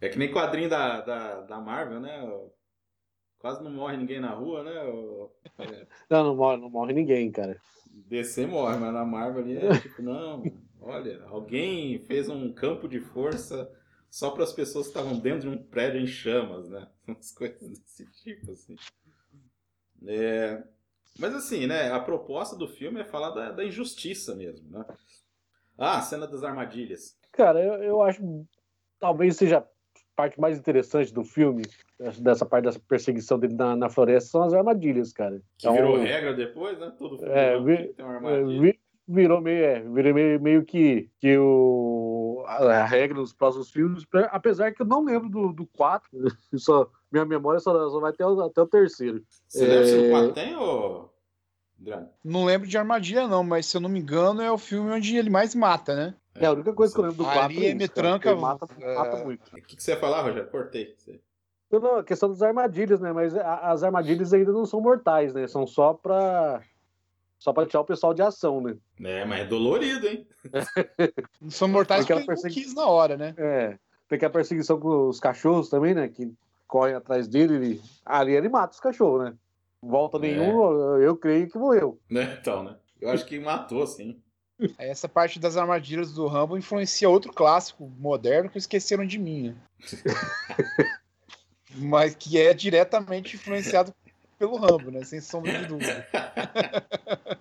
É 0.00 0.08
que 0.08 0.18
nem 0.18 0.32
quadrinho 0.32 0.68
da, 0.68 1.00
da, 1.00 1.40
da 1.42 1.60
Marvel, 1.60 2.00
né? 2.00 2.20
Quase 3.38 3.62
não 3.62 3.70
morre 3.70 3.96
ninguém 3.96 4.20
na 4.20 4.30
rua, 4.30 4.62
né? 4.62 4.72
É, 5.58 5.86
Não, 6.10 6.24
não 6.24 6.36
morre, 6.36 6.56
não 6.56 6.70
morre 6.70 6.92
ninguém, 6.92 7.30
cara. 7.30 7.60
DC 7.90 8.46
morre, 8.46 8.76
mas 8.78 8.92
na 8.92 9.04
Marvel 9.04 9.42
ali 9.42 9.56
é 9.56 9.68
tipo, 9.80 10.02
não, 10.02 10.42
olha, 10.80 11.22
alguém 11.28 11.98
fez 12.00 12.28
um 12.28 12.52
campo 12.52 12.88
de 12.88 13.00
força 13.00 13.70
só 14.10 14.30
para 14.30 14.44
as 14.44 14.52
pessoas 14.52 14.86
que 14.86 14.98
estavam 14.98 15.18
dentro 15.18 15.40
de 15.42 15.48
um 15.48 15.62
prédio 15.62 16.00
em 16.00 16.06
chamas, 16.06 16.68
né? 16.68 16.86
Umas 17.08 17.32
coisas 17.32 17.78
desse 17.78 18.06
tipo, 18.22 18.52
assim. 18.52 18.76
É, 20.06 20.62
Mas 21.18 21.34
assim, 21.34 21.66
né? 21.66 21.90
A 21.92 22.00
proposta 22.00 22.56
do 22.56 22.68
filme 22.68 23.00
é 23.00 23.04
falar 23.04 23.30
da, 23.30 23.52
da 23.52 23.64
injustiça 23.64 24.34
mesmo, 24.34 24.68
né? 24.70 24.84
Ah, 25.78 25.98
a 25.98 26.02
cena 26.02 26.26
das 26.26 26.42
armadilhas. 26.42 27.16
Cara, 27.32 27.62
eu, 27.62 27.82
eu 27.82 28.02
acho 28.02 28.46
talvez 28.98 29.36
seja 29.36 29.58
a 29.58 29.64
parte 30.14 30.40
mais 30.40 30.58
interessante 30.58 31.12
do 31.12 31.22
filme, 31.22 31.62
dessa 32.18 32.46
parte 32.46 32.64
dessa 32.64 32.80
perseguição 32.80 33.38
dele 33.38 33.54
na, 33.54 33.76
na 33.76 33.90
floresta, 33.90 34.30
são 34.30 34.42
as 34.42 34.54
armadilhas, 34.54 35.12
cara. 35.12 35.42
Que 35.58 35.70
virou 35.70 35.96
regra 35.98 36.32
depois, 36.32 36.78
né? 36.78 36.92
Todo 36.98 37.18
filme 37.18 37.32
É, 37.34 37.52
tem 37.56 37.64
vi- 37.64 37.76
que 37.88 37.94
ter 37.94 38.02
uma 38.02 38.12
É, 38.12 38.16
armadilha. 38.16 38.60
vi- 38.60 38.80
virou 39.08 39.40
meio, 39.40 39.64
é, 39.64 39.80
virou 39.80 40.14
meio, 40.14 40.40
meio 40.40 40.64
que, 40.64 41.10
que 41.20 41.36
o, 41.38 42.42
a, 42.46 42.84
regra 42.84 43.16
dos 43.18 43.32
próximos 43.32 43.70
filmes, 43.70 44.04
pe- 44.04 44.28
apesar 44.30 44.72
que 44.72 44.80
eu 44.82 44.86
não 44.86 45.04
lembro 45.04 45.28
do, 45.28 45.52
do 45.52 45.66
4, 45.66 46.08
só, 46.56 46.90
minha 47.10 47.24
memória 47.24 47.60
só, 47.60 47.72
só 47.90 48.00
vai 48.00 48.10
até 48.10 48.26
o, 48.26 48.40
até 48.42 48.60
o 48.62 48.66
terceiro. 48.66 49.22
Você 49.48 49.66
lembra 49.66 49.86
se 49.86 49.94
É. 49.96 50.08
o 50.08 50.10
4 50.10 50.32
tem, 50.32 50.56
ô... 50.56 51.08
Adriano? 51.78 52.08
Não 52.24 52.44
lembro 52.44 52.66
de 52.66 52.78
armadilha, 52.78 53.28
não, 53.28 53.44
mas 53.44 53.66
se 53.66 53.76
eu 53.76 53.80
não 53.82 53.88
me 53.88 54.00
engano, 54.00 54.40
é 54.40 54.50
o 54.50 54.56
filme 54.58 54.90
onde 54.90 55.16
ele 55.16 55.28
mais 55.30 55.54
mata, 55.54 55.94
né? 55.94 56.14
É, 56.34 56.46
a 56.46 56.52
única 56.52 56.72
coisa 56.72 56.92
que 56.92 56.98
eu 57.00 57.04
lembro 57.04 57.18
do 57.18 57.24
4 57.24 57.42
Ali 57.42 57.66
é 57.66 57.74
me 57.74 57.84
isso, 57.84 57.92
cara, 57.94 58.08
tranca, 58.18 58.30
porque 58.30 58.42
mata, 58.42 58.66
é, 58.80 58.94
mata 58.94 59.24
muito. 59.24 59.46
O 59.48 59.62
que, 59.62 59.76
que 59.76 59.82
você 59.82 59.90
ia 59.92 59.98
falar, 60.00 60.22
Rogério? 60.22 60.50
Cortei. 60.50 60.94
Você- 60.98 61.20
Não, 61.70 61.96
a 61.98 62.04
questão 62.04 62.28
das 62.30 62.40
armadilhas, 62.42 63.00
né? 63.00 63.12
Mas 63.12 63.36
a- 63.36 63.70
as 63.70 63.82
armadilhas 63.82 64.32
ainda 64.32 64.52
não 64.52 64.64
são 64.64 64.80
mortais, 64.80 65.34
né? 65.34 65.46
São 65.46 65.66
só 65.66 65.92
pra, 65.94 66.62
só 67.38 67.52
pra 67.52 67.66
tirar 67.66 67.80
o 67.80 67.84
pessoal 67.86 68.14
de 68.14 68.22
ação, 68.22 68.60
né? 68.60 68.76
É, 69.02 69.24
mas 69.26 69.40
é 69.40 69.44
dolorido, 69.44 70.06
hein? 70.06 70.26
Não 71.40 71.50
são 71.50 71.68
mortais 71.68 72.04
Aquela 72.04 72.20
porque 72.20 72.30
ele 72.32 72.36
não 72.36 72.42
persegui- 72.42 72.64
quis 72.66 72.74
na 72.74 72.86
hora, 72.86 73.16
né? 73.16 73.34
É, 73.36 73.78
tem 74.08 74.18
que 74.18 74.24
a 74.24 74.30
perseguição 74.30 74.78
com 74.80 75.08
os 75.08 75.20
cachorros 75.20 75.68
também, 75.68 75.94
né? 75.94 76.08
Que 76.08 76.32
correm 76.66 76.94
atrás 76.94 77.28
dele. 77.28 77.54
Ele, 77.54 77.82
ali 78.04 78.32
ele 78.32 78.48
mata 78.48 78.74
os 78.74 78.80
cachorros, 78.80 79.24
né? 79.24 79.34
Volta 79.82 80.16
É. 80.18 80.20
nenhum, 80.20 80.62
eu, 80.62 81.02
eu 81.02 81.16
creio 81.16 81.48
que 81.48 81.58
morreu. 81.58 82.00
Né? 82.10 82.36
Então, 82.40 82.64
né? 82.64 82.76
Eu 83.00 83.10
acho 83.10 83.24
que 83.26 83.38
matou, 83.38 83.86
sim. 83.86 84.20
Essa 84.78 85.08
parte 85.08 85.38
das 85.38 85.56
armadilhas 85.56 86.12
do 86.12 86.26
Rambo 86.26 86.56
influencia 86.56 87.08
outro 87.08 87.32
clássico 87.32 87.86
moderno 87.98 88.50
que 88.50 88.58
esqueceram 88.58 89.06
de 89.06 89.18
mim, 89.18 89.48
né? 89.48 89.56
Mas 91.76 92.14
que 92.14 92.40
é 92.40 92.54
diretamente 92.54 93.36
influenciado 93.36 93.94
pelo 94.38 94.56
Rambo, 94.56 94.90
né? 94.90 95.04
Sem 95.04 95.20
sombra 95.20 95.52
de 95.58 95.66
dúvida. 95.66 96.06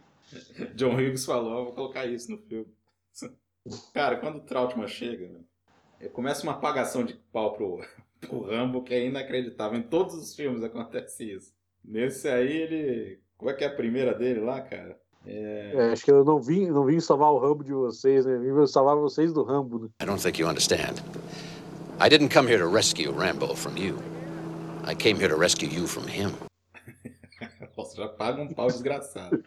John 0.76 0.96
Hughes 0.96 1.26
falou, 1.26 1.60
eu 1.60 1.66
vou 1.66 1.74
colocar 1.74 2.06
isso 2.06 2.32
no 2.32 2.38
filme. 2.38 2.68
Cara, 3.94 4.18
quando 4.18 4.38
o 4.38 4.42
Trautmann 4.42 4.88
chega, 4.88 5.28
né, 5.30 6.08
começa 6.10 6.44
uma 6.44 6.52
apagação 6.52 7.04
de 7.04 7.14
pau 7.32 7.54
pro, 7.54 7.82
pro 8.22 8.46
Rambo 8.46 8.84
que 8.84 8.94
é 8.94 9.06
inacreditável. 9.06 9.78
Em 9.78 9.84
todos 9.84 10.16
os 10.16 10.36
filmes 10.36 10.64
acontece 10.64 11.32
isso. 11.32 11.54
Nesse 11.84 12.28
aí, 12.28 12.52
ele... 12.52 13.20
Como 13.38 13.52
é 13.52 13.54
que 13.54 13.64
é 13.64 13.68
a 13.68 13.76
primeira 13.76 14.14
dele 14.14 14.40
lá, 14.40 14.62
cara? 14.62 14.98
É, 15.28 15.90
acho 15.92 16.06
que 16.06 16.12
eu 16.12 16.24
não 16.24 16.40
vim, 16.40 16.68
não 16.68 16.86
vim 16.86 17.00
salvar 17.00 17.32
o 17.32 17.40
Rambo 17.40 17.64
de 17.64 17.74
vocês, 17.74 18.26
né? 18.26 18.38
Vim 18.38 18.68
salvar 18.68 18.96
vocês 18.96 19.34
do 19.34 19.44
Rambo, 19.44 19.80
né? 19.80 19.90
I 20.02 20.06
don't 20.06 20.22
think 20.22 20.40
you 20.40 20.48
understand. 20.48 20.96
I 22.00 22.10
didn't 22.10 22.34
come 22.34 22.48
here 22.48 22.60
to 22.60 22.70
rescue 22.70 23.12
Rambo 23.12 23.56
from 23.56 23.76
you. 23.76 23.98
I 24.86 24.94
came 24.94 25.20
here 25.20 25.30
to 25.30 25.40
rescue 25.40 25.68
you 25.68 25.88
from 25.88 26.08
him. 26.08 26.32
Nossa, 27.76 27.96
já 27.96 28.08
paga 28.08 28.42
um 28.42 28.54
pau 28.54 28.68
desgraçado. 28.68 29.44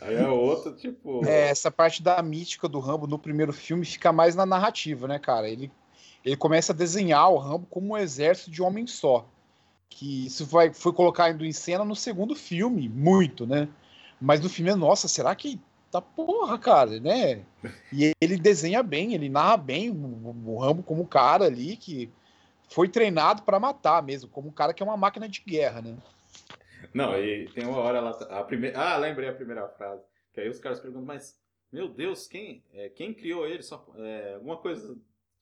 Aí 0.00 0.18
a 0.18 0.32
outra, 0.32 0.72
tipo... 0.72 1.24
É, 1.24 1.48
essa 1.48 1.70
parte 1.70 2.02
da 2.02 2.22
mística 2.22 2.68
do 2.68 2.78
Rambo 2.78 3.06
no 3.06 3.18
primeiro 3.18 3.52
filme 3.52 3.84
fica 3.84 4.12
mais 4.12 4.36
na 4.36 4.44
narrativa, 4.44 5.08
né, 5.08 5.18
cara? 5.18 5.48
Ele, 5.48 5.72
ele 6.24 6.36
começa 6.36 6.72
a 6.72 6.76
desenhar 6.76 7.30
o 7.30 7.38
Rambo 7.38 7.66
como 7.70 7.92
um 7.92 7.98
exército 7.98 8.50
de 8.50 8.62
homem 8.62 8.86
só. 8.86 9.26
Que 9.88 10.26
isso 10.26 10.46
vai, 10.46 10.72
foi 10.72 10.92
colocado 10.92 11.44
em 11.44 11.52
cena 11.52 11.84
no 11.84 11.96
segundo 11.96 12.34
filme, 12.34 12.88
muito, 12.88 13.46
né? 13.46 13.68
Mas 14.20 14.40
no 14.40 14.48
filme, 14.48 14.72
nossa, 14.74 15.08
será 15.08 15.34
que. 15.34 15.60
Tá 15.90 16.00
porra, 16.00 16.56
cara, 16.56 17.00
né? 17.00 17.42
E 17.92 18.12
ele 18.20 18.36
desenha 18.36 18.80
bem, 18.80 19.12
ele 19.12 19.28
narra 19.28 19.56
bem 19.56 19.90
o, 19.90 20.36
o 20.46 20.58
Rambo 20.58 20.84
como 20.84 21.04
cara 21.04 21.46
ali 21.46 21.76
que 21.76 22.08
foi 22.68 22.88
treinado 22.88 23.42
pra 23.42 23.58
matar 23.58 24.00
mesmo, 24.00 24.30
como 24.30 24.48
um 24.48 24.52
cara 24.52 24.72
que 24.72 24.84
é 24.84 24.86
uma 24.86 24.96
máquina 24.96 25.28
de 25.28 25.40
guerra, 25.40 25.82
né? 25.82 25.96
Não, 26.94 27.18
e 27.18 27.48
tem 27.48 27.66
uma 27.66 27.78
hora 27.78 28.00
lá, 28.00 28.10
a 28.10 28.44
primeira, 28.44 28.78
ah, 28.80 28.96
lembrei 28.96 29.28
a 29.28 29.34
primeira 29.34 29.68
frase, 29.68 30.04
que 30.32 30.40
aí 30.40 30.48
os 30.48 30.60
caras 30.60 30.78
perguntam, 30.78 31.04
mas, 31.04 31.36
meu 31.72 31.88
Deus, 31.88 32.28
quem, 32.28 32.62
é, 32.72 32.88
quem 32.88 33.12
criou 33.12 33.44
ele? 33.44 33.64
Só, 33.64 33.84
é, 33.96 34.34
alguma 34.34 34.58
coisa 34.58 34.96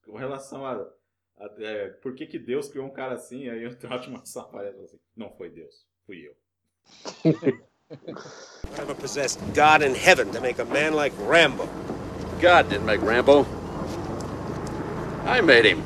com 0.09 0.17
relação 0.17 0.65
a, 0.67 0.75
a- 1.39 1.55
é, 1.59 1.89
por 1.91 2.15
que 2.15 2.27
que 2.27 2.39
Deus 2.39 2.69
criou 2.69 2.87
um 2.87 2.93
cara 2.93 3.15
assim? 3.15 3.49
Aí 3.49 3.67
o 3.67 3.77
Trautmann 3.77 4.25
só 4.27 4.41
aparece 4.41 4.81
assim, 4.83 5.01
não 5.17 5.31
foi 5.37 5.51
Deus, 5.51 5.87
fui 6.07 6.27
eu. 6.27 6.37
Whatever 8.71 8.95
possessed 8.95 9.41
God 9.55 9.83
in 9.83 9.95
heaven 9.95 10.31
to 10.33 10.41
make 10.41 10.59
a 10.59 10.65
man 10.65 10.95
like 10.95 11.13
Rambo? 11.27 11.67
God 12.41 12.69
didn't 12.69 12.87
make 12.87 13.01
Rambo. 13.01 13.45
I 15.27 15.41
made 15.43 15.65
him. 15.67 15.83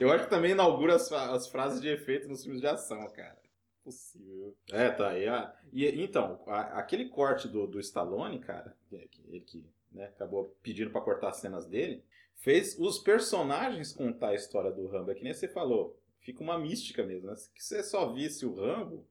Eu 0.00 0.10
acho 0.10 0.24
que 0.24 0.30
também 0.30 0.52
inaugura 0.52 0.94
as, 0.94 1.10
as 1.12 1.48
frases 1.48 1.80
de 1.80 1.88
efeito 1.88 2.28
nos 2.28 2.42
filmes 2.42 2.60
de 2.60 2.66
ação, 2.66 3.08
cara. 3.10 3.36
Possível. 3.84 4.56
É, 4.72 4.90
tá 4.90 5.10
aí. 5.10 5.28
ah, 5.28 5.54
E, 5.72 5.86
então, 6.02 6.42
a- 6.46 6.78
aquele 6.78 7.08
corte 7.08 7.48
do, 7.48 7.66
do 7.66 7.78
Stallone, 7.80 8.38
cara, 8.40 8.76
que, 8.88 8.98
que 9.08 9.22
ele 9.28 9.40
que 9.40 9.64
né, 9.92 10.06
acabou 10.06 10.56
pedindo 10.62 10.90
pra 10.90 11.00
cortar 11.00 11.28
as 11.28 11.36
cenas 11.36 11.66
dele, 11.66 12.02
fez 12.36 12.76
os 12.78 12.98
personagens 12.98 13.92
contar 13.92 14.28
a 14.28 14.34
história 14.34 14.70
do 14.70 14.86
Rambo. 14.86 15.10
É 15.10 15.14
que 15.14 15.24
nem 15.24 15.32
você 15.34 15.48
falou, 15.48 15.98
fica 16.20 16.42
uma 16.42 16.58
mística 16.58 17.02
mesmo. 17.04 17.28
Né? 17.28 17.36
Se 17.36 17.50
você 17.58 17.82
só 17.82 18.12
visse 18.12 18.44
o 18.46 18.54
Rambo, 18.54 19.04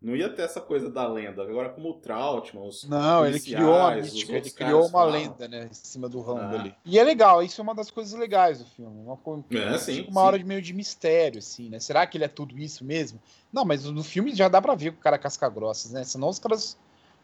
não 0.00 0.16
ia 0.16 0.28
ter 0.28 0.42
essa 0.42 0.60
coisa 0.60 0.90
da 0.90 1.06
lenda. 1.06 1.42
Agora, 1.42 1.68
como 1.70 1.90
o 1.90 1.94
Trautmann, 2.00 2.66
os 2.66 2.82
Não, 2.88 3.24
ele 3.24 3.38
criou 3.38 3.76
uma 3.76 3.96
os 3.98 4.12
mística, 4.12 4.32
ele 4.36 4.50
criou 4.50 4.80
uma 4.80 4.90
falam. 4.90 5.12
lenda, 5.12 5.46
né, 5.46 5.68
em 5.70 5.74
cima 5.74 6.08
do 6.08 6.20
Rambo 6.20 6.56
Ah. 6.56 6.60
ali. 6.60 6.74
E 6.84 6.98
é 6.98 7.04
legal, 7.04 7.40
isso 7.40 7.60
é 7.60 7.62
uma 7.62 7.74
das 7.74 7.88
coisas 7.88 8.12
legais 8.18 8.58
do 8.58 8.64
filme. 8.64 9.00
Uma, 9.00 9.16
É, 9.52 9.78
sim, 9.78 10.00
uma 10.08 10.20
sim. 10.20 10.26
hora 10.26 10.38
de 10.38 10.44
meio 10.44 10.60
de 10.60 10.74
mistério, 10.74 11.38
assim, 11.38 11.68
né? 11.68 11.78
Será 11.78 12.04
que 12.04 12.16
ele 12.18 12.24
é 12.24 12.28
tudo 12.28 12.58
isso 12.58 12.84
mesmo? 12.84 13.22
Não, 13.52 13.64
mas 13.64 13.84
no 13.84 14.02
filme 14.02 14.34
já 14.34 14.48
dá 14.48 14.60
pra 14.60 14.74
ver 14.74 14.90
que 14.92 14.98
o 14.98 15.02
cara 15.02 15.14
é 15.14 15.18
casca 15.20 15.48
grossas, 15.48 15.92
né? 15.92 16.02
Senão 16.02 16.28
os 16.30 16.40
caras 16.40 16.76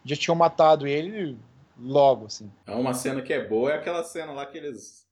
já 0.04 0.14
tinham 0.14 0.36
matado 0.36 0.86
ele 0.86 1.36
logo, 1.76 2.26
assim. 2.26 2.48
É 2.64 2.74
uma 2.76 2.94
cena 2.94 3.22
que 3.22 3.32
é 3.32 3.44
boa, 3.44 3.72
é 3.72 3.74
aquela 3.74 4.04
cena 4.04 4.30
lá 4.30 4.46
que 4.46 4.56
eles. 4.56 5.04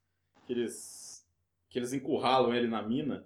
Que 0.47 0.53
eles. 0.53 1.27
que 1.69 1.79
eles 1.79 1.93
encurralam 1.93 2.55
ele 2.55 2.69
na 2.69 2.83
mina. 2.83 3.25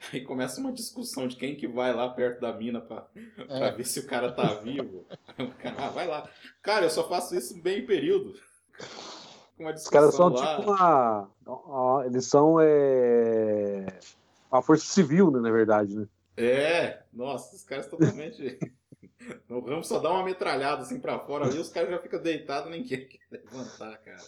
Aí 0.12 0.20
começa 0.22 0.60
uma 0.60 0.72
discussão 0.72 1.26
de 1.26 1.36
quem 1.36 1.56
que 1.56 1.66
vai 1.66 1.94
lá 1.94 2.08
perto 2.10 2.40
da 2.40 2.52
mina 2.52 2.80
pra, 2.80 3.02
pra 3.46 3.66
É. 3.68 3.72
ver 3.72 3.84
se 3.84 4.00
o 4.00 4.06
cara 4.06 4.30
tá 4.32 4.54
vivo. 4.54 5.06
Aí 5.38 5.46
o 5.46 5.50
cara, 5.54 5.76
ah, 5.78 5.88
vai 5.88 6.06
lá. 6.06 6.28
Cara, 6.60 6.84
eu 6.86 6.90
só 6.90 7.08
faço 7.08 7.34
isso 7.34 7.60
bem 7.62 7.80
em 7.80 7.86
período. 7.86 8.34
Uma 9.58 9.72
Os 9.72 9.88
caras 9.88 10.14
são 10.14 10.30
discussão 10.30 10.74
lá. 10.74 11.26
tipo 11.36 11.52
uma. 11.52 12.04
Eles 12.06 12.26
são 12.26 12.56
é, 12.60 13.86
uma 14.50 14.60
força 14.60 14.84
civil, 14.84 15.30
né, 15.30 15.38
na 15.40 15.50
verdade, 15.50 15.96
né? 15.96 16.06
É, 16.36 17.02
nossa, 17.12 17.54
os 17.54 17.62
caras 17.62 17.86
totalmente. 17.86 18.58
o 19.48 19.60
Ramos 19.60 19.86
só 19.86 20.00
dá 20.00 20.10
uma 20.10 20.24
metralhada 20.24 20.82
assim 20.82 20.98
pra 21.00 21.20
fora 21.20 21.46
ali, 21.46 21.58
os 21.58 21.68
caras 21.70 21.90
já 21.90 21.98
ficam 22.00 22.20
deitados, 22.20 22.68
nem 22.70 22.82
querem 22.82 23.08
levantar, 23.30 23.96
cara. 23.98 24.22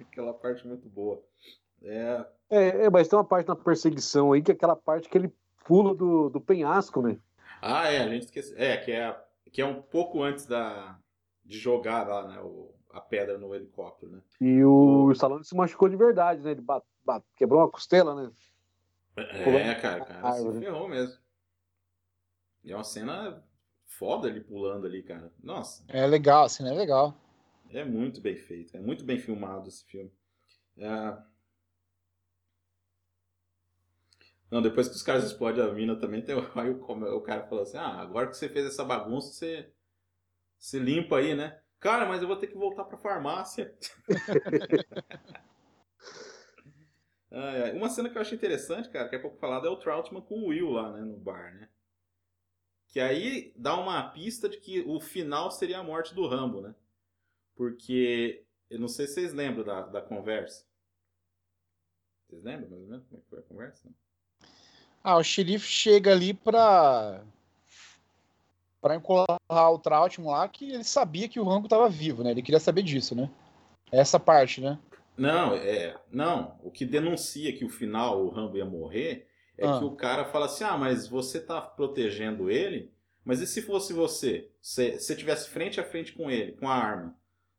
Aquela 0.00 0.32
parte 0.34 0.66
muito 0.66 0.88
boa. 0.88 1.22
É, 1.82 2.26
É, 2.50 2.68
é, 2.84 2.90
mas 2.90 3.08
tem 3.08 3.18
uma 3.18 3.24
parte 3.24 3.48
na 3.48 3.56
perseguição 3.56 4.32
aí 4.32 4.42
que 4.42 4.50
é 4.50 4.54
aquela 4.54 4.76
parte 4.76 5.08
que 5.08 5.16
ele 5.18 5.32
pula 5.64 5.94
do, 5.94 6.28
do 6.30 6.40
penhasco, 6.40 7.02
né? 7.02 7.18
Ah, 7.60 7.88
é, 7.90 7.98
a 8.02 8.08
gente 8.08 8.22
esqueceu. 8.24 8.56
É, 8.58 8.76
que 8.76 8.92
é, 8.92 9.24
que 9.52 9.60
é 9.60 9.66
um 9.66 9.82
pouco 9.82 10.22
antes 10.22 10.46
da, 10.46 10.98
de 11.44 11.58
jogar 11.58 12.06
lá, 12.08 12.26
né, 12.28 12.40
o, 12.40 12.74
a 12.90 13.00
pedra 13.00 13.36
no 13.38 13.54
helicóptero, 13.54 14.12
né? 14.12 14.22
E 14.40 14.62
o 14.64 15.10
Stallone 15.12 15.44
se 15.44 15.54
machucou 15.56 15.88
de 15.88 15.96
verdade, 15.96 16.42
né? 16.42 16.52
Ele 16.52 16.60
bat- 16.60 16.84
bat- 17.04 17.24
quebrou 17.36 17.60
uma 17.60 17.70
costela, 17.70 18.14
né? 18.14 18.32
É, 19.16 19.74
cara, 19.74 20.04
cara, 20.04 20.32
se 20.32 20.58
ferrou 20.60 20.88
mesmo. 20.88 21.18
E 22.64 22.72
é 22.72 22.74
uma 22.76 22.84
cena 22.84 23.42
foda 23.86 24.28
ele 24.28 24.40
pulando 24.40 24.86
ali, 24.86 25.02
cara. 25.02 25.32
Nossa, 25.42 25.84
É 25.88 26.06
legal, 26.06 26.44
assim, 26.44 26.66
é 26.68 26.72
legal. 26.72 27.14
É 27.70 27.84
muito 27.84 28.20
bem 28.20 28.36
feito, 28.36 28.76
é 28.76 28.80
muito 28.80 29.04
bem 29.04 29.18
filmado 29.18 29.68
esse 29.68 29.84
filme. 29.84 30.12
É... 30.76 31.16
Não, 34.50 34.62
depois 34.62 34.88
que 34.88 34.94
os 34.94 35.02
caras 35.02 35.24
explodem 35.24 35.62
a 35.62 35.72
mina 35.72 35.96
também, 35.96 36.22
tem... 36.22 36.34
aí 36.56 36.70
o, 36.70 37.20
cara 37.20 37.46
falou 37.46 37.62
assim, 37.62 37.76
ah, 37.76 38.00
agora 38.00 38.28
que 38.28 38.36
você 38.36 38.48
fez 38.48 38.66
essa 38.66 38.84
bagunça, 38.84 39.32
você, 39.32 39.72
você 40.58 40.78
limpa 40.78 41.18
aí, 41.18 41.34
né? 41.34 41.60
Cara, 41.80 42.06
mas 42.06 42.22
eu 42.22 42.28
vou 42.28 42.36
ter 42.36 42.48
que 42.48 42.56
voltar 42.56 42.84
pra 42.84 42.98
farmácia. 42.98 43.76
Uma 47.74 47.88
cena 47.88 48.08
que 48.08 48.16
eu 48.16 48.22
achei 48.22 48.36
interessante, 48.36 48.88
cara, 48.88 49.08
que 49.08 49.14
é 49.14 49.18
pouco 49.18 49.38
falado, 49.38 49.66
é 49.66 49.70
o 49.70 49.76
Troutman 49.76 50.22
com 50.22 50.40
o 50.40 50.46
Will 50.48 50.70
lá, 50.70 50.92
né, 50.92 51.00
no 51.02 51.16
bar, 51.16 51.54
né? 51.54 51.68
Que 52.88 53.00
aí 53.00 53.52
dá 53.54 53.78
uma 53.78 54.10
pista 54.10 54.48
de 54.48 54.58
que 54.58 54.80
o 54.80 54.98
final 55.00 55.50
seria 55.50 55.78
a 55.78 55.84
morte 55.84 56.14
do 56.14 56.26
Rambo, 56.26 56.60
né? 56.60 56.74
Porque, 57.58 58.44
eu 58.70 58.78
não 58.78 58.86
sei 58.86 59.08
se 59.08 59.14
vocês 59.14 59.34
lembram 59.34 59.64
da, 59.64 59.82
da 59.82 60.00
conversa. 60.00 60.64
Vocês 62.28 62.44
lembram 62.44 62.70
mais 62.70 62.82
ou 62.82 62.88
menos 62.88 63.04
como 63.06 63.18
é 63.18 63.22
que 63.24 63.28
foi 63.28 63.38
a 63.40 63.42
conversa? 63.42 63.88
Ah, 65.02 65.16
o 65.16 65.24
xerife 65.24 65.66
chega 65.66 66.12
ali 66.12 66.32
pra. 66.32 67.24
pra 68.80 68.94
encontrar 68.94 69.70
o 69.70 69.78
Trautmann 69.80 70.30
lá, 70.30 70.48
que 70.48 70.70
ele 70.70 70.84
sabia 70.84 71.28
que 71.28 71.40
o 71.40 71.44
Rambo 71.44 71.66
tava 71.66 71.88
vivo, 71.88 72.22
né? 72.22 72.30
Ele 72.30 72.42
queria 72.42 72.60
saber 72.60 72.82
disso, 72.82 73.16
né? 73.16 73.28
Essa 73.90 74.20
parte, 74.20 74.60
né? 74.60 74.78
Não, 75.16 75.54
é. 75.56 76.00
Não, 76.12 76.56
o 76.62 76.70
que 76.70 76.84
denuncia 76.84 77.52
que 77.56 77.64
o 77.64 77.68
final 77.68 78.24
o 78.24 78.28
Rambo 78.28 78.56
ia 78.56 78.64
morrer 78.64 79.26
é 79.56 79.66
Ah. 79.66 79.78
que 79.80 79.84
o 79.84 79.96
cara 79.96 80.24
fala 80.26 80.46
assim: 80.46 80.62
ah, 80.62 80.78
mas 80.78 81.08
você 81.08 81.40
tá 81.40 81.60
protegendo 81.60 82.48
ele, 82.48 82.92
mas 83.24 83.40
e 83.40 83.48
se 83.48 83.62
fosse 83.62 83.92
você? 83.92 84.48
Se 84.62 84.92
você 85.00 85.16
tivesse 85.16 85.48
frente 85.48 85.80
a 85.80 85.84
frente 85.84 86.12
com 86.12 86.30
ele, 86.30 86.52
com 86.52 86.68
a 86.68 86.74
arma, 86.74 87.18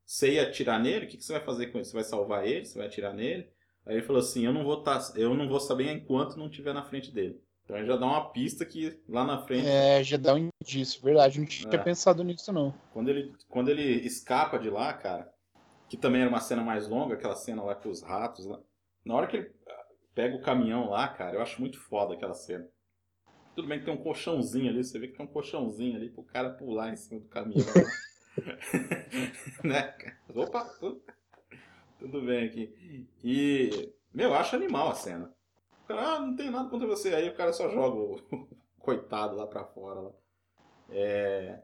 você 0.09 0.33
ia 0.33 0.41
atirar 0.41 0.79
nele? 0.79 1.05
O 1.05 1.07
que, 1.07 1.17
que 1.17 1.23
você 1.23 1.33
vai 1.33 1.41
fazer 1.43 1.67
com 1.67 1.77
ele? 1.77 1.85
Você 1.85 1.93
vai 1.93 2.03
salvar 2.03 2.47
ele? 2.47 2.65
Você 2.65 2.79
vai 2.79 2.87
atirar 2.87 3.13
nele? 3.13 3.47
Aí 3.85 3.97
ele 3.97 4.01
falou 4.01 4.19
assim: 4.19 4.43
eu 4.43 4.51
não 4.51 4.63
vou 4.63 4.81
tá, 4.81 4.99
eu 5.15 5.35
não 5.35 5.47
vou 5.47 5.59
saber 5.59 5.91
enquanto 5.91 6.35
não 6.35 6.47
estiver 6.47 6.73
na 6.73 6.83
frente 6.83 7.11
dele. 7.11 7.39
Então 7.63 7.77
ele 7.77 7.85
já 7.85 7.95
dá 7.95 8.07
uma 8.07 8.31
pista 8.31 8.65
que 8.65 8.99
lá 9.07 9.23
na 9.23 9.43
frente 9.45 9.67
É, 9.67 10.03
já 10.03 10.17
dá 10.17 10.33
um 10.33 10.49
indício, 10.63 10.99
verdade. 11.03 11.39
Não 11.39 11.45
tinha 11.45 11.69
É. 11.71 11.77
pensado 11.77 12.23
nisso, 12.23 12.51
não. 12.51 12.73
Quando 12.91 13.09
ele, 13.09 13.31
quando 13.47 13.69
ele 13.69 13.83
escapa 13.83 14.57
de 14.57 14.67
lá, 14.67 14.91
cara, 14.93 15.31
que 15.87 15.95
também 15.95 16.21
era 16.21 16.29
uma 16.29 16.41
cena 16.41 16.63
mais 16.63 16.87
longa, 16.87 17.13
aquela 17.13 17.35
cena 17.35 17.61
lá 17.61 17.75
com 17.75 17.89
os 17.89 18.01
ratos 18.01 18.47
lá. 18.47 18.59
Na 19.05 19.13
hora 19.13 19.27
que 19.27 19.37
ele 19.37 19.51
ah, 19.67 19.85
pega 20.15 20.35
o 20.35 20.41
caminhão 20.41 20.89
lá, 20.89 21.07
cara, 21.07 21.35
eu 21.35 21.41
acho 21.43 21.61
muito 21.61 21.79
foda 21.79 22.15
aquela 22.15 22.33
cena. 22.33 22.67
Tudo 23.55 23.67
bem 23.67 23.77
que 23.77 23.85
tem 23.85 23.93
um 23.93 23.97
colchãozinho 23.97 24.71
ali, 24.71 24.83
você 24.83 24.97
vê 24.97 25.07
que 25.07 25.17
tem 25.17 25.25
um 25.25 25.29
colchãozinho 25.29 25.97
ali 25.97 26.09
pro 26.09 26.23
cara 26.23 26.49
pular 26.49 26.91
em 26.91 26.95
cima 26.95 27.19
do 27.19 27.27
caminhão. 27.27 27.63
né? 29.63 29.95
Opa, 30.33 30.65
tudo, 30.79 31.03
tudo 31.97 32.21
bem 32.21 32.47
aqui. 32.47 33.07
E, 33.23 33.93
meu, 34.13 34.29
eu 34.29 34.35
acho 34.35 34.55
animal 34.55 34.89
a 34.89 34.95
cena. 34.95 35.33
O 35.83 35.87
cara, 35.87 36.15
ah, 36.15 36.19
não 36.19 36.35
tem 36.35 36.49
nada 36.49 36.69
contra 36.69 36.87
você. 36.87 37.13
Aí 37.13 37.27
o 37.29 37.35
cara 37.35 37.53
só 37.53 37.69
joga 37.69 37.97
o 37.97 38.47
coitado 38.79 39.35
lá 39.35 39.47
pra 39.47 39.65
fora. 39.65 40.01
Lá. 40.01 40.11
É... 40.89 41.61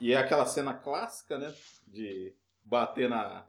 E 0.00 0.12
é 0.12 0.16
aquela 0.16 0.46
cena 0.46 0.74
clássica, 0.74 1.38
né? 1.38 1.54
De 1.86 2.34
bater 2.64 3.08
na, 3.08 3.46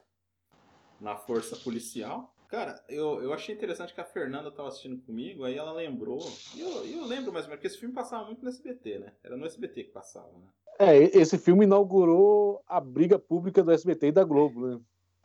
na 0.99 1.15
força 1.15 1.55
policial. 1.57 2.33
Cara, 2.47 2.81
eu, 2.87 3.21
eu 3.21 3.33
achei 3.33 3.53
interessante 3.53 3.93
que 3.93 3.99
a 3.99 4.05
Fernanda 4.05 4.49
tava 4.49 4.69
assistindo 4.69 5.01
comigo, 5.01 5.43
aí 5.43 5.57
ela 5.57 5.73
lembrou. 5.73 6.19
E 6.55 6.61
eu, 6.61 6.85
eu 6.85 7.05
lembro 7.05 7.33
mais 7.33 7.45
ou 7.45 7.49
menos, 7.49 7.55
porque 7.55 7.67
esse 7.67 7.77
filme 7.77 7.93
passava 7.93 8.25
muito 8.25 8.41
no 8.41 8.47
SBT, 8.47 8.99
né? 8.99 9.13
Era 9.21 9.35
no 9.35 9.45
SBT 9.45 9.83
que 9.83 9.91
passava, 9.91 10.31
né? 10.37 10.47
É, 10.79 10.97
esse 11.17 11.37
filme 11.37 11.65
inaugurou 11.65 12.61
a 12.67 12.79
briga 12.79 13.17
pública 13.17 13.63
do 13.63 13.71
SBT 13.71 14.07
e 14.07 14.11
da 14.11 14.23
Globo, 14.23 14.67
né? 14.67 14.79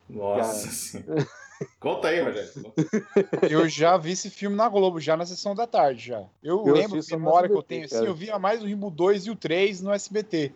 Nossa 0.08 0.68
senhora. 0.70 1.26
Conta 1.78 2.08
aí, 2.08 2.20
Rogério. 2.20 2.50
Eu 3.48 3.68
já 3.68 3.96
vi 3.96 4.12
esse 4.12 4.28
filme 4.30 4.56
na 4.56 4.68
Globo, 4.68 4.98
já 5.00 5.16
na 5.16 5.24
sessão 5.24 5.54
da 5.54 5.66
tarde, 5.66 6.06
já. 6.06 6.24
Eu, 6.42 6.64
Eu 6.66 6.74
lembro, 6.74 7.00
memória 7.10 7.48
que 7.48 7.54
eu 7.54 7.62
tenho, 7.62 7.84
assim, 7.84 7.94
cara. 7.94 8.06
eu 8.06 8.14
via 8.14 8.38
mais 8.38 8.62
o 8.62 8.66
Rimbo 8.66 8.90
2 8.90 9.26
e 9.26 9.30
o 9.30 9.36
3 9.36 9.80
no 9.80 9.92
SBT. 9.92 10.52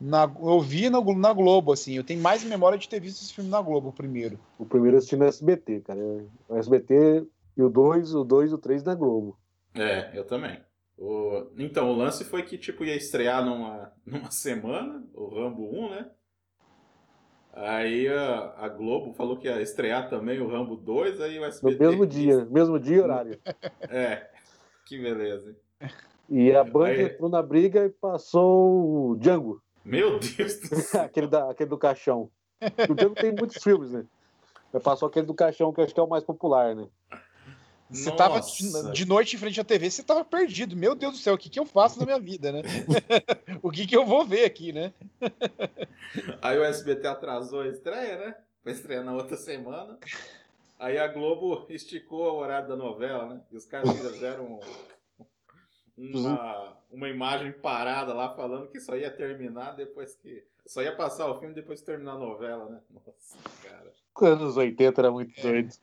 Na, 0.00 0.30
eu 0.40 0.60
vi 0.60 0.88
na, 0.88 1.00
na 1.00 1.32
Globo, 1.32 1.72
assim, 1.72 1.94
eu 1.94 2.04
tenho 2.04 2.22
mais 2.22 2.42
memória 2.42 2.78
de 2.78 2.88
ter 2.88 3.00
visto 3.00 3.22
esse 3.22 3.34
filme 3.34 3.50
na 3.50 3.60
Globo 3.60 3.92
primeiro. 3.92 4.38
O 4.58 4.64
primeiro 4.64 4.96
assisti 4.96 5.16
no 5.16 5.26
SBT, 5.26 5.80
cara. 5.80 6.00
O 6.48 6.56
SBT 6.56 7.26
e 7.56 7.62
o 7.62 7.68
2, 7.68 8.14
o 8.14 8.24
2 8.24 8.50
e 8.50 8.54
o 8.54 8.58
3 8.58 8.82
na 8.84 8.94
Globo. 8.94 9.36
É, 9.74 10.10
eu 10.14 10.24
também. 10.24 10.58
O... 11.00 11.46
Então, 11.56 11.90
o 11.90 11.96
lance 11.96 12.24
foi 12.24 12.42
que, 12.42 12.58
tipo, 12.58 12.84
ia 12.84 12.94
estrear 12.94 13.42
numa, 13.44 13.90
numa 14.04 14.30
semana, 14.30 15.02
o 15.14 15.28
Rambo 15.34 15.62
1, 15.86 15.90
né? 15.90 16.10
Aí 17.52 18.06
a, 18.08 18.54
a 18.58 18.68
Globo 18.68 19.12
falou 19.14 19.36
que 19.36 19.48
ia 19.48 19.60
estrear 19.60 20.08
também 20.08 20.38
o 20.40 20.46
Rambo 20.48 20.76
2, 20.76 21.20
aí 21.20 21.38
o 21.38 21.40
No 21.40 21.46
SBT... 21.46 21.78
mesmo 21.78 22.06
quis- 22.06 22.14
dia, 22.16 22.44
mesmo 22.44 22.78
dia 22.78 22.96
e 22.96 23.00
horário. 23.00 23.40
É, 23.88 24.30
que 24.86 24.98
beleza. 25.00 25.50
hein? 25.80 25.90
E 26.28 26.52
a 26.52 26.62
Band 26.62 26.84
Aí- 26.86 27.02
entrou 27.06 27.28
na 27.28 27.42
briga 27.42 27.84
e 27.84 27.88
passou 27.90 29.10
o 29.10 29.16
Django, 29.16 29.60
Meu 29.84 30.20
Deus 30.20 30.60
do 30.60 30.76
céu. 30.78 31.00
aquele, 31.02 31.26
da, 31.26 31.50
aquele 31.50 31.68
do 31.70 31.78
caixão. 31.78 32.30
O 32.88 32.94
Django 32.94 33.14
tem 33.16 33.32
muitos 33.34 33.60
filmes, 33.62 33.90
né? 33.90 34.04
Mas 34.72 34.82
passou 34.82 35.08
aquele 35.08 35.26
do 35.26 35.34
caixão, 35.34 35.72
que 35.72 35.80
acho 35.80 35.92
que 35.92 35.98
é 35.98 36.02
o 36.02 36.08
mais 36.08 36.22
popular, 36.22 36.76
né? 36.76 36.86
Você 37.90 38.14
tava 38.14 38.40
de, 38.40 38.92
de 38.92 39.04
noite 39.04 39.34
em 39.34 39.38
frente 39.38 39.60
à 39.60 39.64
TV, 39.64 39.90
você 39.90 40.02
tava 40.02 40.24
perdido. 40.24 40.76
Meu 40.76 40.94
Deus 40.94 41.14
do 41.14 41.18
céu, 41.18 41.34
o 41.34 41.38
que, 41.38 41.50
que 41.50 41.58
eu 41.58 41.66
faço 41.66 41.98
na 41.98 42.06
minha 42.06 42.20
vida, 42.20 42.52
né? 42.52 42.62
o 43.60 43.70
que, 43.70 43.86
que 43.86 43.96
eu 43.96 44.06
vou 44.06 44.24
ver 44.24 44.44
aqui, 44.44 44.72
né? 44.72 44.92
Aí 46.40 46.56
o 46.56 46.64
SBT 46.64 47.06
atrasou 47.08 47.62
a 47.62 47.68
estreia, 47.68 48.16
né? 48.18 48.36
Vai 48.64 48.74
estrear 48.74 49.04
na 49.04 49.12
outra 49.12 49.36
semana. 49.36 49.98
Aí 50.78 50.98
a 50.98 51.08
Globo 51.08 51.66
esticou 51.68 52.32
o 52.32 52.38
horário 52.38 52.68
da 52.68 52.76
novela, 52.76 53.34
né? 53.34 53.40
E 53.50 53.56
os 53.56 53.64
caras 53.64 53.90
fizeram 53.90 54.60
uma, 55.96 56.76
uma 56.90 57.08
imagem 57.08 57.52
parada 57.52 58.14
lá 58.14 58.34
falando 58.34 58.68
que 58.68 58.80
só 58.80 58.96
ia 58.96 59.10
terminar 59.10 59.72
depois 59.72 60.14
que. 60.14 60.44
Só 60.64 60.82
ia 60.82 60.94
passar 60.94 61.28
o 61.28 61.40
filme 61.40 61.54
depois 61.54 61.80
que 61.80 61.86
terminar 61.86 62.12
a 62.12 62.18
novela, 62.18 62.68
né? 62.68 62.80
Nossa, 62.90 63.36
cara. 63.62 63.92
Anos 64.32 64.56
80 64.56 65.00
era 65.00 65.10
muito 65.10 65.40
doido. 65.40 65.74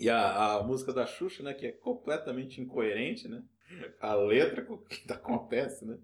E 0.00 0.08
a, 0.08 0.54
a 0.54 0.62
música 0.62 0.92
da 0.92 1.06
Xuxa, 1.06 1.42
né? 1.42 1.54
Que 1.54 1.66
é 1.66 1.72
completamente 1.72 2.60
incoerente, 2.60 3.28
né? 3.28 3.42
A 4.00 4.14
letra 4.14 4.64
com 4.64 4.74
o 4.74 4.84
que 4.84 5.04
acontece, 5.12 5.84
né? 5.84 5.98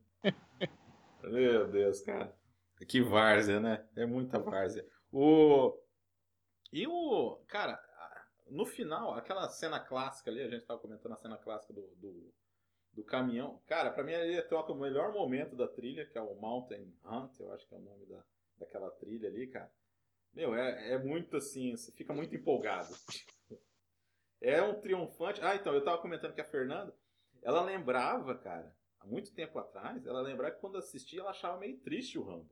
Meu 1.22 1.70
Deus, 1.70 2.00
cara. 2.00 2.37
Que 2.88 3.00
várzea, 3.00 3.61
né? 3.61 3.87
É 3.96 4.04
muita 4.04 4.38
várzea. 4.38 4.87
O... 5.12 5.78
E 6.72 6.87
o... 6.87 7.40
Cara, 7.46 7.80
no 8.50 8.66
final, 8.66 9.14
aquela 9.14 9.48
cena 9.48 9.80
clássica 9.80 10.30
ali, 10.30 10.42
a 10.42 10.48
gente 10.48 10.66
tava 10.66 10.80
comentando 10.80 11.12
a 11.12 11.16
cena 11.16 11.38
clássica 11.38 11.72
do, 11.72 11.87
do, 11.96 12.35
do 12.92 13.04
caminhão. 13.04 13.61
Cara, 13.66 13.90
pra 13.90 14.04
mim 14.04 14.14
ali 14.14 14.40
troca 14.42 14.72
o 14.72 14.78
melhor 14.78 15.12
momento 15.12 15.57
da 15.57 15.68
trilha, 15.68 16.07
que 16.07 16.18
é 16.18 16.20
o 16.20 16.35
Mountain 16.35 16.92
Hunt, 17.04 17.38
eu 17.40 17.52
acho 17.52 17.66
que 17.66 17.74
é 17.74 17.78
o 17.78 17.83
nome 17.83 18.07
da, 18.07 18.22
daquela 18.59 18.90
trilha 18.90 19.28
ali, 19.28 19.46
cara. 19.46 19.70
Meu, 20.35 20.54
é, 20.54 20.92
é 20.92 20.98
muito 20.98 21.37
assim, 21.37 21.76
você 21.76 21.92
fica 21.92 22.12
muito 22.12 22.35
empolgado. 22.35 22.94
É 24.44 24.62
um 24.62 24.74
triunfante. 24.74 25.40
Ah, 25.42 25.57
então, 25.57 25.72
eu 25.72 25.83
tava 25.83 25.98
comentando 25.98 26.35
que 26.35 26.40
a 26.40 26.44
Fernanda, 26.44 26.94
ela 27.42 27.62
lembrava, 27.62 28.35
cara, 28.35 28.74
há 29.00 29.07
muito 29.07 29.33
tempo 29.33 29.59
atrás, 29.59 30.07
ela 30.07 30.20
lembrava 30.20 30.54
que 30.54 30.61
quando 30.61 30.76
assistia, 30.76 31.20
ela 31.20 31.30
achava 31.30 31.59
meio 31.59 31.78
triste 31.78 32.18
o 32.18 32.22
Rambo. 32.22 32.50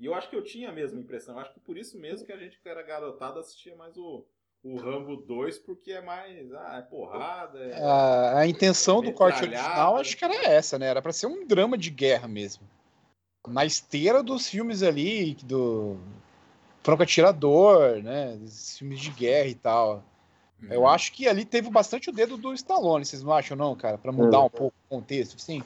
E 0.00 0.06
eu 0.06 0.14
acho 0.14 0.30
que 0.30 0.36
eu 0.36 0.44
tinha 0.44 0.70
a 0.70 0.72
mesma 0.72 1.00
impressão. 1.00 1.34
Eu 1.34 1.40
acho 1.40 1.52
que 1.52 1.60
por 1.60 1.76
isso 1.76 1.98
mesmo 1.98 2.24
que 2.24 2.32
a 2.32 2.36
gente 2.36 2.58
que 2.60 2.68
era 2.68 2.82
garotado 2.82 3.40
assistia 3.40 3.76
mais 3.76 3.96
o, 3.96 4.24
o 4.62 4.76
Rambo 4.76 5.16
2, 5.16 5.58
porque 5.58 5.92
é 5.92 6.00
mais. 6.00 6.52
Ah, 6.52 6.78
é 6.78 6.82
porrada. 6.82 7.58
É... 7.58 7.82
A, 7.82 8.38
a 8.38 8.46
intenção 8.46 9.02
do 9.02 9.12
corte 9.12 9.42
original 9.42 9.96
acho 9.96 10.16
que 10.16 10.24
era 10.24 10.46
essa, 10.46 10.78
né? 10.78 10.86
Era 10.86 11.02
pra 11.02 11.12
ser 11.12 11.26
um 11.26 11.46
drama 11.46 11.76
de 11.76 11.90
guerra 11.90 12.28
mesmo. 12.28 12.66
Na 13.46 13.66
esteira 13.66 14.22
dos 14.22 14.48
filmes 14.48 14.82
ali, 14.82 15.34
do 15.44 15.98
Franco 16.82 17.02
Atirador, 17.02 18.02
né? 18.02 18.36
Desses 18.36 18.78
filmes 18.78 19.00
de 19.00 19.10
guerra 19.10 19.48
e 19.48 19.54
tal. 19.54 20.04
Eu 20.70 20.80
Uhum. 20.82 20.88
acho 20.88 21.12
que 21.12 21.28
ali 21.28 21.44
teve 21.44 21.70
bastante 21.70 22.10
o 22.10 22.12
dedo 22.12 22.36
do 22.36 22.52
Stallone, 22.52 23.04
vocês 23.04 23.22
não 23.22 23.32
acham, 23.32 23.56
não, 23.56 23.76
cara? 23.76 23.96
Pra 23.98 24.10
mudar 24.10 24.38
É. 24.38 24.40
um 24.40 24.50
pouco 24.50 24.74
o 24.90 24.96
contexto, 24.96 25.40
sim. 25.40 25.62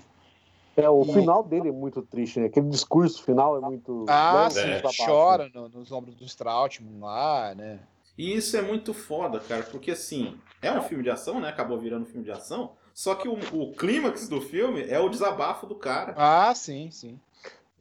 É, 0.76 0.88
o 0.88 1.02
E- 1.02 1.12
final 1.12 1.42
dele 1.42 1.68
é 1.68 1.72
muito 1.72 2.00
triste, 2.02 2.40
né? 2.40 2.46
Aquele 2.46 2.68
discurso 2.68 3.22
final 3.22 3.56
é 3.56 3.60
muito. 3.60 4.06
Ah, 4.08 4.44
né, 4.44 4.50
sim, 4.50 4.70
É. 4.70 5.04
chora 5.04 5.50
no- 5.54 5.68
nos 5.68 5.92
ombros 5.92 6.14
do 6.14 6.24
Strautmann 6.24 7.00
lá, 7.00 7.54
né? 7.54 7.78
E 8.16 8.34
isso 8.36 8.56
é 8.56 8.62
muito 8.62 8.92
foda, 8.92 9.40
cara, 9.40 9.62
porque 9.64 9.90
assim, 9.90 10.38
é 10.60 10.70
um 10.72 10.82
filme 10.82 11.02
de 11.02 11.10
ação, 11.10 11.40
né? 11.40 11.48
Acabou 11.48 11.78
virando 11.78 12.02
um 12.02 12.06
filme 12.06 12.24
de 12.24 12.30
ação. 12.30 12.72
Só 12.94 13.14
que 13.14 13.26
o, 13.26 13.38
o 13.54 13.72
clímax 13.74 14.28
do 14.28 14.40
filme 14.40 14.82
é 14.82 15.00
o 15.00 15.08
desabafo 15.08 15.66
do 15.66 15.74
cara. 15.74 16.14
Ah, 16.16 16.54
sim, 16.54 16.90
sim. 16.90 17.18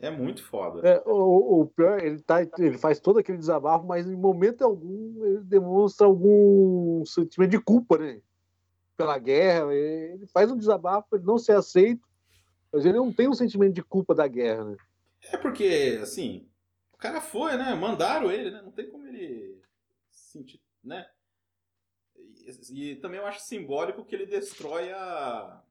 É 0.02 0.10
muito 0.10 0.44
foda. 0.44 0.88
É, 0.88 1.04
o, 1.06 1.62
o 1.62 1.66
pior, 1.68 2.04
ele, 2.04 2.20
tá, 2.22 2.42
ele 2.58 2.78
faz 2.78 3.00
todo 3.00 3.20
aquele 3.20 3.38
desabafo, 3.38 3.86
mas 3.86 4.08
em 4.08 4.16
momento 4.16 4.64
algum 4.64 5.24
ele 5.24 5.42
demonstra 5.42 6.08
algum 6.08 7.06
sentimento 7.06 7.52
de 7.52 7.60
culpa, 7.60 8.00
né? 8.00 8.20
Pela 8.98 9.20
guerra. 9.20 9.72
Ele 9.74 10.26
faz 10.28 10.50
um 10.50 10.58
desabafo, 10.58 11.16
ele 11.16 11.24
não 11.24 11.38
se 11.38 11.52
aceita, 11.52 12.02
mas 12.74 12.84
ele 12.84 12.98
não 12.98 13.14
tem 13.14 13.30
um 13.30 13.34
sentimento 13.34 13.74
de 13.74 13.84
culpa 13.84 14.16
da 14.16 14.28
guerra, 14.28 14.66
né? 14.66 14.78
É 15.32 15.38
porque, 15.38 16.00
assim, 16.02 16.50
o 16.92 16.98
cara 16.98 17.22
foi, 17.22 17.56
né? 17.56 17.76
Mandaram 17.76 18.32
ele, 18.32 18.50
né? 18.50 18.60
Não 18.64 18.72
tem 18.72 18.90
como 18.90 19.06
ele 19.08 19.62
sentir, 20.10 20.60
né? 20.84 21.06
E, 22.16 22.92
e 22.92 22.96
também 22.96 23.20
eu 23.20 23.28
acho 23.28 23.42
simbólico 23.42 24.04
que 24.04 24.16
ele 24.16 24.26
destrói 24.26 24.92
a, 24.92 25.62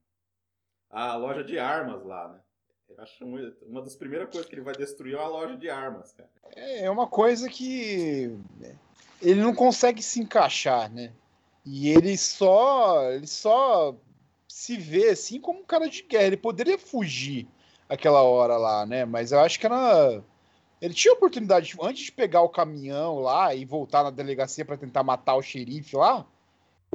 a 0.88 1.16
loja 1.16 1.42
de 1.42 1.58
armas 1.58 2.04
lá, 2.04 2.28
né? 2.28 2.40
Eu 2.96 3.02
acho 3.02 3.24
uma, 3.24 3.52
uma 3.66 3.82
das 3.82 3.96
primeiras 3.96 4.28
coisas 4.30 4.48
que 4.48 4.54
ele 4.54 4.62
vai 4.62 4.74
destruir 4.74 5.14
é 5.14 5.18
a 5.18 5.26
loja 5.26 5.56
de 5.56 5.70
armas, 5.70 6.12
cara. 6.12 6.28
É 6.54 6.84
é 6.84 6.90
uma 6.90 7.06
coisa 7.06 7.48
que 7.48 8.36
ele 9.22 9.40
não 9.40 9.54
consegue 9.54 10.02
se 10.02 10.20
encaixar, 10.20 10.90
né? 10.90 11.12
E 11.64 11.90
ele 11.90 12.16
só, 12.16 13.10
ele 13.10 13.26
só 13.26 13.94
se 14.48 14.76
vê 14.76 15.10
assim 15.10 15.40
como 15.40 15.60
um 15.60 15.64
cara 15.64 15.88
de 15.88 16.02
guerra. 16.02 16.26
Ele 16.26 16.36
poderia 16.36 16.78
fugir 16.78 17.46
aquela 17.88 18.22
hora 18.22 18.56
lá, 18.56 18.86
né? 18.86 19.04
Mas 19.04 19.32
eu 19.32 19.40
acho 19.40 19.58
que 19.58 19.66
era 19.66 20.22
ele 20.80 20.94
tinha 20.94 21.12
oportunidade 21.12 21.76
antes 21.80 22.04
de 22.04 22.12
pegar 22.12 22.40
o 22.40 22.48
caminhão 22.48 23.18
lá 23.18 23.54
e 23.54 23.64
voltar 23.64 24.02
na 24.02 24.10
delegacia 24.10 24.64
para 24.64 24.78
tentar 24.78 25.02
matar 25.02 25.34
o 25.34 25.42
xerife 25.42 25.94
lá. 25.94 26.24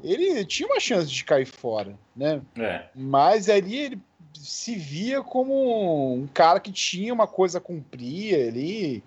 Ele 0.03 0.43
tinha 0.43 0.67
uma 0.67 0.79
chance 0.79 1.09
de 1.09 1.23
cair 1.23 1.45
fora, 1.45 1.97
né? 2.15 2.41
É. 2.57 2.89
Mas 2.95 3.47
ali 3.47 3.77
ele 3.77 4.01
se 4.39 4.75
via 4.75 5.21
como 5.21 6.13
um 6.15 6.27
cara 6.27 6.59
que 6.59 6.71
tinha 6.71 7.13
uma 7.13 7.27
coisa 7.27 7.57
a 7.57 7.61
cumprir 7.61 8.47
ali, 8.49 9.03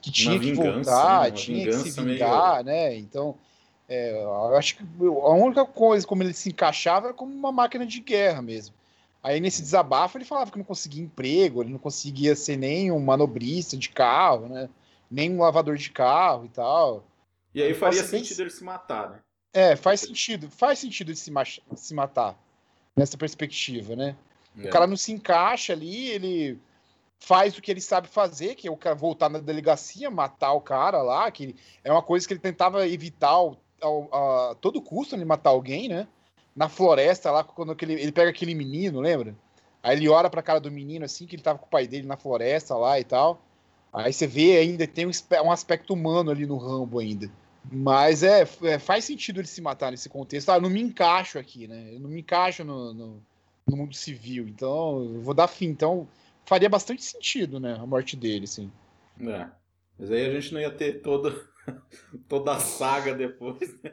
que 0.00 0.10
tinha 0.10 0.38
que 0.38 0.46
vingança, 0.52 0.72
voltar, 0.72 1.22
né? 1.24 1.30
Tinha 1.30 1.66
que 1.66 1.74
se 1.74 1.90
vingança 1.90 2.02
meio- 2.02 2.14
vingar, 2.18 2.64
né? 2.64 2.96
Então, 2.96 3.36
é, 3.88 4.22
eu 4.22 4.56
acho 4.56 4.76
que 4.76 4.82
a 4.82 5.30
única 5.30 5.64
coisa 5.64 6.06
como 6.06 6.22
ele 6.22 6.32
se 6.32 6.48
encaixava 6.48 7.08
era 7.08 7.14
como 7.14 7.32
uma 7.34 7.52
máquina 7.52 7.84
de 7.86 8.00
guerra 8.00 8.42
mesmo. 8.42 8.74
Aí 9.22 9.38
nesse 9.38 9.62
desabafo 9.62 10.18
ele 10.18 10.24
falava 10.24 10.50
que 10.50 10.58
não 10.58 10.64
conseguia 10.64 11.02
emprego, 11.04 11.62
ele 11.62 11.70
não 11.70 11.78
conseguia 11.78 12.34
ser 12.34 12.56
nem 12.56 12.90
um 12.90 12.98
manobrista 12.98 13.76
de 13.76 13.88
carro, 13.88 14.48
né? 14.48 14.68
Nem 15.10 15.30
um 15.30 15.40
lavador 15.40 15.76
de 15.76 15.90
carro 15.90 16.44
e 16.44 16.48
tal. 16.48 17.04
E 17.54 17.62
aí 17.62 17.72
faria 17.74 18.02
sentido 18.02 18.40
ele 18.40 18.50
se 18.50 18.64
matar, 18.64 19.10
né? 19.10 19.18
É, 19.52 19.76
faz 19.76 20.00
sentido, 20.00 20.50
faz 20.50 20.78
sentido 20.78 21.10
ele 21.10 21.16
se, 21.16 21.30
se 21.76 21.94
matar 21.94 22.34
nessa 22.96 23.16
perspectiva, 23.18 23.94
né? 23.94 24.16
É. 24.58 24.66
O 24.66 24.70
cara 24.70 24.86
não 24.86 24.96
se 24.96 25.12
encaixa 25.12 25.72
ali, 25.72 26.08
ele 26.08 26.58
faz 27.18 27.56
o 27.56 27.62
que 27.62 27.70
ele 27.70 27.80
sabe 27.80 28.08
fazer, 28.08 28.54
que 28.54 28.66
é 28.66 28.70
o 28.70 28.76
cara 28.76 28.94
voltar 28.94 29.28
na 29.28 29.38
delegacia, 29.38 30.10
matar 30.10 30.52
o 30.52 30.60
cara 30.60 31.02
lá, 31.02 31.30
que 31.30 31.54
é 31.84 31.92
uma 31.92 32.02
coisa 32.02 32.26
que 32.26 32.34
ele 32.34 32.40
tentava 32.40 32.86
evitar 32.86 33.28
ao, 33.28 33.56
a 34.12 34.56
todo 34.60 34.82
custo, 34.82 35.14
ele 35.14 35.24
matar 35.24 35.50
alguém, 35.50 35.88
né? 35.88 36.06
Na 36.54 36.68
floresta 36.68 37.30
lá, 37.30 37.44
quando 37.44 37.72
aquele, 37.72 37.94
ele 37.94 38.12
pega 38.12 38.30
aquele 38.30 38.54
menino, 38.54 39.00
lembra? 39.00 39.34
Aí 39.82 39.96
ele 39.96 40.08
olha 40.08 40.28
pra 40.28 40.42
cara 40.42 40.60
do 40.60 40.70
menino 40.70 41.04
assim, 41.04 41.26
que 41.26 41.34
ele 41.34 41.42
tava 41.42 41.58
com 41.58 41.66
o 41.66 41.70
pai 41.70 41.86
dele 41.86 42.06
na 42.06 42.16
floresta 42.16 42.76
lá 42.76 42.98
e 43.00 43.04
tal. 43.04 43.40
Aí 43.92 44.12
você 44.12 44.26
vê 44.26 44.58
ainda, 44.58 44.86
tem 44.86 45.06
um, 45.06 45.10
um 45.44 45.50
aspecto 45.50 45.92
humano 45.92 46.30
ali 46.30 46.46
no 46.46 46.56
Rambo 46.56 46.98
ainda. 46.98 47.30
Mas 47.70 48.22
é, 48.22 48.46
é, 48.62 48.78
faz 48.78 49.04
sentido 49.04 49.40
ele 49.40 49.46
se 49.46 49.60
matar 49.60 49.90
nesse 49.90 50.08
contexto. 50.08 50.50
Ah, 50.50 50.56
eu 50.56 50.60
não 50.60 50.70
me 50.70 50.80
encaixo 50.80 51.38
aqui, 51.38 51.68
né? 51.68 51.94
Eu 51.94 52.00
não 52.00 52.08
me 52.10 52.20
encaixo 52.20 52.64
no, 52.64 52.92
no, 52.92 53.22
no 53.68 53.76
mundo 53.76 53.94
civil. 53.94 54.46
Então, 54.48 55.04
eu 55.14 55.20
vou 55.20 55.34
dar 55.34 55.48
fim. 55.48 55.66
Então, 55.66 56.06
faria 56.44 56.68
bastante 56.68 57.02
sentido, 57.04 57.58
né? 57.60 57.74
A 57.80 57.86
morte 57.86 58.16
dele, 58.16 58.44
assim. 58.44 58.70
É. 59.20 59.48
Mas 59.98 60.10
aí 60.10 60.26
a 60.26 60.32
gente 60.40 60.52
não 60.54 60.60
ia 60.60 60.70
ter 60.70 61.00
toda, 61.02 61.34
toda 62.28 62.52
a 62.52 62.58
saga 62.60 63.14
depois, 63.14 63.74
né? 63.82 63.92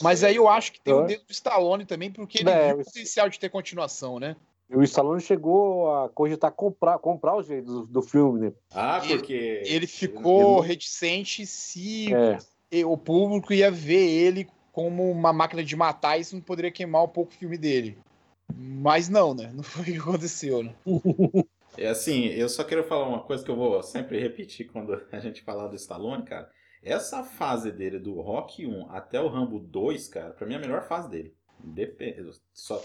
Mas 0.00 0.22
aí 0.24 0.36
eu 0.36 0.48
acho 0.48 0.72
que 0.72 0.80
tem 0.80 0.94
o 0.94 1.02
É. 1.02 1.06
dedo 1.08 1.24
do 1.26 1.32
Stallone 1.32 1.84
também, 1.84 2.10
porque 2.10 2.38
ele 2.40 2.50
É, 2.50 2.68
viu 2.72 2.80
o 2.80 2.84
potencial 2.84 3.28
de 3.28 3.38
ter 3.38 3.48
continuação, 3.50 4.18
né? 4.18 4.36
E 4.70 4.76
o 4.76 4.82
Stallone 4.84 5.20
chegou 5.20 5.92
a 5.92 6.08
cogitar 6.08 6.52
comprar, 6.52 6.96
comprar 7.00 7.36
os 7.36 7.46
direitos 7.46 7.72
do, 7.74 7.86
do 7.86 8.02
filme, 8.02 8.40
né? 8.40 8.52
Ah, 8.72 9.00
Ele- 9.04 9.16
porque. 9.16 9.62
Ele 9.66 9.86
ficou 9.86 10.58
ele- 10.60 10.68
reticente 10.68 11.44
se 11.44 12.14
É. 12.14 12.38
e- 12.70 12.84
o 12.84 12.96
público 12.96 13.52
ia 13.52 13.68
ver 13.70 14.06
ele 14.08 14.48
como 14.72 15.10
uma 15.10 15.32
máquina 15.32 15.64
de 15.64 15.74
matar 15.74 16.16
e 16.16 16.20
isso 16.20 16.36
não 16.36 16.42
poderia 16.42 16.70
queimar 16.70 17.02
um 17.02 17.08
pouco 17.08 17.32
o 17.32 17.34
filme 17.34 17.58
dele. 17.58 17.98
Mas 18.56 19.08
não, 19.08 19.34
né? 19.34 19.52
Não 19.54 19.62
foi 19.62 19.82
o 19.82 19.84
que 19.86 19.96
aconteceu, 19.98 20.62
né? 20.62 20.74
É 21.76 21.88
assim, 21.88 22.26
eu 22.26 22.48
só 22.48 22.64
quero 22.64 22.84
falar 22.84 23.08
uma 23.08 23.22
coisa 23.22 23.44
que 23.44 23.50
eu 23.50 23.56
vou 23.56 23.82
sempre 23.82 24.18
repetir 24.18 24.70
quando 24.70 25.00
a 25.12 25.18
gente 25.20 25.42
falar 25.42 25.68
do 25.68 25.76
Stallone, 25.76 26.24
cara. 26.24 26.50
Essa 26.82 27.22
fase 27.22 27.70
dele 27.70 27.98
do 27.98 28.20
Rock 28.20 28.66
1 28.66 28.90
até 28.90 29.20
o 29.20 29.28
Rambo 29.28 29.60
2, 29.60 30.08
cara, 30.08 30.32
pra 30.32 30.46
mim 30.46 30.54
é 30.54 30.56
a 30.56 30.60
melhor 30.60 30.82
fase 30.82 31.10
dele. 31.10 31.34
Depende. 31.62 32.30
Só, 32.52 32.82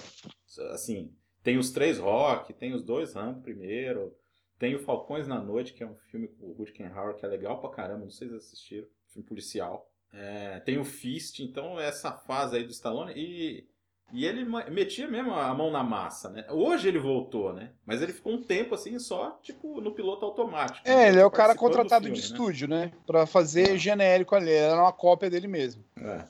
assim, 0.72 1.14
tem 1.42 1.58
os 1.58 1.72
três 1.72 1.98
Rock, 1.98 2.54
tem 2.54 2.74
os 2.74 2.84
dois 2.84 3.14
Rambo 3.14 3.42
primeiro, 3.42 4.14
tem 4.60 4.76
o 4.76 4.80
Falcões 4.80 5.28
na 5.28 5.42
Noite, 5.42 5.74
que 5.74 5.84
é 5.84 5.88
um 5.88 5.96
filme 6.12 6.28
com 6.28 6.48
o 6.48 6.54
Rutger 6.54 6.98
Hauer 6.98 7.16
que 7.16 7.26
é 7.26 7.30
legal 7.30 7.60
pra 7.60 7.70
caramba, 7.70 8.04
não 8.04 8.12
sei 8.12 8.28
se 8.28 8.36
assistiram, 8.36 8.88
filme 9.12 9.28
policial. 9.28 9.90
É, 10.14 10.60
tem 10.62 10.78
o 10.78 10.86
Fist, 10.86 11.40
então 11.40 11.80
essa 11.80 12.12
fase 12.12 12.56
aí 12.56 12.64
do 12.64 12.72
Stallone 12.72 13.14
e 13.16 13.68
e 14.14 14.26
ele 14.26 14.46
metia 14.72 15.08
mesmo 15.08 15.34
a 15.34 15.54
mão 15.54 15.72
na 15.72 15.84
massa, 15.84 16.30
né? 16.30 16.46
Hoje 16.50 16.88
ele 16.88 17.00
voltou, 17.00 17.52
né? 17.54 17.72
Mas 17.86 18.02
ele 18.02 18.14
ficou 18.14 18.34
um 18.34 18.42
tempo 18.42 18.74
assim 18.76 18.98
só, 19.00 19.32
tipo, 19.42 19.82
no 19.82 19.92
piloto 19.94 20.26
automático. 20.26 20.88
É, 20.88 21.10
ele 21.10 21.20
é 21.20 21.26
o 21.26 21.32
cara 21.32 21.56
contratado 21.56 22.06
filme, 22.06 22.16
de 22.20 22.22
né? 22.22 22.28
estúdio, 22.28 22.68
né? 22.68 22.92
Pra 23.06 23.26
fazer 23.26 23.78
genérico 23.78 24.36
ali. 24.36 24.52
Era 24.52 24.82
uma 24.82 24.94
cópia 24.94 25.30
dele 25.30 25.48
mesmo. 25.48 25.84
É. 25.98 26.26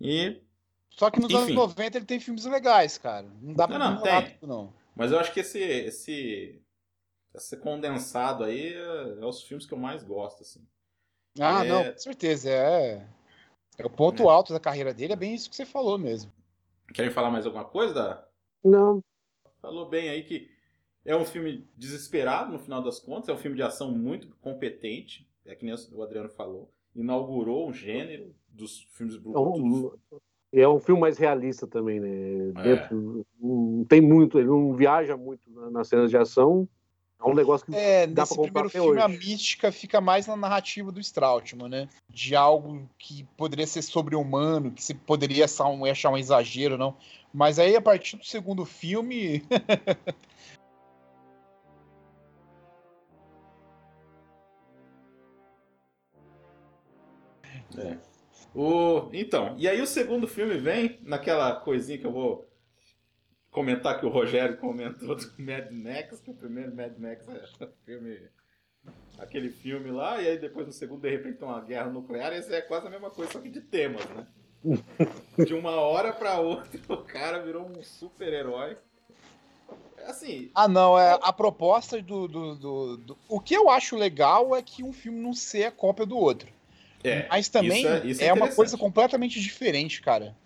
E, 0.00 0.40
Só 0.90 1.10
que 1.10 1.20
nos 1.20 1.30
anos 1.34 1.46
Enfim. 1.48 1.54
90 1.54 1.98
ele 1.98 2.06
tem 2.06 2.20
filmes 2.20 2.44
legais, 2.46 2.96
cara. 2.98 3.26
Não 3.42 3.52
dá 3.52 3.66
pra 3.68 3.78
Não, 3.78 3.94
não, 3.96 4.02
tem. 4.02 4.30
tudo, 4.38 4.46
não. 4.46 4.72
mas 4.94 5.12
eu 5.12 5.18
acho 5.18 5.32
que 5.32 5.40
esse, 5.40 5.58
esse, 5.58 6.62
esse 7.34 7.56
condensado 7.58 8.44
aí 8.44 8.72
é, 8.74 9.18
é 9.20 9.26
os 9.26 9.42
filmes 9.42 9.66
que 9.66 9.74
eu 9.74 9.78
mais 9.78 10.02
gosto, 10.02 10.42
assim. 10.42 10.60
Ah, 11.38 11.64
É. 11.64 11.68
não, 11.68 11.84
com 11.92 11.98
certeza. 11.98 12.48
É, 12.50 13.06
é 13.78 13.84
o 13.86 13.90
ponto 13.90 14.22
É. 14.22 14.26
alto 14.32 14.52
da 14.52 14.60
carreira 14.60 14.94
dele, 14.94 15.12
é 15.12 15.16
bem 15.16 15.34
isso 15.34 15.50
que 15.50 15.56
você 15.56 15.66
falou 15.66 15.98
mesmo. 15.98 16.32
Querem 16.92 17.10
falar 17.10 17.30
mais 17.30 17.46
alguma 17.46 17.64
coisa? 17.64 17.94
Da... 17.94 18.28
Não, 18.64 19.02
Falou 19.60 19.88
bem 19.88 20.08
aí 20.08 20.22
que 20.22 20.48
é 21.04 21.14
um 21.14 21.24
filme 21.24 21.68
desesperado 21.76 22.52
no 22.52 22.58
final 22.58 22.82
das 22.82 22.98
contas, 22.98 23.28
é 23.28 23.32
um 23.32 23.38
filme 23.38 23.56
de 23.56 23.62
ação 23.62 23.92
muito 23.92 24.28
competente, 24.40 25.28
é 25.44 25.54
que 25.54 25.64
nem 25.64 25.74
o 25.92 26.02
Adriano 26.02 26.30
falou. 26.30 26.72
Inaugurou 26.94 27.68
um 27.68 27.72
gênero 27.72 28.34
dos 28.48 28.82
filmes 28.92 29.14
é 29.14 29.18
brutos. 29.18 29.40
um, 29.42 29.90
é 30.52 30.68
um 30.68 30.80
filme 30.80 31.00
mais 31.00 31.18
realista 31.18 31.66
também, 31.66 32.00
né? 32.00 32.08
É. 32.56 32.62
Dentro, 32.62 33.26
não 33.38 33.84
tem 33.84 34.00
muito, 34.00 34.38
ele 34.38 34.48
não 34.48 34.74
viaja 34.74 35.16
muito 35.16 35.48
na- 35.50 35.70
nas 35.70 35.88
cenas 35.88 36.10
de 36.10 36.16
ação. 36.16 36.68
É 37.22 37.28
um 37.28 37.34
negócio 37.34 37.66
que 37.66 37.74
É, 37.76 38.06
dá 38.06 38.22
nesse 38.22 38.34
pra 38.34 38.42
primeiro 38.44 38.68
até 38.68 38.78
filme 38.80 39.00
a 39.00 39.06
hoje. 39.06 39.18
mística 39.18 39.70
fica 39.70 40.00
mais 40.00 40.26
na 40.26 40.36
narrativa 40.36 40.90
do 40.90 41.00
Strautman, 41.00 41.68
né? 41.68 41.88
De 42.08 42.34
algo 42.34 42.88
que 42.98 43.24
poderia 43.36 43.66
ser 43.66 43.82
sobre-humano, 43.82 44.70
que 44.70 44.82
se 44.82 44.94
poderia 44.94 45.44
achar 45.44 45.66
um, 45.68 45.84
achar 45.84 46.10
um 46.10 46.16
exagero, 46.16 46.78
não. 46.78 46.96
Mas 47.32 47.58
aí, 47.58 47.76
a 47.76 47.80
partir 47.82 48.16
do 48.16 48.24
segundo 48.24 48.64
filme, 48.64 49.44
É. 57.78 57.96
O, 58.54 59.08
então, 59.12 59.54
e 59.58 59.68
aí 59.68 59.80
o 59.80 59.86
segundo 59.86 60.26
filme 60.26 60.58
vem 60.58 60.98
naquela 61.02 61.54
coisinha 61.54 61.98
que 61.98 62.06
eu 62.06 62.10
vou 62.12 62.49
comentar 63.50 63.98
que 63.98 64.06
o 64.06 64.10
Rogério 64.10 64.56
comentou 64.58 65.14
do 65.16 65.32
Mad 65.38 65.70
Max, 65.70 66.20
que 66.20 66.30
o 66.30 66.34
primeiro 66.34 66.74
Mad 66.74 66.96
Max 66.98 67.26
é 67.28 67.66
filme, 67.84 68.18
aquele 69.18 69.50
filme 69.50 69.90
lá, 69.90 70.20
e 70.22 70.28
aí 70.28 70.38
depois 70.38 70.66
no 70.66 70.72
segundo 70.72 71.00
de 71.02 71.10
repente 71.10 71.38
tem 71.38 71.48
uma 71.48 71.60
guerra 71.60 71.90
nuclear, 71.90 72.32
esse 72.32 72.52
é 72.54 72.60
quase 72.60 72.86
a 72.86 72.90
mesma 72.90 73.10
coisa, 73.10 73.32
só 73.32 73.40
que 73.40 73.48
de 73.50 73.60
temas, 73.60 74.04
né? 74.10 74.26
De 75.46 75.54
uma 75.54 75.70
hora 75.72 76.12
pra 76.12 76.38
outra 76.38 76.78
o 76.88 76.98
cara 76.98 77.38
virou 77.42 77.66
um 77.66 77.82
super-herói. 77.82 78.76
É 79.96 80.04
Assim, 80.10 80.50
Ah, 80.54 80.68
não, 80.68 80.98
é 80.98 81.18
a 81.22 81.32
proposta 81.32 82.00
do, 82.02 82.28
do, 82.28 82.54
do- 82.56 82.96
do- 82.98 83.18
O 83.28 83.40
que 83.40 83.54
eu 83.54 83.70
acho 83.70 83.96
legal 83.96 84.54
é 84.54 84.60
que 84.62 84.82
um 84.82 84.92
filme 84.92 85.18
não 85.18 85.32
ser 85.32 85.64
a 85.64 85.70
cópia 85.70 86.04
do 86.04 86.16
outro. 86.18 86.52
é, 87.02 87.26
Mas 87.28 87.48
também 87.48 87.78
isso 87.80 87.88
é, 87.88 88.06
isso 88.06 88.22
uma 88.24 88.32
interessante. 88.32 88.56
coisa 88.56 88.76
completamente 88.78 89.40
diferente, 89.40 90.02
cara. 90.02 90.36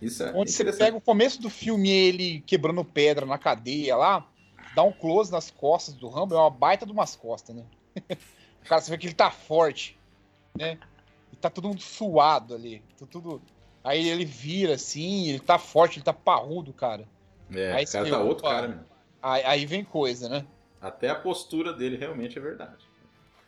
Isso 0.00 0.22
é 0.22 0.32
Onde 0.34 0.50
você 0.50 0.72
pega 0.72 0.96
o 0.96 1.00
começo 1.00 1.40
do 1.40 1.50
filme 1.50 1.90
ele 1.90 2.40
quebrando 2.46 2.84
pedra 2.84 3.26
na 3.26 3.38
cadeia 3.38 3.96
lá, 3.96 4.26
dá 4.74 4.82
um 4.82 4.92
close 4.92 5.30
nas 5.30 5.50
costas 5.50 5.94
do 5.94 6.08
Rambo, 6.08 6.34
é 6.34 6.38
uma 6.38 6.50
baita 6.50 6.86
de 6.86 6.92
umas 6.92 7.14
costas, 7.16 7.54
né? 7.54 7.64
Cara, 8.64 8.80
você 8.80 8.90
vê 8.90 8.98
que 8.98 9.06
ele 9.06 9.14
tá 9.14 9.30
forte, 9.30 9.98
né? 10.56 10.78
E 11.32 11.36
tá 11.36 11.50
todo 11.50 11.68
mundo 11.68 11.80
suado 11.80 12.54
ali. 12.54 12.82
tá 12.98 13.06
tudo... 13.06 13.42
Aí 13.82 14.08
ele 14.08 14.26
vira 14.26 14.74
assim, 14.74 15.28
ele 15.28 15.40
tá 15.40 15.58
forte, 15.58 15.98
ele 15.98 16.04
tá 16.04 16.12
parrudo, 16.12 16.70
cara. 16.72 17.08
É, 17.50 17.72
Aí 17.72 17.84
o 17.84 17.90
cara 17.90 18.10
tá 18.10 18.20
outro 18.20 18.44
cara 18.44 18.68
mesmo. 18.68 18.84
Aí, 19.22 19.42
aí 19.44 19.66
vem 19.66 19.82
coisa, 19.82 20.28
né? 20.28 20.46
Até 20.80 21.08
a 21.08 21.14
postura 21.14 21.72
dele 21.72 21.96
realmente 21.96 22.38
é 22.38 22.40
verdade. 22.42 22.89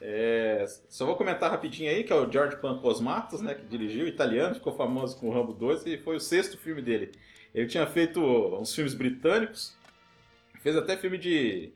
É, 0.04 0.66
só 0.88 1.06
vou 1.06 1.14
comentar 1.14 1.48
rapidinho 1.48 1.88
aí, 1.88 2.02
que 2.02 2.12
é 2.12 2.16
o 2.16 2.30
George 2.30 2.56
Pancosmatos, 2.56 3.40
né, 3.40 3.54
que 3.54 3.64
dirigiu, 3.64 4.08
italiano, 4.08 4.56
ficou 4.56 4.72
famoso 4.72 5.16
com 5.16 5.28
o 5.28 5.32
Rambo 5.32 5.52
2 5.52 5.86
e 5.86 5.96
foi 5.96 6.16
o 6.16 6.20
sexto 6.20 6.58
filme 6.58 6.82
dele. 6.82 7.12
Ele 7.54 7.68
tinha 7.68 7.86
feito 7.86 8.20
uns 8.20 8.74
filmes 8.74 8.94
britânicos, 8.94 9.76
fez 10.60 10.76
até 10.76 10.96
filme 10.96 11.18
de 11.18 11.72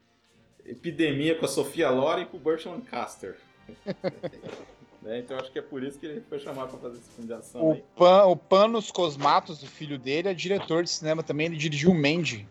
epidemia 0.65 1.37
com 1.37 1.45
a 1.45 1.49
Sofia 1.49 1.89
Loren 1.89 2.23
e 2.23 2.27
com 2.27 2.37
o 2.37 2.41
Burt 2.41 2.67
Lancaster. 2.67 3.37
Né, 5.03 5.21
Então 5.21 5.39
acho 5.39 5.53
que 5.53 5.59
é 5.61 5.63
por 5.63 5.85
isso 5.85 6.01
que 6.01 6.07
ele 6.07 6.21
foi 6.29 6.41
chamado 6.41 6.71
para 6.71 6.81
fazer 6.81 6.99
esse 6.99 7.11
filme 7.13 7.29
de 7.29 7.35
ação 7.35 7.63
O, 7.63 7.73
aí. 7.75 7.85
Pan, 7.95 8.25
o 8.25 8.37
Panos 8.37 8.91
Cosmatos, 8.91 9.63
o 9.63 9.67
filho 9.69 10.01
dele, 10.01 10.29
é 10.29 10.35
diretor 10.35 10.83
de 10.83 10.91
cinema 10.91 11.23
também. 11.23 11.47
Ele 11.47 11.57
dirigiu 11.57 11.93
o 11.93 11.95
Mandy 11.95 12.49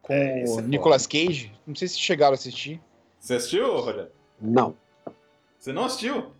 com 0.00 0.14
É, 0.14 0.42
o 0.48 0.60
é 0.60 0.62
Nicolas 0.62 1.06
Cage. 1.06 1.52
Não 1.66 1.74
sei 1.74 1.88
se 1.88 1.98
chegaram 1.98 2.32
a 2.32 2.34
assistir. 2.36 2.80
Você 3.20 3.34
assistiu, 3.34 3.78
Rogério? 3.78 4.10
Não, 4.40 4.74
Você 5.62 5.72
não 5.72 5.84
assistiu? 5.84 6.32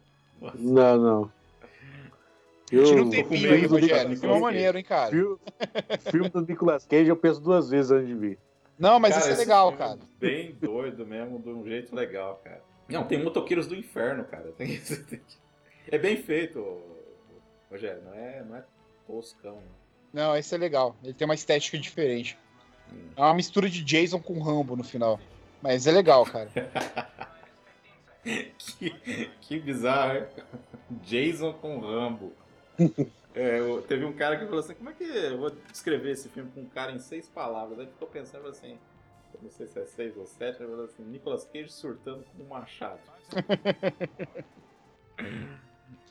não, 0.57 0.99
não. 0.99 1.33
A 1.63 2.75
gente 2.75 2.91
Eu- 2.91 2.97
não 3.05 3.11
tem 3.11 3.25
medo 3.25 3.55
aí, 3.55 3.67
Rogério. 3.67 4.17
Filme 4.17 4.29
Cage. 4.29 4.41
maneiro, 4.41 4.79
hein, 4.79 4.85
cara? 4.85 5.11
Filme, 5.11 5.39
filme 6.11 6.29
do 6.29 6.41
Nicolas 6.41 6.85
Cage 6.85 7.09
eu 7.09 7.17
penso 7.17 7.41
duas 7.41 7.71
vezes 7.71 7.93
antes 7.93 8.09
de 8.09 8.15
ver. 8.15 8.39
Não, 8.77 8.99
mas 8.99 9.11
Cara, 9.13 9.21
isso 9.21 9.29
é 9.29 9.33
esse 9.35 9.41
legal, 9.43 9.69
filme 9.69 9.85
é 9.85 9.87
cara. 9.87 10.01
Bem 10.19 10.57
doido 10.61 11.07
mesmo, 11.07 11.39
de 11.39 11.51
um 11.51 11.65
jeito 11.65 11.95
legal, 11.95 12.41
cara. 12.43 12.61
Não, 12.89 13.05
tem 13.05 13.23
motoqueiros 13.23 13.69
do 13.69 13.77
inferno, 13.77 14.25
cara. 14.25 14.51
Tem- 14.59 14.67
tem 15.09 15.21
que- 15.21 15.39
É 15.89 15.99
bem 15.99 16.17
feito, 16.17 16.83
Rogério. 17.71 18.03
Não 18.05 18.15
é, 18.15 18.43
não 18.43 18.57
é 18.57 18.65
toscão. 19.07 19.55
né? 19.55 19.63
Não, 20.13 20.37
esse 20.37 20.53
é 20.53 20.59
legal. 20.59 20.97
Ele 21.05 21.15
tem 21.15 21.27
uma 21.27 21.35
estética 21.35 21.79
diferente. 21.79 22.37
É 23.17 23.21
uma 23.21 23.35
mistura 23.35 23.71
de 23.71 23.85
Jason 23.85 24.19
com 24.21 24.43
Rambo 24.43 24.75
no 24.75 24.83
final. 24.83 25.21
Mas 25.63 25.87
é 25.87 25.93
legal, 25.93 26.25
cara. 26.25 26.51
que, 28.59 29.31
que 29.41 29.59
bizarro, 29.59 30.19
hein? 30.19 30.27
Jason 31.03 31.53
com 31.55 31.81
Rambo. 31.81 32.33
É, 33.35 33.61
teve 33.89 34.05
um 34.05 34.13
cara 34.13 34.37
que 34.39 34.45
falou 34.45 34.61
assim: 34.61 34.75
como 34.75 34.91
é 34.91 34.93
que 34.93 35.05
eu 35.05 35.39
vou 35.39 35.51
descrever 35.71 36.11
esse 36.11 36.29
filme 36.29 36.51
com 36.53 36.61
um 36.61 36.69
cara 36.69 36.93
em 36.93 36.99
seis 36.99 37.29
palavras? 37.29 37.79
Aí 37.79 37.87
ficou 37.87 38.09
pensando 38.09 38.47
assim. 38.49 38.79
Não 39.43 39.51
sei 39.51 39.67
se 39.67 39.81
é 39.81 39.85
seis 39.87 40.17
ou 40.17 40.27
sete, 40.27 40.63
ele 40.63 40.71
falou 40.71 40.85
assim: 40.85 41.03
Nicolas 41.03 41.45
Cage 41.45 41.73
surtando 41.73 42.25
com 42.25 42.43
um 42.43 42.47
machado. 42.49 43.01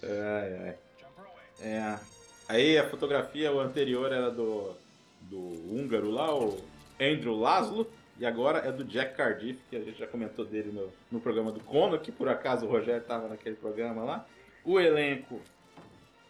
ai, 0.03 0.57
ai. 0.57 0.77
É. 1.61 1.99
Aí 2.49 2.77
a 2.77 2.89
fotografia, 2.89 3.53
o 3.53 3.59
anterior 3.59 4.11
era 4.11 4.29
do, 4.29 4.73
do 5.21 5.37
húngaro 5.37 6.09
lá, 6.09 6.35
o 6.35 6.59
Andrew 6.99 7.39
Laszlo, 7.39 7.87
e 8.21 8.25
agora 8.27 8.59
é 8.59 8.71
do 8.71 8.83
Jack 8.83 9.15
Cardiff, 9.15 9.59
que 9.67 9.75
a 9.75 9.79
gente 9.79 9.97
já 9.97 10.05
comentou 10.05 10.45
dele 10.45 10.71
no, 10.71 10.93
no 11.11 11.19
programa 11.19 11.51
do 11.51 11.59
Cono, 11.59 11.97
que 11.97 12.11
por 12.11 12.29
acaso 12.29 12.67
o 12.67 12.69
Rogério 12.69 13.01
estava 13.01 13.27
naquele 13.27 13.55
programa 13.55 14.03
lá. 14.03 14.27
O 14.63 14.79
elenco, 14.79 15.41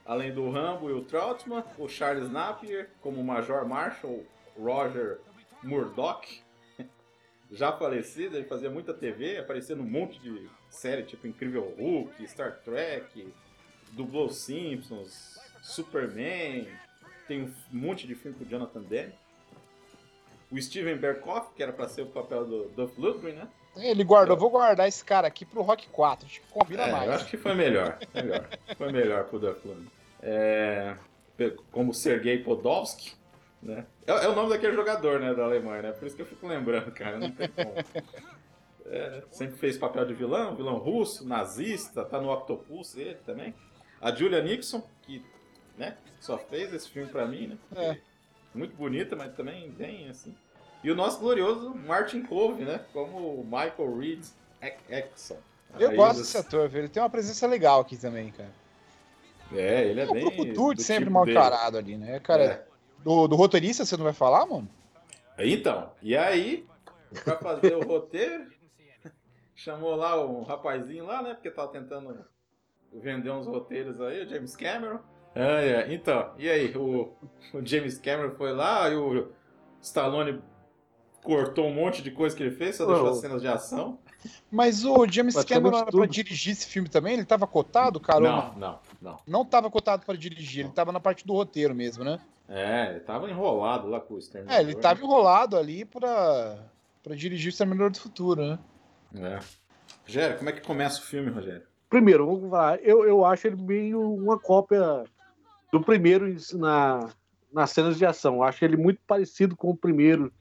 além 0.06 0.34
do 0.34 0.50
Rambo 0.50 0.90
e 0.90 0.94
o 0.94 1.02
Troutman, 1.02 1.66
o 1.78 1.90
Charles 1.90 2.32
Napier 2.32 2.92
como 3.02 3.22
Major 3.22 3.68
Marshall, 3.68 4.24
Roger 4.58 5.20
Murdoch, 5.62 6.42
já 7.52 7.74
falecido, 7.74 8.38
ele 8.38 8.46
fazia 8.46 8.70
muita 8.70 8.94
TV, 8.94 9.40
aparecia 9.40 9.76
num 9.76 9.84
monte 9.84 10.18
de 10.22 10.50
série, 10.70 11.04
tipo 11.04 11.28
Incrível 11.28 11.76
Hulk, 11.78 12.26
Star 12.26 12.62
Trek, 12.64 13.28
dublou 13.92 14.30
Simpsons, 14.30 15.38
Superman, 15.62 16.70
tem 17.28 17.42
um 17.42 17.54
monte 17.70 18.08
de 18.08 18.16
filme 18.16 18.38
com 18.38 18.46
o 18.46 18.48
Jonathan 18.48 18.82
Demme. 18.82 19.14
O 20.52 20.62
Steven 20.62 20.98
Berkoff, 20.98 21.54
que 21.56 21.64
era 21.64 21.72
pra 21.72 21.88
ser 21.88 22.02
o 22.02 22.08
papel 22.08 22.46
do 22.46 22.64
Duff 22.76 23.00
Lundgren, 23.00 23.36
né? 23.36 23.48
Ele 23.78 24.04
guardou, 24.04 24.36
vou 24.36 24.50
guardar 24.50 24.88
esse 24.88 25.04
cara 25.04 25.28
aqui 25.28 25.46
pro 25.46 25.62
Rock 25.62 25.88
4. 25.90 26.26
Acho 26.26 26.42
que 26.42 26.48
combina 26.48 26.84
É, 26.84 26.88
eu 26.88 26.92
mais. 26.92 27.10
acho 27.12 27.26
que 27.30 27.38
foi 27.38 27.54
melhor. 27.54 27.98
melhor. 28.14 28.48
Foi 28.78 28.92
melhor 28.92 29.24
pro 29.26 29.40
Duff 29.40 29.66
Lundgren. 29.66 29.88
É, 30.22 30.96
como 31.72 31.94
Sergei 31.94 32.38
Podolsky, 32.44 33.14
né? 33.64 33.86
É, 34.06 34.12
é 34.12 34.28
o 34.28 34.36
nome 34.36 34.50
daquele 34.50 34.74
jogador, 34.76 35.20
né, 35.22 35.34
da 35.34 35.44
Alemanha, 35.46 35.84
né? 35.84 35.92
Por 35.94 36.06
isso 36.06 36.16
que 36.18 36.22
eu 36.22 36.26
fico 36.26 36.46
lembrando, 36.48 36.92
cara. 36.92 37.18
Não 37.18 37.32
tem 37.32 37.48
como. 37.48 37.74
É, 38.88 39.24
sempre 39.32 39.56
fez 39.58 39.78
papel 39.78 40.06
de 40.06 40.14
vilão, 40.14 40.54
vilão 40.56 40.78
russo, 40.78 41.26
nazista, 41.26 42.04
tá 42.04 42.20
no 42.20 42.30
Octopus 42.32 42.98
ele 42.98 43.16
também. 43.26 43.54
A 44.02 44.12
Julia 44.14 44.42
Nixon, 44.42 44.84
que 45.04 45.24
né, 45.78 45.96
só 46.20 46.38
fez 46.38 46.74
esse 46.74 46.90
filme 46.90 47.10
pra 47.10 47.26
mim, 47.26 47.48
né? 47.48 47.58
É. 47.78 47.98
Muito 48.54 48.76
bonita, 48.76 49.16
mas 49.16 49.34
também 49.36 49.70
bem 49.72 50.10
assim. 50.10 50.36
E 50.84 50.90
o 50.92 50.96
nosso 50.96 51.20
glorioso 51.20 51.74
Martin 51.76 52.24
Cove, 52.24 52.64
né? 52.66 52.84
Como 52.92 53.18
o 53.42 53.44
Michael 53.44 53.98
Reed 53.98 54.26
Exxon. 54.90 55.38
Eu 55.80 55.96
gosto 55.96 56.18
os- 56.18 56.22
desse 56.24 56.38
ator, 56.38 56.68
viu? 56.68 56.80
Ele 56.80 56.90
tem 56.90 57.02
uma 57.02 57.10
presença 57.10 57.48
legal 57.48 57.80
aqui 57.82 57.96
também, 57.98 58.32
cara. 58.32 58.50
É, 59.54 59.86
ele 59.86 60.02
é 60.02 60.06
o 60.06 60.14
bem. 60.14 60.24
grupo 60.26 60.46
do 60.46 60.54
Dude 60.54 60.84
sempre 60.84 61.04
tipo 61.06 61.14
mal 61.14 61.26
dele. 61.26 61.38
encarado 61.38 61.78
ali, 61.78 61.98
né? 61.98 62.20
Cara, 62.20 62.44
É. 62.44 62.66
do, 63.04 63.28
do 63.28 63.36
roteirista 63.36 63.86
você 63.86 63.96
não 63.98 64.04
vai 64.04 64.14
falar, 64.14 64.46
mano? 64.46 64.68
Então, 65.38 65.92
e 66.02 66.16
aí, 66.16 66.66
pra 67.24 67.38
fazer 67.38 67.76
o 67.76 67.82
roteiro, 67.86 68.48
chamou 69.56 69.96
lá 69.96 70.24
um 70.26 70.44
rapazinho 70.44 71.06
lá, 71.06 71.22
né? 71.22 71.34
Porque 71.34 71.50
tava 71.52 71.72
tentando 71.72 72.26
vender 72.94 73.32
uns 73.32 73.46
roteiros 73.48 74.00
aí, 74.02 74.24
o 74.26 74.30
James 74.30 74.56
Cameron. 74.56 75.00
Ah, 75.36 75.62
é. 75.62 75.94
Então, 75.94 76.32
e 76.38 76.50
aí, 76.50 76.76
o, 76.76 77.14
o 77.54 77.66
James 77.66 77.98
Cameron 77.98 78.32
foi 78.36 78.52
lá 78.52 78.90
e 78.90 78.96
o 78.96 79.32
Stallone 79.82 80.42
cortou 81.24 81.68
um 81.68 81.74
monte 81.74 82.02
de 82.02 82.12
coisa 82.12 82.36
que 82.36 82.44
ele 82.44 82.56
fez, 82.56 82.76
só 82.76 82.86
deixou 82.86 83.10
as 83.10 83.18
cenas 83.18 83.42
de 83.42 83.48
ação. 83.48 84.00
Mas 84.52 84.84
o 84.84 85.08
James 85.08 85.36
Cameron 85.44 85.78
era 85.78 85.92
pra 85.92 86.06
dirigir 86.06 86.54
esse 86.54 86.68
filme 86.68 86.90
também? 86.90 87.14
Ele 87.14 87.26
tava 87.26 87.48
cotado, 87.48 88.00
cara? 88.00 88.20
ou 88.20 88.24
Não, 88.24 88.54
não, 88.56 88.80
não. 89.02 89.18
Não 89.28 89.46
tava 89.46 89.70
cotado 89.70 90.06
pra 90.06 90.16
dirigir, 90.16 90.66
ele 90.66 90.74
tava 90.74 90.92
na 90.92 91.00
parte 91.00 91.26
do 91.26 91.34
roteiro 91.34 91.74
mesmo, 91.74 92.04
né? 92.04 92.20
É, 92.48 92.90
ele 92.92 93.00
tava 93.00 93.30
enrolado 93.30 93.88
lá 93.88 94.00
com 94.00 94.16
o 94.16 94.20
Exterminador. 94.20 94.60
É, 94.60 94.62
ele 94.62 94.76
tava 94.76 95.02
enrolado 95.02 95.58
ali 95.58 95.86
pra, 95.86 96.58
pra 97.02 97.16
dirigir 97.16 97.48
o 97.48 97.50
Exterminador 97.50 97.92
do 97.92 98.00
Futuro, 98.00 98.46
né? 98.46 98.60
É. 99.16 99.40
Rogério, 100.06 100.38
como 100.38 100.50
é 100.50 100.54
que 100.54 100.62
começa 100.62 101.00
o 101.00 101.04
filme, 101.04 101.32
Rogério? 101.32 101.64
Primeiro, 101.90 102.26
vamos 102.26 102.52
lá. 102.52 102.76
Eu, 102.78 103.06
eu 103.06 103.26
acho 103.26 103.48
ele 103.48 103.56
meio 103.56 104.02
uma 104.02 104.38
cópia 104.38 105.06
do 105.72 105.82
primeiro 105.82 106.36
na, 106.54 107.10
nas 107.52 107.72
cenas 107.72 107.98
de 107.98 108.06
ação. 108.06 108.36
Eu 108.36 108.44
acho 108.44 108.64
ele 108.66 108.78
muito 108.78 109.00
parecido 109.08 109.56
com 109.56 109.70
o 109.70 109.78
primeiro. 109.78 110.32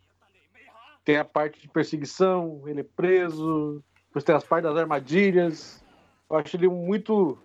Tem 1.04 1.16
a 1.16 1.24
parte 1.24 1.60
de 1.60 1.68
perseguição, 1.68 2.62
ele 2.66 2.80
é 2.80 2.84
preso, 2.84 3.82
depois 4.08 4.24
tem 4.24 4.34
as 4.34 4.44
partes 4.44 4.70
das 4.70 4.78
armadilhas. 4.78 5.82
Eu 6.28 6.36
acho 6.36 6.56
ele 6.56 6.68
muito, 6.68 7.38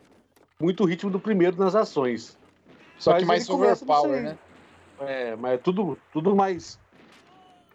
muito 0.60 0.84
o 0.84 0.86
ritmo 0.86 1.10
do 1.10 1.20
primeiro 1.20 1.58
nas 1.58 1.76
ações. 1.76 2.38
Só 2.98 3.12
Mas 3.12 3.22
que 3.22 3.26
mais 3.28 3.50
ele 3.50 3.58
overpower, 3.58 4.22
né? 4.24 4.38
É, 5.00 5.36
mas 5.36 5.54
é 5.54 5.58
tudo, 5.58 5.98
tudo 6.12 6.36
mais. 6.36 6.80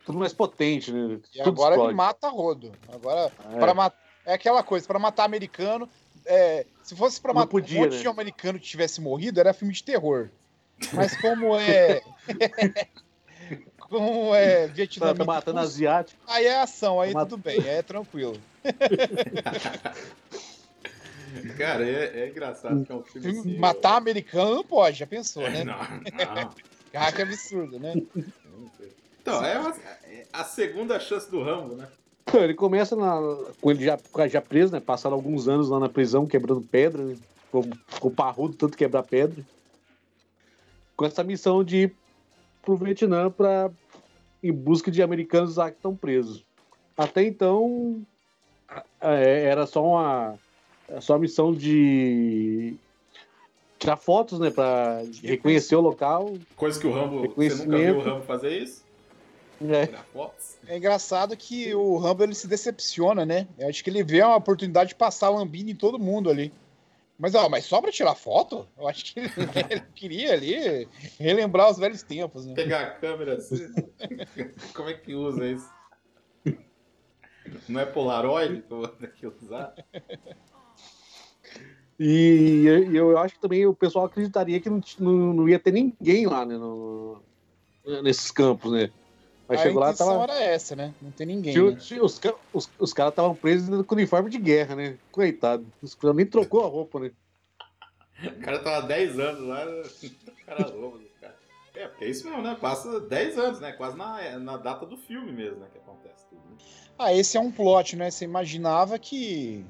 Tudo 0.05 0.19
mais 0.19 0.33
potente, 0.33 0.91
né? 0.93 1.21
E 1.35 1.43
Tudo 1.43 1.61
agora 1.61 1.75
ele 1.75 1.83
explode. 1.83 1.95
mata 1.95 2.29
rodo. 2.29 2.73
Agora, 2.93 3.31
É. 3.53 3.59
para 3.59 3.75
ma- 3.75 3.93
é 4.25 4.35
aquela 4.35 4.63
coisa, 4.63 4.87
pra 4.87 4.99
matar 4.99 5.25
americano. 5.25 5.89
É, 6.27 6.67
se 6.83 6.95
fosse 6.97 7.21
pra 7.21 7.33
Não 7.33 7.41
matar 7.41 7.51
podia, 7.51 7.79
um 7.79 7.83
monte 7.85 7.97
né? 7.97 8.01
de 8.03 8.09
americano 8.09 8.59
que 8.59 8.67
tivesse 8.67 9.01
morrido, 9.01 9.39
era 9.41 9.53
filme 9.53 9.73
de 9.75 9.83
terror. 9.85 10.29
Mas 10.93 11.17
como 11.17 11.57
é. 11.59 12.03
como 13.79 14.35
é 14.35 14.67
Tá, 14.69 14.73
Vietnã. 14.75 15.15
tá 15.15 15.25
matando 15.25 15.61
asiático. 15.61 16.21
Aí 16.27 16.47
é 16.47 16.61
ação, 16.61 17.01
aí 17.01 17.13
Tá 17.13 17.25
tudo 17.27 17.39
bem, 17.43 17.61
aí 17.61 17.69
é 17.69 17.83
tranquilo. 17.83 18.41
Cara, 21.57 21.87
é, 21.89 22.23
é 22.23 22.29
engraçado 22.29 22.85
que 22.85 22.91
é 22.91 22.95
um 22.95 23.03
filme 23.03 23.31
Filme- 23.33 23.51
assim, 23.53 23.59
matar 23.59 23.97
americano 23.97 24.57
não 24.57 24.65
pode, 24.65 24.99
já 24.99 25.07
pensou, 25.07 25.43
eu- 25.45 25.51
né? 25.51 25.65
Não, 25.65 25.77
não. 25.77 26.51
Ah, 26.93 27.13
que 27.13 27.23
absurdo, 27.23 27.79
né? 27.79 27.95
Então, 29.23 29.45
é 29.45 29.59
uma- 29.59 29.77
é 30.05 30.27
a 30.33 30.45
segunda 30.45 30.99
chance 30.99 31.31
do 31.31 31.43
Rambo, 31.43 31.77
né? 31.77 31.87
Ele 32.35 32.55
começa 32.55 32.95
na- 32.95 33.21
com 33.61 33.71
ele 33.71 33.85
já, 33.85 33.99
já 34.29 34.41
preso, 34.41 34.73
né? 34.73 34.81
Passaram 34.81 35.17
alguns 35.17 35.49
anos 35.49 35.69
lá 35.69 35.81
na 35.81 35.89
prisão 35.89 36.27
quebrando 36.27 36.61
pedra, 36.61 37.03
né? 37.03 37.17
Ficou, 37.47 37.65
ficou 37.89 38.11
parrudo 38.11 38.55
tanto 38.55 38.77
quebrar 38.77 39.03
pedra. 39.03 39.45
Com 40.97 41.05
essa 41.05 41.25
missão 41.25 41.65
de 41.65 41.77
ir 41.77 41.97
pro 42.63 42.77
Vietnã 42.77 43.31
pra, 43.31 43.71
em 44.43 44.53
busca 44.53 44.91
de 44.91 45.03
americanos 45.03 45.57
lá 45.57 45.71
que 45.71 45.77
estão 45.77 45.97
presos. 45.97 46.45
Até 46.97 47.25
então, 47.25 48.03
é, 49.01 49.45
era 49.45 49.67
só 49.67 49.85
uma, 49.85 50.39
era 50.89 51.01
só 51.01 51.15
uma 51.15 51.21
missão 51.21 51.53
de 51.53 52.75
tirar 53.79 53.97
fotos, 53.97 54.39
né? 54.39 54.51
Pra 54.51 55.03
reconhecer 55.23 55.75
o 55.75 55.81
local. 55.81 56.35
Coisa 56.55 56.79
que 56.79 56.87
o 56.87 56.93
Rambo. 56.93 57.33
Você 57.35 57.55
nunca 57.55 57.79
viu 57.79 57.97
o 57.99 58.03
Rambo 58.03 58.23
fazer 58.23 58.63
isso? 58.63 58.85
Fotos? 60.13 60.59
É 60.67 60.77
engraçado 60.77 61.37
que 61.37 61.75
o 61.75 61.97
Rambo 61.99 62.23
ele 62.23 62.35
se 62.35 62.47
decepciona, 62.47 63.25
né? 63.27 63.47
Eu 63.59 63.69
acho 63.69 63.83
que 63.83 63.91
ele 63.91 64.03
vê 64.03 64.23
uma 64.23 64.37
oportunidade 64.37 64.91
de 64.91 64.95
passar 64.95 65.29
lambine 65.31 65.73
em 65.73 65.77
todo 65.77 65.99
mundo 65.99 66.31
ali. 66.31 66.53
Mas, 67.19 67.35
ó, 67.35 67.49
mas 67.51 67.67
só 67.67 67.81
pra 67.83 67.93
tirar 67.93 68.15
foto? 68.15 68.67
Eu 68.79 68.89
acho 68.89 69.05
que 69.13 69.21
ele, 69.21 69.29
ele 69.71 69.83
queria 69.95 70.33
ali 70.33 70.89
relembrar 71.19 71.71
os 71.71 71.79
velhos 71.79 72.03
tempos, 72.03 72.47
né? 72.47 72.55
Pegar 72.55 72.81
a 72.81 72.91
câmera 72.93 73.35
assim. 73.35 73.67
Como 74.75 74.89
é 74.89 74.95
que 74.95 75.15
usa 75.15 75.47
isso? 75.47 75.69
Não 77.69 77.81
é 77.81 77.85
Polaroid 77.87 78.63
que 78.63 78.73
eu 78.73 78.79
vou 78.79 78.89
ter 78.89 79.13
que 79.13 79.27
usar? 79.27 79.75
E 81.99 82.65
eu, 82.67 83.11
eu 83.11 83.19
acho 83.19 83.35
que 83.35 83.41
também 83.41 83.67
o 83.67 83.75
pessoal 83.75 84.07
acreditaria 84.07 84.59
que 84.61 84.71
não, 84.71 84.81
não, 84.99 85.13
não 85.35 85.49
ia 85.49 85.59
ter 85.59 85.73
ninguém 85.73 86.27
lá 86.27 86.47
né, 86.47 86.57
no- 86.57 87.21
nesses 88.03 88.31
campos, 88.31 88.73
né? 88.73 88.91
Mas 89.51 89.61
a 89.61 89.63
chegou 89.65 89.81
lá, 89.81 89.93
tava. 89.93 90.23
era 90.25 90.41
essa, 90.43 90.77
né? 90.77 90.95
Não 91.03 91.11
tem 91.11 91.27
ninguém. 91.27 91.53
tinha- 91.53 91.71
né? 91.71 91.77
tinha- 91.77 92.03
os 92.05 92.21
os, 92.53 92.71
os 92.79 92.93
caras 92.93 93.13
estavam 93.13 93.35
presos 93.35 93.85
com 93.87 93.95
uniforme 93.95 94.31
de 94.31 94.39
guerra, 94.39 94.77
né? 94.77 94.97
Coitado. 95.11 95.67
Os 95.83 95.95
caras 95.95 96.17
nem 96.17 96.27
trocou 96.27 96.65
a 96.65 96.69
roupa, 96.69 97.01
né? 97.01 97.11
O 98.25 98.41
cara 98.41 98.59
tava 98.59 98.87
10 98.87 99.19
anos 99.19 99.41
lá, 99.47 99.65
o 100.05 100.47
cara 100.47 100.69
louco, 100.69 101.01
cara. 101.21 101.35
É, 101.75 101.89
porque 101.89 102.05
é 102.05 102.09
isso 102.11 102.25
mesmo, 102.29 102.43
né? 102.43 102.57
Passa 102.61 103.01
10 103.01 103.39
anos, 103.39 103.61
né? 103.61 103.73
Quase 103.73 103.97
na, 103.97 104.39
na 104.39 104.57
data 104.57 104.85
do 104.85 104.97
filme 104.97 105.33
mesmo, 105.33 105.61
né? 105.61 105.67
Que 105.73 105.79
acontece 105.79 106.27
tudo. 106.29 106.41
né? 106.51 106.57
Ah, 106.99 107.15
esse 107.15 107.37
é 107.37 107.41
um 107.41 107.51
plot, 107.51 107.97
né? 107.97 108.11
Você 108.11 108.25
imaginava 108.27 108.99
que. 108.99 109.65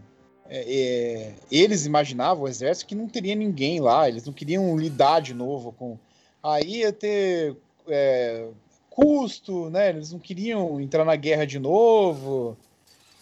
é, 0.48 0.64
é, 0.66 1.34
eles 1.50 1.86
imaginavam, 1.86 2.44
o 2.44 2.48
exército, 2.48 2.88
que 2.88 2.94
não 2.96 3.08
teria 3.08 3.36
ninguém 3.36 3.78
lá, 3.80 4.08
eles 4.08 4.24
não 4.26 4.32
queriam 4.32 4.76
lidar 4.76 5.20
de 5.20 5.32
novo 5.32 5.72
com. 5.72 5.96
Aí 6.42 6.78
ia 6.78 6.92
ter 6.92 7.56
é, 7.86 8.48
custo, 8.90 9.70
né? 9.70 9.88
Eles 9.90 10.12
não 10.12 10.18
queriam 10.18 10.80
entrar 10.80 11.04
na 11.04 11.16
guerra 11.16 11.46
de 11.46 11.58
novo. 11.58 12.56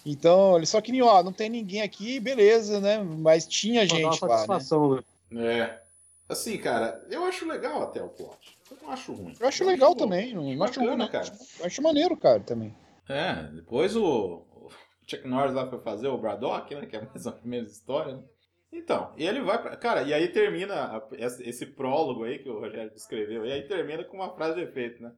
Então, 0.05 0.57
eles 0.57 0.69
só 0.71 0.81
queriam, 0.81 1.07
ó, 1.07 1.23
não 1.23 1.33
tem 1.33 1.51
ninguém 1.51 1.83
aqui, 1.83 2.19
beleza, 2.19 2.81
né? 2.81 2.99
Mas 2.99 3.47
tinha 3.47 3.83
gente 3.87 4.03
lá, 4.03 4.11
né? 4.11 4.17
satisfação, 4.17 5.03
né? 5.31 5.59
É. 5.59 5.83
Assim, 6.29 6.57
cara, 6.59 7.05
eu 7.11 7.25
acho 7.25 7.47
legal 7.47 7.83
até 7.83 8.03
o 8.03 8.09
plot. 8.09 8.59
Eu 8.71 8.77
não 8.83 8.91
acho 8.91 9.13
ruim. 9.13 9.35
Eu 9.39 9.49
acho 9.49 9.65
legal 9.65 9.95
também. 9.95 10.35
Não, 10.35 10.55
não 10.55 10.65
acho 10.65 10.81
ruim, 10.81 11.07
cara. 11.09 11.33
Eu 11.59 11.67
acho 11.67 11.83
maneiro, 11.83 12.17
cara, 12.17 12.41
também. 12.41 12.75
É, 13.09 13.45
depois 13.55 13.97
o, 13.97 14.43
o 14.55 14.69
Chuck 15.07 15.27
Norris 15.27 15.55
lá 15.55 15.69
foi 15.69 15.79
fazer 15.81 16.09
o 16.09 16.19
Braddock, 16.19 16.75
né? 16.75 16.85
Que 16.87 16.97
é 16.97 17.03
mais 17.03 17.25
ou 17.27 17.35
menos 17.45 17.73
história, 17.73 18.15
né? 18.17 18.23
Então, 18.71 19.11
e 19.17 19.27
ele 19.27 19.41
vai 19.41 19.61
pra. 19.63 19.75
Cara, 19.77 20.03
e 20.03 20.13
aí 20.13 20.29
termina 20.29 20.75
a- 20.75 21.03
esse 21.19 21.65
prólogo 21.65 22.25
aí 22.25 22.39
que 22.39 22.51
o 22.51 22.61
Rogério 22.61 22.91
descreveu, 22.91 23.47
e 23.47 23.53
aí 23.53 23.63
termina 23.63 24.05
com 24.05 24.19
uma 24.19 24.35
frase 24.35 24.57
de 24.57 24.63
efeito, 24.63 25.03
né? 25.03 25.11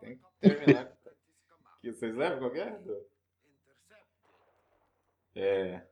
Tem 0.00 0.16
que 0.16 0.24
terminar. 0.40 0.92
que 1.80 1.92
vocês 1.92 2.14
lembram 2.14 2.38
qual 2.38 2.50
que 2.50 2.60
é? 2.60 2.80
É, 5.34 5.86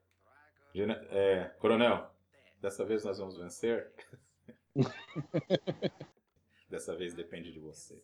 é. 1.11 1.45
Coronel, 1.59 2.11
dessa 2.61 2.85
vez 2.85 3.05
nós 3.05 3.19
vamos 3.19 3.37
vencer. 3.37 3.93
dessa 6.69 6.97
vez 6.97 7.15
depende 7.15 7.53
de 7.53 7.59
você. 7.59 8.01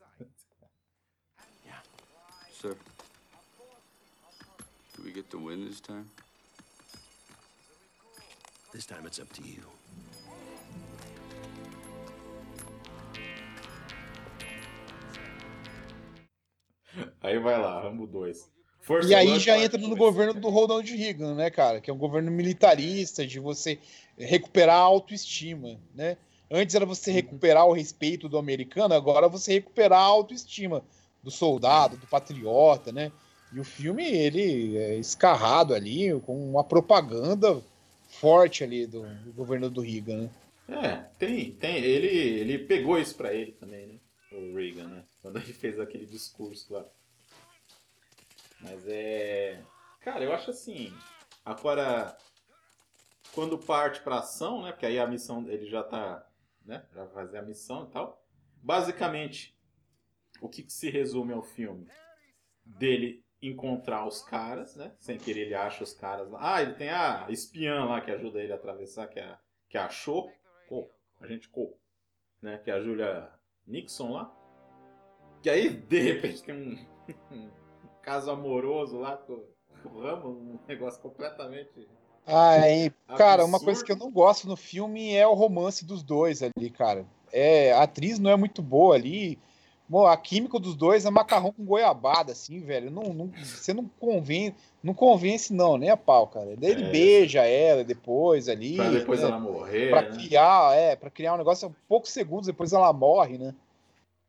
Sir. 2.52 2.76
Do 4.96 5.02
we 5.02 5.12
get 5.12 5.28
to 5.30 5.38
win 5.38 5.66
this 5.66 5.80
time? 5.80 6.08
This 8.72 8.86
time 8.86 9.04
it's 9.06 9.18
up 9.18 9.32
to 9.34 9.42
you. 9.42 9.81
Aí 17.20 17.38
vai 17.38 17.60
lá, 17.60 17.82
Rambo 17.82 18.06
2. 18.06 18.50
Força 18.80 19.08
E 19.08 19.14
aí 19.14 19.38
já 19.38 19.58
entra 19.58 19.78
no 19.78 19.96
governo 19.96 20.34
do 20.34 20.48
Ronald 20.48 20.90
Reagan, 20.90 21.34
né, 21.34 21.50
cara? 21.50 21.80
Que 21.80 21.90
é 21.90 21.94
um 21.94 21.98
governo 21.98 22.30
militarista, 22.30 23.26
de 23.26 23.38
você 23.38 23.78
recuperar 24.18 24.76
a 24.76 24.80
autoestima, 24.80 25.78
né? 25.94 26.16
Antes 26.50 26.74
era 26.74 26.84
você 26.84 27.10
recuperar 27.10 27.66
o 27.66 27.72
respeito 27.72 28.28
do 28.28 28.36
americano, 28.36 28.92
agora 28.92 29.28
você 29.28 29.52
recuperar 29.52 30.00
a 30.00 30.04
autoestima 30.04 30.84
do 31.22 31.30
soldado, 31.30 31.96
do 31.96 32.06
patriota, 32.06 32.92
né? 32.92 33.12
E 33.52 33.60
o 33.60 33.64
filme, 33.64 34.04
ele 34.04 34.76
é 34.76 34.96
escarrado 34.96 35.74
ali, 35.74 36.18
com 36.20 36.50
uma 36.50 36.64
propaganda 36.64 37.62
forte 38.08 38.64
ali 38.64 38.86
do, 38.86 39.02
do 39.24 39.32
governo 39.32 39.70
do 39.70 39.80
Reagan, 39.80 40.22
né? 40.22 40.30
É, 40.68 40.96
tem, 41.18 41.52
tem. 41.52 41.76
Ele, 41.76 42.06
ele 42.06 42.58
pegou 42.58 42.98
isso 42.98 43.14
pra 43.14 43.32
ele 43.32 43.52
também, 43.52 43.86
né? 43.86 43.94
O 44.32 44.56
Reagan, 44.56 44.88
né? 44.88 45.02
Quando 45.22 45.38
ele 45.38 45.52
fez 45.52 45.78
aquele 45.78 46.04
discurso 46.04 46.74
lá. 46.74 46.84
Mas 48.60 48.86
é. 48.88 49.64
Cara, 50.00 50.24
eu 50.24 50.32
acho 50.32 50.50
assim. 50.50 50.92
Agora, 51.44 52.16
quando 53.32 53.56
parte 53.56 54.00
pra 54.00 54.18
ação, 54.18 54.62
né? 54.62 54.72
Porque 54.72 54.86
aí 54.86 54.98
a 54.98 55.06
missão 55.06 55.48
ele 55.48 55.66
já 55.66 55.82
tá. 55.82 56.28
Né? 56.64 56.84
Já 56.92 57.04
vai 57.04 57.14
fazer 57.14 57.38
a 57.38 57.42
missão 57.42 57.84
e 57.84 57.90
tal. 57.90 58.24
Basicamente, 58.56 59.56
o 60.40 60.48
que, 60.48 60.62
que 60.62 60.72
se 60.72 60.90
resume 60.90 61.32
ao 61.32 61.42
filme? 61.42 61.88
Dele 62.64 63.24
encontrar 63.40 64.06
os 64.06 64.22
caras, 64.22 64.76
né? 64.76 64.94
Sem 64.98 65.18
querer 65.18 65.42
ele 65.42 65.54
acha 65.54 65.82
os 65.82 65.92
caras 65.92 66.30
lá. 66.30 66.54
Ah, 66.54 66.62
ele 66.62 66.74
tem 66.74 66.90
a 66.90 67.26
espiã 67.28 67.84
lá 67.84 68.00
que 68.00 68.10
ajuda 68.10 68.40
ele 68.40 68.52
a 68.52 68.56
atravessar, 68.56 69.08
que 69.08 69.18
é, 69.18 69.36
que 69.68 69.76
é 69.76 69.80
a 69.80 69.88
Cho. 69.88 70.30
Co, 70.68 70.88
a 71.20 71.26
gente 71.26 71.48
Co, 71.48 71.76
né? 72.40 72.58
Que 72.58 72.70
é 72.70 72.74
a 72.74 72.80
Julia 72.80 73.32
Nixon 73.66 74.12
lá. 74.12 74.41
Que 75.42 75.50
aí, 75.50 75.70
de 75.70 76.00
repente, 76.00 76.42
tem 76.42 76.54
um, 76.54 76.78
um 77.34 77.48
caso 78.00 78.30
amoroso 78.30 78.98
lá 78.98 79.16
com, 79.16 79.42
com 79.82 79.88
o 79.88 80.28
um 80.28 80.58
negócio 80.68 81.00
completamente. 81.02 81.88
Aí, 82.24 82.92
cara, 83.16 83.44
uma 83.44 83.58
coisa 83.58 83.84
que 83.84 83.90
eu 83.90 83.96
não 83.96 84.10
gosto 84.10 84.46
no 84.46 84.56
filme 84.56 85.12
é 85.12 85.26
o 85.26 85.34
romance 85.34 85.84
dos 85.84 86.02
dois 86.02 86.40
ali, 86.42 86.70
cara. 86.70 87.04
É, 87.32 87.72
a 87.72 87.82
atriz 87.82 88.20
não 88.20 88.30
é 88.30 88.36
muito 88.36 88.62
boa 88.62 88.94
ali. 88.94 89.38
Bom, 89.88 90.06
a 90.06 90.16
química 90.16 90.58
dos 90.58 90.76
dois 90.76 91.04
é 91.04 91.10
macarrão 91.10 91.52
com 91.52 91.64
goiabada, 91.64 92.32
assim, 92.32 92.60
velho. 92.60 92.90
Não, 92.90 93.12
não, 93.12 93.30
você 93.44 93.74
não 93.74 93.90
convence, 93.98 94.54
não 94.82 94.94
convence, 94.94 95.52
não, 95.52 95.76
nem 95.76 95.90
a 95.90 95.96
pau, 95.96 96.28
cara. 96.28 96.54
Daí 96.56 96.70
ele 96.70 96.84
É. 96.84 96.90
beija 96.90 97.44
ela 97.44 97.82
depois 97.82 98.48
ali. 98.48 98.76
Pra 98.76 98.90
depois 98.90 99.20
né? 99.20 99.26
ela 99.26 99.40
morrer. 99.40 99.90
Pra 99.90 100.02
né? 100.02 100.10
criar, 100.12 100.76
é, 100.76 100.96
pra 100.96 101.10
criar 101.10 101.34
um 101.34 101.38
negócio, 101.38 101.74
poucos 101.88 102.10
segundos 102.10 102.46
depois 102.46 102.72
ela 102.72 102.92
morre, 102.92 103.36
né? 103.36 103.52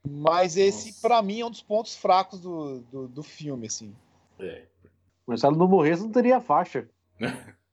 Mas 0.08 0.58
esse, 0.58 1.02
pra 1.02 1.22
mim, 1.22 1.40
é 1.42 1.46
um 1.46 1.50
dos 1.52 1.62
pontos 1.62 1.96
fracos 1.96 2.40
do, 2.40 2.80
do, 2.92 3.08
do 3.08 3.24
filme, 3.24 3.68
assim. 3.68 3.96
É. 4.40 4.64
Mas 5.26 5.40
se 5.40 5.46
ela 5.46 5.56
não 5.56 5.68
morresse, 5.68 6.04
não 6.04 6.12
teria 6.12 6.42
faixa. 6.42 6.88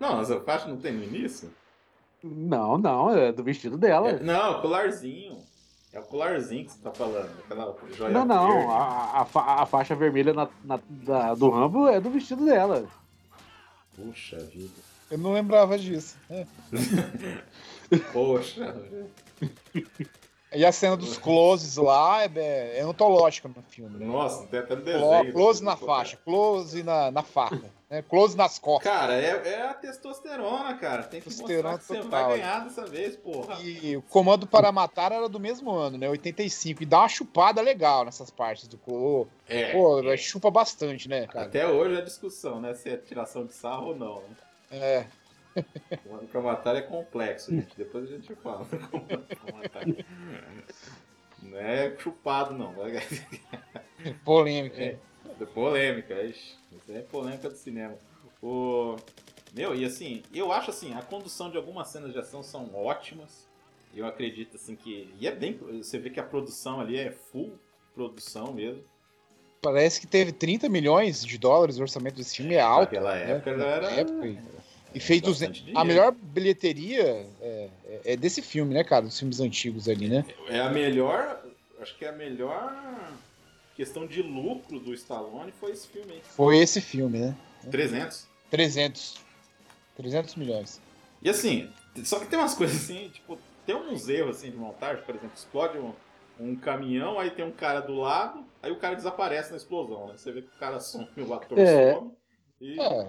Não, 0.00 0.16
mas 0.18 0.30
a 0.30 0.40
faixa 0.40 0.68
não 0.68 0.76
tem 0.76 0.92
no 0.92 1.02
início? 1.02 1.52
Não, 2.22 2.78
não, 2.78 3.10
é 3.10 3.32
do 3.32 3.42
vestido 3.42 3.76
dela. 3.76 4.10
É, 4.10 4.20
não, 4.20 4.60
colarzinho. 4.60 5.42
É 5.92 5.98
o 5.98 6.04
colarzinho 6.04 6.66
que 6.66 6.70
você 6.72 6.78
tá 6.80 6.92
falando. 6.92 7.30
Aquela 7.40 7.76
joia 7.92 8.10
Não, 8.12 8.24
não, 8.24 8.70
a, 8.70 9.22
a, 9.22 9.24
fa- 9.24 9.60
a 9.62 9.66
faixa 9.66 9.96
vermelha 9.96 10.32
na, 10.32 10.48
na- 10.62 10.80
da- 10.88 11.34
do 11.34 11.50
Rambo 11.50 11.88
é 11.88 12.00
do 12.00 12.10
vestido 12.10 12.44
dela. 12.44 12.86
Puxa 13.96 14.38
vida. 14.38 14.74
Eu 15.10 15.18
não 15.18 15.32
lembrava 15.32 15.76
disso. 15.76 16.16
Poxa. 18.12 18.76
E 20.52 20.64
a 20.64 20.72
cena 20.72 20.96
dos 20.96 21.18
closes 21.18 21.76
lá 21.76 22.22
é, 22.24 22.78
é 22.78 22.80
antológica 22.80 23.48
no 23.48 23.62
filme. 23.68 23.98
né? 23.98 24.06
Nossa, 24.06 24.46
tem 24.46 24.60
até 24.60 24.76
desenho. 24.76 25.32
Close 25.32 25.62
na 25.62 25.76
faixa, 25.76 26.16
close 26.24 26.82
na, 26.82 27.10
na 27.10 27.22
faca, 27.22 27.70
né? 27.90 28.02
close 28.08 28.34
nas 28.34 28.58
costas. 28.58 28.90
Cara, 28.90 29.14
é, 29.14 29.46
é 29.46 29.62
a 29.68 29.74
testosterona, 29.74 30.74
cara. 30.78 31.02
Tem 31.02 31.20
que 31.20 31.28
Testosterona 31.28 31.74
mostrar 31.74 31.96
que 31.96 32.02
você 32.02 32.08
total. 32.10 32.28
vai 32.30 32.38
ganhar 32.38 32.64
dessa 32.64 32.86
vez, 32.86 33.14
porra. 33.16 33.58
E 33.60 33.94
o 33.96 34.02
Comando 34.02 34.46
para 34.46 34.72
Matar 34.72 35.12
era 35.12 35.28
do 35.28 35.38
mesmo 35.38 35.70
ano, 35.70 35.98
né? 35.98 36.08
85. 36.08 36.82
E 36.82 36.86
dá 36.86 37.00
uma 37.00 37.08
chupada 37.08 37.60
legal 37.60 38.06
nessas 38.06 38.30
partes 38.30 38.66
do 38.66 38.78
Clo. 38.78 39.28
É, 39.46 39.72
Pô, 39.72 40.00
é. 40.02 40.16
chupa 40.16 40.50
bastante, 40.50 41.08
né, 41.10 41.26
cara? 41.26 41.44
Até 41.44 41.68
hoje 41.68 41.94
é 41.98 42.00
discussão, 42.00 42.58
né? 42.58 42.72
Se 42.72 42.88
é 42.88 42.96
tiração 42.96 43.44
de 43.44 43.52
sarro 43.52 43.88
ou 43.88 43.96
não. 43.96 44.16
Né? 44.16 44.36
É. 44.70 45.06
O 46.34 46.42
matar 46.42 46.76
é 46.76 46.82
complexo, 46.82 47.50
gente. 47.50 47.76
Depois 47.76 48.04
a 48.04 48.14
gente 48.14 48.34
fala. 48.36 48.66
Matar. 49.52 49.84
Não 51.42 51.58
é 51.58 51.96
chupado, 51.98 52.54
não. 52.54 52.74
Polêmica. 54.24 54.82
É, 54.82 54.98
é 55.40 55.44
polêmica, 55.46 56.22
isso 56.22 56.58
é 56.88 57.02
polêmica 57.02 57.48
do 57.48 57.56
cinema. 57.56 57.96
O... 58.42 58.96
Meu, 59.54 59.74
e 59.74 59.84
assim, 59.84 60.22
eu 60.32 60.52
acho 60.52 60.70
assim, 60.70 60.94
a 60.94 61.02
condução 61.02 61.50
de 61.50 61.56
algumas 61.56 61.88
cenas 61.88 62.12
de 62.12 62.18
ação 62.18 62.42
são 62.42 62.74
ótimas. 62.74 63.46
Eu 63.94 64.06
acredito 64.06 64.56
assim 64.56 64.76
que. 64.76 65.12
E 65.18 65.26
é 65.26 65.34
bem. 65.34 65.58
Você 65.78 65.98
vê 65.98 66.10
que 66.10 66.20
a 66.20 66.22
produção 66.22 66.80
ali 66.80 66.98
é 66.98 67.10
full 67.10 67.58
produção 67.94 68.52
mesmo. 68.52 68.84
Parece 69.60 70.00
que 70.00 70.06
teve 70.06 70.30
30 70.30 70.68
milhões 70.68 71.24
de 71.24 71.36
dólares 71.36 71.78
o 71.78 71.82
orçamento 71.82 72.16
desse 72.16 72.36
filme, 72.36 72.54
é 72.54 72.60
alto. 72.60 72.94
Naquela 72.94 73.14
né? 73.14 73.30
época 73.32 73.58
já 73.58 73.66
era. 73.66 73.90
Naquela 73.90 74.26
época, 74.26 74.42
e- 74.94 75.00
fez 75.00 75.20
Bastante 75.20 75.38
200. 75.38 75.56
dinheiro. 75.58 75.78
A 75.80 75.84
melhor 75.84 76.12
bilheteria 76.12 77.02
é, 77.40 77.68
é- 77.84 78.00
é 78.12 78.16
desse 78.16 78.40
filme, 78.42 78.74
né, 78.74 78.82
cara? 78.84 79.04
Dos 79.06 79.18
filmes 79.18 79.40
antigos 79.40 79.88
ali, 79.88 80.08
né? 80.08 80.24
É 80.48 80.60
a 80.60 80.70
melhor. 80.70 81.42
Acho 81.80 81.96
que 81.96 82.04
é 82.04 82.08
a 82.08 82.12
melhor 82.12 82.74
questão 83.76 84.06
de 84.06 84.22
lucro 84.22 84.80
do 84.80 84.92
Stallone 84.94 85.52
foi 85.60 85.72
esse 85.72 85.86
filme 85.88 86.12
aí. 86.14 86.22
Foi 86.24 86.58
esse 86.58 86.80
filme, 86.80 87.18
né? 87.18 87.36
300. 87.70 88.26
300. 88.50 89.18
300 89.96 90.34
milhões. 90.34 90.80
E 91.22 91.28
assim, 91.28 91.70
só 92.04 92.18
que 92.18 92.26
tem 92.26 92.38
umas 92.38 92.54
coisas 92.58 92.76
assim, 92.76 93.08
tipo, 93.10 93.38
tem 93.66 93.76
uns 93.76 94.08
erros 94.08 94.36
assim 94.38 94.50
de 94.50 94.56
montagem, 94.56 95.02
por 95.04 95.14
exemplo, 95.14 95.32
explode 95.36 95.78
um, 95.78 95.92
um 96.40 96.56
caminhão, 96.56 97.18
aí 97.18 97.30
tem 97.30 97.44
um 97.44 97.52
cara 97.52 97.80
do 97.80 97.94
lado, 97.94 98.44
aí 98.62 98.70
o 98.72 98.76
cara 98.78 98.94
desaparece 98.96 99.50
na 99.50 99.56
explosão, 99.56 100.06
né? 100.08 100.14
Você 100.16 100.32
vê 100.32 100.42
que 100.42 100.48
o 100.48 100.58
cara 100.58 100.80
some, 100.80 101.08
o 101.16 101.34
ator 101.34 101.58
É. 101.58 101.94
some. 101.94 102.10
E, 102.60 102.80
É. 102.80 103.04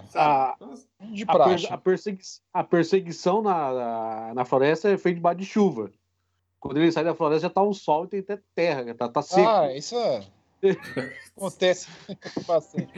Nossa, 0.59 0.85
De 1.01 1.23
A, 1.23 1.31
praxe. 1.33 1.63
per- 1.65 1.73
a 1.73 1.77
persegui- 1.77 2.23
a 2.53 2.63
perseguição 2.63 3.41
na, 3.41 3.73
na, 3.73 4.33
na 4.35 4.45
floresta 4.45 4.89
é 4.89 4.97
feita 4.97 5.15
debaixo 5.15 5.39
de 5.39 5.45
chuva. 5.45 5.91
Quando 6.59 6.77
ele 6.77 6.91
sai 6.91 7.03
da 7.03 7.15
floresta 7.15 7.47
já 7.47 7.53
tá 7.53 7.63
um 7.63 7.73
sol 7.73 8.05
e 8.05 8.07
tem 8.09 8.19
até 8.19 8.39
terra, 8.53 8.93
tá, 8.93 9.07
tá 9.09 9.21
seco. 9.21 9.47
Ah, 9.49 9.73
isso 9.75 9.95
é... 9.97 10.23
acontece 11.37 11.87
bastante. 12.45 12.91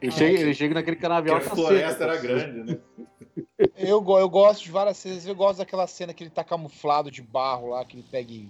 ele, 0.00 0.10
chega, 0.12 0.40
ele 0.40 0.54
chega 0.54 0.74
naquele 0.74 0.96
canavial 0.96 1.36
a 1.36 1.40
tá 1.40 1.50
floresta 1.50 1.90
seco. 1.98 2.02
era 2.04 2.16
grande, 2.16 2.72
né? 2.72 2.78
Eu, 3.76 4.02
eu 4.18 4.28
gosto 4.30 4.64
de 4.64 4.70
várias 4.70 4.96
cenas. 4.96 5.26
Eu 5.26 5.34
gosto 5.34 5.58
daquela 5.58 5.86
cena 5.86 6.14
que 6.14 6.24
ele 6.24 6.30
tá 6.30 6.42
camuflado 6.42 7.10
de 7.10 7.20
barro 7.22 7.68
lá, 7.70 7.84
que 7.84 7.96
ele 7.96 8.06
pega 8.10 8.32
e, 8.32 8.48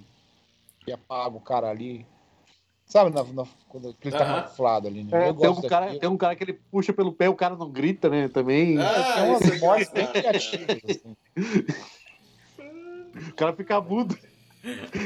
e 0.86 0.92
apaga 0.92 1.36
o 1.36 1.40
cara 1.40 1.68
ali. 1.68 2.06
Sabe, 2.86 3.10
na, 3.12 3.24
na- 3.24 3.46
quando 3.68 3.88
ele 4.00 4.12
tá 4.12 4.24
camuflado 4.24 4.86
ali, 4.86 5.02
né? 5.02 5.28
É, 5.28 5.32
tem, 5.32 5.50
um 5.50 5.60
cara, 5.62 5.86
daquilo. 5.86 6.00
tem 6.00 6.08
um 6.10 6.16
cara 6.16 6.36
que 6.36 6.44
ele 6.44 6.52
puxa 6.70 6.92
pelo 6.92 7.12
pé, 7.12 7.28
o 7.28 7.34
cara 7.34 7.56
não 7.56 7.70
grita, 7.70 8.08
né? 8.08 8.28
Também. 8.28 8.78
Ah, 8.80 9.24
umas 9.24 9.42
é 9.48 9.58
mortes 9.58 9.90
bem 9.90 10.06
criativas, 10.06 10.78
assim. 10.84 11.16
O 13.28 13.34
cara 13.34 13.52
fica 13.54 13.80
mudo. 13.80 14.16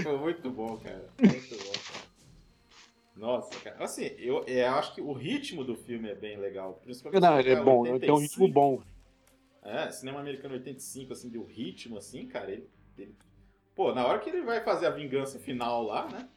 Foi 0.02 0.18
muito 0.18 0.50
bom, 0.50 0.76
cara. 0.76 1.08
Muito 1.18 1.56
bom. 1.56 1.72
cara. 1.72 2.10
Nossa, 3.16 3.58
cara. 3.60 3.82
Assim, 3.82 4.04
eu, 4.18 4.44
é, 4.46 4.66
eu 4.68 4.74
acho 4.74 4.94
que 4.94 5.00
o 5.00 5.12
ritmo 5.12 5.64
do 5.64 5.74
filme 5.74 6.08
é 6.10 6.14
bem 6.14 6.36
legal. 6.38 6.80
Principalmente 6.84 7.20
Não, 7.22 7.38
ele 7.40 7.50
é 7.50 7.62
bom, 7.62 7.82
pegar 7.82 7.96
ele 7.96 8.04
tem 8.06 8.14
um 8.14 8.18
ritmo 8.18 8.44
85, 8.44 8.52
bom. 8.52 8.82
É, 9.62 9.90
cinema 9.90 10.20
americano 10.20 10.54
85, 10.54 11.12
assim, 11.12 11.28
do 11.30 11.44
ritmo, 11.44 11.96
assim, 11.98 12.26
cara, 12.26 12.50
ele. 12.50 12.68
ele- 12.96 13.14
pô, 13.74 13.92
na 13.94 14.06
hora 14.06 14.18
que 14.18 14.28
ele 14.30 14.42
vai 14.42 14.62
fazer 14.62 14.86
a 14.86 14.90
vingança 14.90 15.38
final 15.38 15.82
lá, 15.82 16.08
né? 16.08 16.28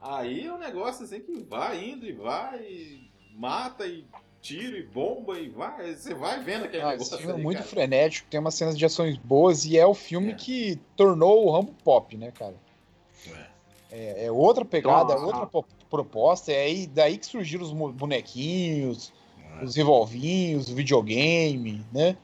Aí 0.00 0.46
é 0.46 0.52
um 0.52 0.58
negócio 0.58 1.04
assim 1.04 1.20
que 1.20 1.40
vai 1.48 1.84
indo 1.90 2.06
e 2.06 2.12
vai, 2.12 2.60
e 2.60 3.10
mata 3.34 3.86
e 3.86 4.04
tira 4.40 4.76
e 4.78 4.82
bomba 4.84 5.38
e 5.38 5.48
vai. 5.48 5.94
Você 5.94 6.14
vai 6.14 6.40
vendo 6.42 6.64
aquele 6.66 6.82
Ah, 6.82 6.90
negócio. 6.92 7.14
esse 7.14 7.22
filme 7.24 7.40
é 7.40 7.42
muito 7.42 7.58
cara. 7.58 7.68
frenético, 7.68 8.28
tem 8.30 8.38
umas 8.38 8.54
cenas 8.54 8.78
de 8.78 8.84
ações 8.84 9.16
boas 9.16 9.64
e 9.64 9.76
é 9.76 9.84
o 9.86 9.94
filme 9.94 10.30
É. 10.30 10.34
que 10.34 10.78
tornou 10.96 11.46
o 11.46 11.50
Rambo 11.50 11.74
pop, 11.84 12.16
né, 12.16 12.30
cara? 12.30 12.54
É, 13.90 14.26
é 14.26 14.30
outra 14.30 14.64
pegada, 14.64 15.14
é 15.14 15.16
outra 15.16 15.46
po- 15.46 15.64
proposta, 15.88 16.52
é 16.52 16.64
aí, 16.64 16.86
daí 16.86 17.16
que 17.16 17.24
surgiram 17.26 17.64
os 17.64 17.72
bonequinhos, 17.92 19.12
É. 19.60 19.64
os 19.64 19.74
revolvinhos, 19.74 20.68
o 20.70 20.74
videogame, 20.74 21.84
né? 21.92 22.16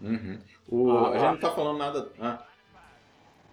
Uhum. 0.00 0.38
O- 0.68 0.90
Ah, 0.90 1.08
a 1.10 1.18
gente 1.18 1.22
não 1.32 1.38
tá 1.40 1.50
falando 1.54 1.78
nada. 1.78 2.10
Ah, 2.18 2.42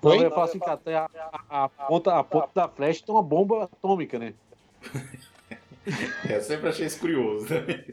Não, 0.02 0.16
eu 0.16 0.30
falo 0.32 0.44
assim, 0.44 0.60
cara, 0.60 0.78
tem 0.78 0.94
a, 0.94 1.10
a, 1.50 1.66
a 1.66 1.70
ponta, 1.70 2.18
a 2.18 2.24
ponta 2.24 2.50
da 2.54 2.70
flecha 2.70 3.06
tem 3.06 3.14
uma 3.14 3.24
bomba 3.24 3.66
atômica, 3.66 4.18
né? 4.18 4.34
é, 6.30 6.38
eu 6.38 6.42
sempre 6.42 6.70
achei 6.70 6.86
isso 6.86 7.00
curioso. 7.00 7.48
Né? 7.54 7.86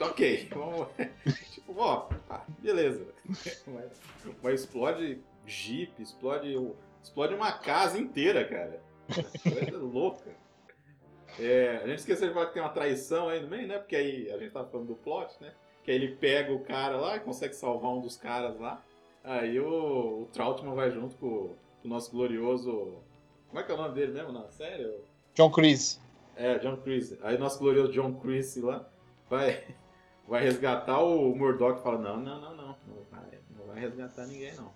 ok, 0.00 0.48
vamos. 0.52 0.88
tipo, 1.52 1.74
ó, 1.76 2.08
tá, 2.28 2.44
beleza. 2.58 3.06
Mas, 3.66 4.00
mas 4.42 4.60
explode 4.60 5.20
Jeep, 5.46 6.00
explode, 6.00 6.56
explode 7.02 7.34
uma 7.34 7.52
casa 7.52 7.98
inteira, 7.98 8.44
cara. 8.44 8.80
Coisa 9.42 9.78
louca. 9.78 10.30
É, 11.38 11.80
a 11.82 11.86
gente 11.86 12.00
esqueceu 12.00 12.28
de 12.28 12.34
falar 12.34 12.46
que 12.46 12.54
tem 12.54 12.62
uma 12.62 12.68
traição 12.68 13.28
aí 13.28 13.40
no 13.40 13.48
meio, 13.48 13.66
né? 13.66 13.78
Porque 13.78 13.96
aí 13.96 14.30
a 14.30 14.38
gente 14.38 14.52
tava 14.52 14.68
falando 14.68 14.88
do 14.88 14.94
plot, 14.94 15.34
né? 15.40 15.52
Que 15.82 15.90
aí 15.90 15.96
ele 15.96 16.16
pega 16.16 16.52
o 16.52 16.60
cara 16.60 16.96
lá 16.96 17.16
e 17.16 17.20
consegue 17.20 17.54
salvar 17.54 17.90
um 17.90 18.00
dos 18.00 18.16
caras 18.16 18.58
lá. 18.60 18.82
Aí 19.24 19.58
o, 19.60 20.22
o 20.22 20.28
Trautmann 20.32 20.74
vai 20.74 20.90
junto 20.90 21.16
com, 21.16 21.26
o- 21.26 21.56
com 21.80 21.88
o 21.88 21.90
nosso 21.90 22.10
glorioso. 22.10 22.94
Como 23.48 23.60
é 23.60 23.62
que 23.62 23.70
é 23.70 23.74
o 23.74 23.78
nome 23.78 23.94
dele 23.94 24.12
mesmo 24.12 24.32
na 24.32 24.48
série? 24.50 24.90
John 25.34 25.50
Chris. 25.50 26.00
É, 26.36 26.58
John 26.58 26.76
Chris. 26.78 27.16
Aí 27.22 27.38
nosso 27.38 27.58
glorioso 27.58 27.92
John 27.92 28.14
Chris 28.14 28.56
lá 28.56 28.88
vai, 29.28 29.62
vai 30.26 30.42
resgatar 30.42 31.00
o 31.02 31.34
Murdoch 31.34 31.78
e 31.80 31.82
fala, 31.82 31.98
não, 31.98 32.16
não, 32.16 32.40
não, 32.40 32.56
não, 32.56 32.66
não 32.86 33.02
vai, 33.10 33.38
não 33.56 33.66
vai 33.66 33.80
resgatar 33.80 34.26
ninguém 34.26 34.54
não. 34.56 34.72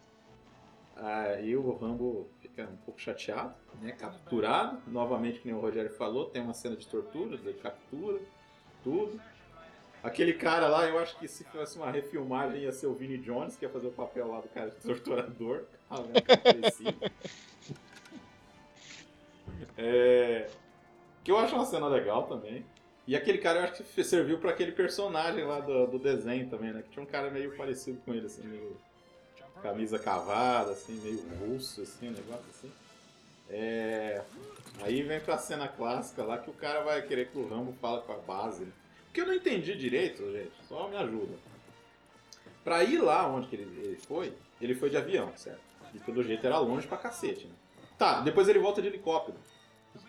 Aí 0.96 1.54
o 1.54 1.76
Rambo 1.76 2.26
fica 2.40 2.62
um 2.62 2.76
pouco 2.78 2.98
chateado, 3.00 3.54
né? 3.82 3.92
Capturado, 3.92 4.78
novamente, 4.86 5.40
que 5.40 5.46
nem 5.48 5.54
o 5.56 5.60
Rogério 5.60 5.90
falou, 5.90 6.26
tem 6.30 6.40
uma 6.40 6.54
cena 6.54 6.74
de 6.74 6.86
tortura, 6.86 7.34
ele 7.34 7.52
captura, 7.54 8.18
tudo. 8.82 9.20
Aquele 10.06 10.34
cara 10.34 10.68
lá, 10.68 10.86
eu 10.88 10.98
acho 10.98 11.18
que 11.18 11.26
se 11.26 11.42
fosse 11.44 11.76
uma 11.76 11.90
refilmagem 11.90 12.62
ia 12.62 12.72
ser 12.72 12.86
o 12.86 12.94
Vinnie 12.94 13.18
Jones, 13.18 13.56
que 13.56 13.64
ia 13.64 13.68
fazer 13.68 13.88
o 13.88 13.92
papel 13.92 14.28
lá 14.28 14.40
do 14.40 14.48
cara 14.48 14.70
de 14.70 14.76
torturador. 14.76 15.64
Ah, 15.88 16.00
né. 16.00 16.14
É, 19.78 20.50
que 21.22 21.30
eu 21.30 21.38
acho 21.38 21.54
uma 21.54 21.64
cena 21.64 21.86
legal 21.86 22.24
também. 22.26 22.66
E 23.06 23.14
aquele 23.14 23.38
cara 23.38 23.60
eu 23.60 23.64
acho 23.66 23.84
que 23.84 24.02
serviu 24.02 24.38
pra 24.38 24.50
aquele 24.50 24.72
personagem 24.72 25.44
lá 25.44 25.60
do, 25.60 25.86
do 25.86 25.98
desenho 26.00 26.50
também, 26.50 26.72
né? 26.72 26.82
Que 26.82 26.88
tinha 26.90 27.04
um 27.04 27.06
cara 27.06 27.30
meio 27.30 27.56
parecido 27.56 28.00
com 28.04 28.12
ele, 28.12 28.26
assim, 28.26 28.44
meio 28.48 28.76
camisa 29.62 29.96
cavada, 29.96 30.72
assim, 30.72 30.94
meio 30.94 31.22
russo, 31.38 31.82
assim, 31.82 32.08
um 32.08 32.12
negócio 32.14 32.46
assim. 32.50 32.72
É, 33.48 34.24
Aí 34.82 35.02
vem 35.02 35.20
pra 35.20 35.38
cena 35.38 35.68
clássica 35.68 36.22
lá 36.22 36.38
que 36.38 36.50
o 36.50 36.54
cara 36.54 36.82
vai 36.82 37.00
querer 37.02 37.28
que 37.28 37.38
o 37.38 37.48
Rambo 37.48 37.72
fala 37.80 38.02
com 38.02 38.12
a 38.12 38.16
base. 38.16 38.64
Né? 38.64 38.72
Porque 39.16 39.30
eu 39.30 39.32
não 39.32 39.34
entendi 39.34 39.74
direito, 39.74 40.30
gente, 40.30 40.52
só 40.68 40.88
me 40.88 40.96
ajuda. 40.96 41.32
Pra 42.62 42.84
ir 42.84 42.98
lá 42.98 43.26
onde 43.26 43.46
que 43.46 43.56
ele, 43.56 43.64
ele 43.82 43.96
foi, 43.96 44.34
ele 44.60 44.74
foi 44.74 44.90
de 44.90 44.98
avião, 44.98 45.32
certo? 45.34 45.58
E 45.94 45.98
pelo 46.00 46.22
jeito 46.22 46.46
era 46.46 46.58
longe 46.58 46.86
pra 46.86 46.98
cacete, 46.98 47.46
né? 47.46 47.54
Tá, 47.96 48.20
depois 48.20 48.46
ele 48.46 48.58
volta 48.58 48.82
de 48.82 48.88
helicóptero. 48.88 49.38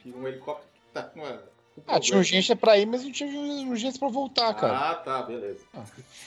Um 0.07 0.27
helicóptero 0.27 0.67
que 0.73 0.81
tá 0.93 1.03
com 1.03 1.21
uma. 1.21 1.37
com 1.37 1.83
Ah, 1.87 2.01
tinha 2.01 2.17
urgência 2.17 2.53
pra 2.53 2.77
ir, 2.77 2.85
mas 2.85 3.05
não 3.05 3.11
tinha 3.13 3.69
urgência 3.69 3.97
pra 3.97 4.09
voltar, 4.09 4.53
cara. 4.53 4.91
Ah, 4.91 4.95
tá, 4.95 5.21
beleza. 5.21 5.63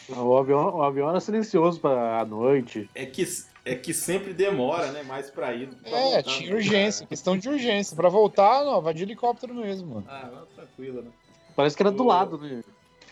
O 0.09 0.39
avião, 0.39 0.77
o 0.77 0.83
avião 0.83 1.11
era 1.11 1.21
silencioso 1.21 1.79
pra 1.81 2.25
noite. 2.25 2.89
É 2.95 3.05
que, 3.05 3.27
é 3.63 3.75
que 3.75 3.93
sempre 3.93 4.33
demora, 4.33 4.91
né? 4.91 5.03
Mais 5.03 5.29
pra 5.29 5.53
ir. 5.53 5.67
do 5.67 5.77
que 5.77 5.83
pra 5.83 5.99
é, 5.99 6.03
voltar 6.03 6.23
tinha 6.23 6.55
urgência, 6.55 7.07
questão 7.07 7.37
de 7.37 7.47
urgência. 7.47 7.95
Pra 7.95 8.09
voltar, 8.09 8.65
não, 8.65 8.81
vai 8.81 8.95
de 8.95 9.03
helicóptero 9.03 9.55
mesmo, 9.55 9.97
mano. 9.97 10.07
Ah, 10.09 10.31
tranquilo, 10.57 11.03
né? 11.03 11.11
Parece 11.57 11.77
que 11.77 11.83
era 11.83 11.91
do 11.91 12.03
O- 12.05 12.07
lado, 12.07 12.39
né? 12.39 12.63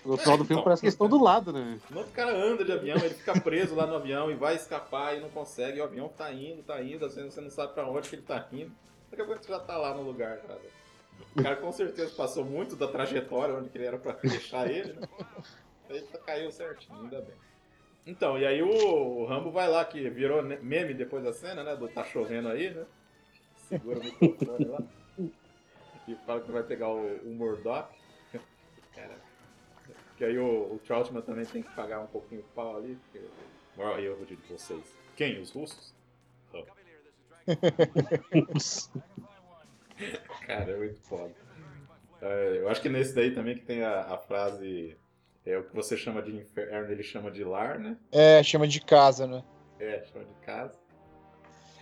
No 0.04 0.16
final 0.16 0.38
do 0.38 0.44
filme 0.44 0.60
então. 0.60 0.64
parece 0.64 0.80
que 0.80 0.86
eles 0.86 0.94
estão 0.94 1.08
do 1.08 1.22
lado, 1.22 1.52
né? 1.52 1.78
Outro 1.94 2.12
cara 2.12 2.32
anda 2.34 2.64
de 2.64 2.72
avião, 2.72 2.96
ele 2.96 3.14
fica 3.14 3.38
preso 3.40 3.74
lá 3.74 3.86
no 3.86 3.96
avião 3.96 4.30
e 4.30 4.34
vai 4.34 4.54
escapar 4.54 5.16
e 5.16 5.20
não 5.20 5.28
consegue. 5.28 5.78
E 5.78 5.80
o 5.80 5.84
avião 5.84 6.08
tá 6.08 6.32
indo, 6.32 6.62
tá 6.62 6.80
indo, 6.82 7.00
você 7.00 7.24
você 7.24 7.40
não 7.40 7.50
sabe 7.50 7.74
pra 7.74 7.86
onde 7.86 8.08
que 8.08 8.14
ele 8.16 8.22
tá 8.22 8.46
indo. 8.52 8.70
Daqui 9.10 9.22
a 9.22 9.26
pouco 9.26 9.42
você 9.42 9.48
já 9.52 9.58
tá 9.58 9.76
lá 9.76 9.92
no 9.94 10.02
lugar, 10.02 10.38
cara. 10.38 10.60
O 11.36 11.42
cara 11.42 11.56
com 11.56 11.70
certeza 11.72 12.14
passou 12.16 12.44
muito 12.44 12.76
da 12.76 12.86
trajetória 12.86 13.54
onde 13.54 13.68
que 13.68 13.76
ele 13.76 13.86
era 13.86 13.98
pra 13.98 14.12
deixar 14.22 14.70
ele, 14.70 14.92
né? 14.94 15.08
Aí 15.90 16.00
tá- 16.02 16.18
caiu 16.20 16.50
certinho, 16.52 17.00
ainda 17.00 17.20
bem. 17.20 17.34
Então, 18.06 18.38
e 18.38 18.46
aí 18.46 18.62
o, 18.62 18.68
o 18.70 19.26
Rambo 19.26 19.50
vai 19.50 19.68
lá, 19.68 19.84
que 19.84 20.08
virou 20.08 20.42
meme 20.42 20.94
depois 20.94 21.22
da 21.24 21.32
cena, 21.32 21.62
né? 21.64 21.76
Do 21.76 21.88
tá 21.88 22.04
chovendo 22.04 22.48
aí, 22.48 22.70
né? 22.70 22.84
Segura 23.68 23.98
o 23.98 24.04
microfone 24.04 24.64
lá. 24.64 24.78
E 26.06 26.14
fala 26.24 26.40
que 26.40 26.50
vai 26.52 26.62
pegar 26.62 26.88
o, 26.88 27.16
o 27.24 27.34
Murdoch. 27.34 27.97
Cara, 28.98 29.16
que 30.16 30.24
aí 30.24 30.38
o, 30.38 30.74
o 30.74 30.80
Troutman 30.84 31.22
também 31.22 31.44
tem 31.44 31.62
que 31.62 31.70
pagar 31.74 32.00
um 32.00 32.06
pouquinho 32.06 32.40
o 32.40 32.54
pau 32.54 32.76
ali. 32.76 32.96
Porque... 32.96 33.20
Moral 33.76 34.00
erro 34.00 34.26
de 34.26 34.34
vocês. 34.50 34.82
Quem? 35.16 35.40
Os 35.40 35.52
russos? 35.52 35.94
Oh. 36.52 36.64
Cara, 40.44 40.72
é 40.72 40.76
muito 40.76 40.98
foda. 41.02 41.32
É, 42.20 42.58
eu 42.58 42.68
acho 42.68 42.82
que 42.82 42.88
nesse 42.88 43.14
daí 43.14 43.32
também 43.32 43.56
que 43.56 43.64
tem 43.64 43.84
a, 43.84 44.00
a 44.00 44.18
frase. 44.18 44.96
É 45.46 45.56
o 45.56 45.62
que 45.62 45.72
você 45.74 45.96
chama 45.96 46.20
de 46.20 46.36
inferno, 46.36 46.90
ele 46.90 47.02
chama 47.02 47.30
de 47.30 47.44
lar, 47.44 47.78
né? 47.78 47.96
É, 48.12 48.42
chama 48.42 48.66
de 48.66 48.80
casa, 48.80 49.26
né? 49.26 49.44
É, 49.78 50.04
chama 50.04 50.24
de 50.24 50.34
casa. 50.44 50.76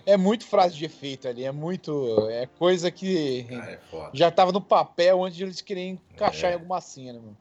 É 0.07 0.17
muito 0.17 0.47
frase 0.47 0.77
de 0.77 0.85
efeito 0.85 1.27
ali, 1.29 1.43
é 1.45 1.51
muito. 1.53 2.29
É 2.31 2.47
coisa 2.47 2.91
que 2.93 3.45
Ah, 3.51 3.71
é 3.73 3.79
foda. 3.91 4.11
já 4.15 4.31
tava 4.31 4.53
no 4.53 4.61
papel 4.61 5.25
antes 5.25 5.37
de 5.37 5.43
eles 5.45 5.61
querem 5.61 6.01
encaixar 6.15 6.51
É. 6.51 6.53
em 6.53 6.57
alguma 6.57 6.81
cena, 6.81 7.21
mano. 7.21 7.37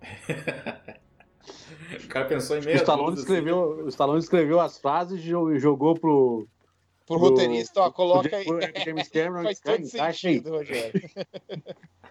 O 2.04 2.08
cara 2.08 2.24
pensou 2.24 2.56
em 2.56 2.60
O 2.60 2.64
meia 2.64 2.76
Stallone, 2.76 3.10
dúzia, 3.10 3.20
escreveu, 3.22 3.84
o 3.84 3.88
Stallone 3.88 4.18
escreveu 4.18 4.60
as 4.60 4.78
frases 4.78 5.20
e 5.20 5.22
jo- 5.28 5.56
jogou 5.58 5.94
pro. 5.94 6.48
Pro 7.06 7.18
pro- 7.20 7.28
roteirista, 7.28 7.80
ó, 7.82 7.90
coloca 7.90 8.36
aí. 8.36 8.44
pro 8.44 8.58
James 8.84 9.08
Cameron. 9.08 9.42
Faz 9.44 9.60
"Cara, 9.60 9.76
todo 9.78 9.86
encaixa 9.86 10.28
aí." 10.28 10.34
sentido, 10.34 10.50
Rogério. 10.50 10.92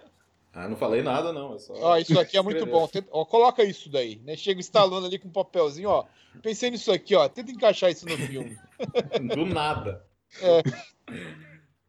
Ah, 0.55 0.69
não 0.69 0.77
falei 0.77 1.03
nada, 1.03 1.33
não. 1.33 1.53
É 1.55 1.59
só... 1.59 1.73
Ó, 1.73 1.97
isso 1.97 2.17
aqui 2.17 2.37
é 2.37 2.41
muito 2.41 2.65
bom. 2.65 2.87
Tenta- 2.87 3.09
ó, 3.11 3.25
coloca 3.25 3.61
isso 3.63 3.89
daí, 3.89 4.21
né? 4.23 4.37
Chega 4.37 4.59
instalando 4.59 5.05
ali 5.05 5.19
com 5.19 5.27
um 5.27 5.31
papelzinho, 5.31 5.89
ó. 5.89 6.05
Pensei 6.41 6.71
nisso 6.71 6.91
aqui, 6.93 7.13
ó. 7.13 7.27
Tenta 7.27 7.51
encaixar 7.51 7.91
isso 7.91 8.07
no 8.07 8.17
filme. 8.17 8.57
Do 9.35 9.45
nada. 9.45 10.05
É. 10.41 10.63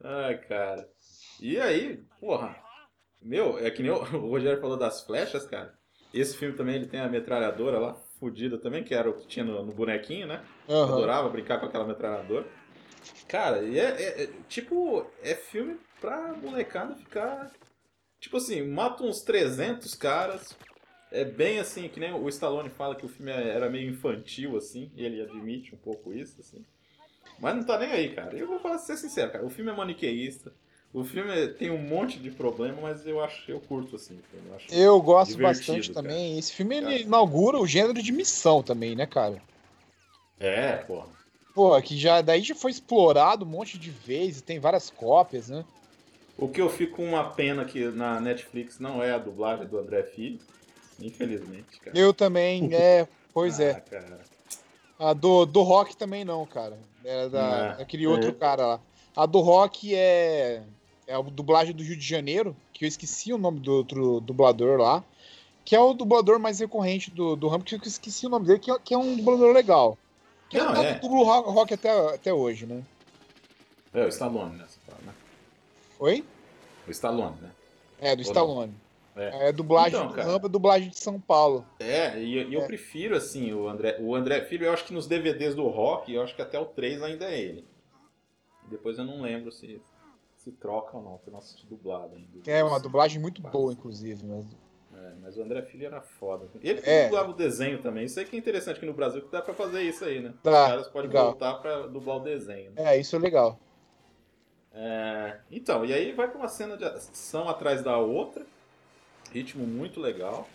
Ai, 0.03 0.39
cara. 0.39 0.89
E 1.41 1.59
aí, 1.61 2.03
porra. 2.21 2.57
Meu, 3.23 3.59
é 3.59 3.71
que 3.71 3.83
nem 3.83 3.91
o 3.93 4.03
Rogério 4.03 4.61
falou 4.61 4.77
das 4.77 5.01
flechas, 5.03 5.47
cara. 5.47 5.75
Esse 6.13 6.37
filme 6.37 6.57
também 6.57 6.77
ele 6.77 6.87
tem 6.87 7.01
a 7.01 7.09
metralhadora 7.09 7.79
lá, 7.79 7.95
fodida 8.19 8.57
também, 8.59 8.83
que 8.85 8.95
era 8.95 9.09
o 9.11 9.15
que 9.15 9.27
tinha 9.27 9.45
no, 9.45 9.65
no 9.65 9.73
bonequinho, 9.73 10.27
né? 10.27 10.43
Eu 10.69 10.77
Aham. 10.77 10.93
adorava 10.95 11.29
brincar 11.29 11.59
com 11.61 11.67
aquela 11.67 11.87
metralhadora. 11.87 12.47
Cara, 13.29 13.63
e 13.63 13.79
é, 13.79 13.85
é- 14.03 14.23
é- 14.25 14.29
tipo, 14.49 15.07
é 15.23 15.35
filme 15.35 15.79
pra 16.01 16.33
molecada 16.35 16.95
ficar. 16.95 17.51
Tipo 18.27 18.39
assim, 18.39 18.61
mata 18.61 19.05
uns 19.05 19.21
300 19.21 19.95
caras. 19.95 20.57
É 21.13 21.25
bem 21.25 21.61
assim, 21.61 21.89
que 21.89 22.01
nem 22.01 22.13
o 22.13 22.29
Stallone 22.29 22.69
fala 22.69 22.97
que 22.97 23.07
o 23.07 23.09
filme 23.09 23.31
era 23.31 23.71
meio 23.71 23.89
infantil, 23.89 24.57
assim, 24.57 24.91
e 24.97 25.05
ele 25.05 25.23
admite 25.23 25.73
um 25.73 25.79
pouco 25.79 26.13
isso, 26.13 26.41
assim. 26.41 26.65
Mas 27.39 27.55
não 27.55 27.63
tá 27.63 27.79
nem 27.79 27.93
aí, 27.93 28.13
cara. 28.17 28.37
Eu 28.37 28.49
vou 28.49 28.59
falar, 28.59 28.79
ser 28.79 28.97
sincero, 28.97 29.31
cara. 29.31 29.47
O 29.47 29.49
filme 29.49 29.71
é 29.71 29.75
maniqueísta. 29.77 30.53
O 30.93 31.05
filme 31.05 31.47
tem 31.51 31.71
um 31.71 31.79
monte 31.79 32.19
de 32.19 32.33
problema, 32.33 32.79
mas 32.83 33.07
eu 33.07 33.23
acho, 33.23 33.49
eu 33.49 33.61
curto 33.61 33.95
assim. 33.95 34.19
Eu, 34.35 34.57
acho 34.57 34.75
Eu 34.75 35.01
gosto 35.01 35.39
bastante 35.39 35.93
cara. 35.93 36.03
também. 36.03 36.37
Esse 36.37 36.53
filme 36.53 36.79
ele 36.79 36.87
Cara. 36.87 36.99
inaugura 36.99 37.59
o 37.59 37.67
gênero 37.67 38.03
de 38.03 38.11
missão 38.11 38.61
também, 38.61 38.97
né, 38.97 39.07
cara? 39.07 39.41
É, 40.41 40.79
porra. 40.79 41.07
Pô, 41.55 41.81
que 41.81 41.97
já 41.97 42.21
daí 42.23 42.43
já 42.43 42.57
foi 42.57 42.73
explorado 42.73 43.45
um 43.45 43.49
monte 43.49 43.79
de 43.79 43.91
vezes, 43.91 44.43
tem 44.43 44.59
várias 44.59 44.91
cópias, 44.91 45.49
né? 45.49 45.65
O 46.39 46.49
que 46.49 46.61
eu 46.61 46.69
fico 46.69 46.97
com 46.97 47.05
uma 47.05 47.31
pena 47.31 47.65
que 47.65 47.87
na 47.87 48.21
Netflix 48.21 48.79
não 48.79 49.03
é 49.03 49.13
a 49.13 49.19
dublagem 49.19 49.67
do 49.67 49.79
André 49.79 50.03
Filho. 50.03 50.39
Infelizmente, 51.01 51.81
cara. 51.81 51.99
Eu 51.99 52.13
também, 52.13 52.73
é, 52.75 53.07
pois 53.33 53.61
ah, 53.61 53.65
é. 53.65 53.75
Cara. 53.75 54.21
A 54.99 55.13
do, 55.13 55.45
do 55.45 55.63
Rock 55.63 55.97
também 55.97 56.25
não, 56.25 56.45
cara. 56.47 56.79
Era 57.05 57.29
da, 57.29 57.57
É. 57.57 57.77
daquele 57.79 58.07
outro 58.07 58.33
cara 58.33 58.67
lá. 58.67 58.81
A 59.15 59.27
do 59.27 59.41
Rock 59.41 59.95
é, 59.95 60.63
é 61.07 61.15
a 61.15 61.21
dublagem 61.21 61.75
do 61.75 61.83
Rio 61.83 61.97
de 61.97 62.07
Janeiro, 62.07 62.57
que 62.73 62.85
eu 62.85 62.89
esqueci 62.89 63.33
o 63.33 63.39
nome 63.39 63.61
do 63.61 63.73
outro 63.73 64.21
dublador 64.21 64.79
lá. 64.79 65.05
Que 65.65 65.75
é 65.75 65.81
o 65.81 65.93
dublador 65.93 66.39
mais 66.39 66.61
recorrente 66.61 67.11
do, 67.11 67.35
do 67.35 67.49
Rambo, 67.49 67.65
que 67.65 67.75
eu 67.75 67.81
esqueci 67.85 68.27
o 68.27 68.29
nome 68.29 68.47
dele, 68.47 68.59
que 68.59 68.71
é, 68.71 68.79
que 68.79 68.95
é 68.95 68.99
um 68.99 69.17
dublador 69.17 69.53
legal. 69.53 69.99
Que 70.49 70.59
Não, 70.59 70.77
é. 70.77 70.91
é. 70.91 70.95
dubla 70.95 71.19
o 71.19 71.25
rock, 71.25 71.51
rock 71.51 71.75
até, 71.75 72.15
até 72.15 72.33
hoje, 72.33 72.67
né? 72.67 72.83
É, 73.93 74.05
o 74.05 74.09
Stallone, 74.09 74.57
né? 74.57 74.65
Oi? 75.99 76.25
O 76.87 76.91
Stallone, 76.91 77.37
né? 77.41 77.51
É, 78.01 78.15
do 78.15 78.21
Ou 78.21 78.27
Stallone. 78.27 78.75
É. 79.17 79.49
É, 79.49 79.53
dublagem 79.53 79.99
Então, 79.99 80.09
do. 80.15 80.21
Rambo, 80.23 80.49
dublagem 80.49 80.91
de 80.91 80.99
São 80.99 81.19
Paulo. 81.19 81.65
É, 81.81 82.19
e, 82.19 82.45
e 82.49 82.55
eu 82.55 82.63
É. 82.63 82.67
prefiro, 82.67 83.17
assim, 83.17 83.53
o 83.53 83.67
André, 83.67 83.97
o 84.01 84.15
André 84.15 84.43
Filho, 84.45 84.67
eu 84.67 84.73
acho 84.73 84.85
que 84.85 84.93
nos 84.93 85.07
DVDs 85.07 85.55
do 85.55 85.67
Rock, 85.69 86.13
eu 86.13 86.23
acho 86.23 86.35
que 86.37 86.43
até 86.43 86.59
o 86.59 86.67
3 86.67 87.03
ainda 87.03 87.25
é 87.25 87.41
ele. 87.41 87.65
Depois 88.65 88.99
eu 88.99 89.05
não 89.05 89.23
lembro 89.23 89.51
se, 89.51 89.81
se 90.37 90.53
troca 90.53 90.97
ou 90.99 91.03
não, 91.03 91.13
porque 91.13 91.31
eu 91.31 91.33
não 91.33 91.39
assisti 91.39 91.65
dublado 91.67 92.15
ainda. 92.15 92.51
É 92.51 92.63
uma 92.63 92.79
dublagem 92.79 93.21
muito 93.21 93.41
boa, 93.41 93.73
inclusive. 93.73 94.23
Mas... 94.27 94.45
É, 94.95 95.13
mas 95.23 95.37
o 95.39 95.43
André 95.43 95.63
Filho 95.63 95.87
era 95.87 96.01
foda. 96.03 96.47
Ele 96.63 96.83
que 96.83 96.91
É. 96.91 97.05
dublava 97.05 97.31
o 97.31 97.35
desenho 97.35 97.81
também. 97.81 98.05
Isso 98.05 98.19
aí 98.19 98.27
que 98.27 98.37
é 98.37 98.39
interessante 98.39 98.79
que 98.81 98.85
no 98.87 98.93
Brasil 98.93 99.23
que 99.23 99.31
dá 99.33 99.41
pra 99.41 99.55
fazer 99.55 99.83
isso 99.83 100.05
aí, 100.05 100.21
né? 100.21 100.35
Dá, 100.43 100.51
Os 100.65 100.69
caras 100.69 100.89
podem 100.89 101.09
legal. 101.09 101.27
voltar 101.31 101.55
pra 101.55 101.87
dublar 101.87 102.17
o 102.19 102.21
desenho. 102.21 102.73
Né? 102.73 102.95
É, 102.97 102.99
isso 103.01 103.15
é 103.17 103.19
legal. 103.19 103.59
É, 104.79 105.39
então, 105.51 105.87
e 105.87 105.93
aí 105.95 106.13
vai 106.13 106.29
pra 106.29 106.39
uma 106.39 106.49
cena 106.49 106.77
de 106.77 106.85
ação 106.85 107.49
atrás 107.49 107.83
da 107.83 107.97
outra. 107.97 108.47
Ritmo 109.33 109.67
muito 109.67 109.99
legal. 110.01 110.47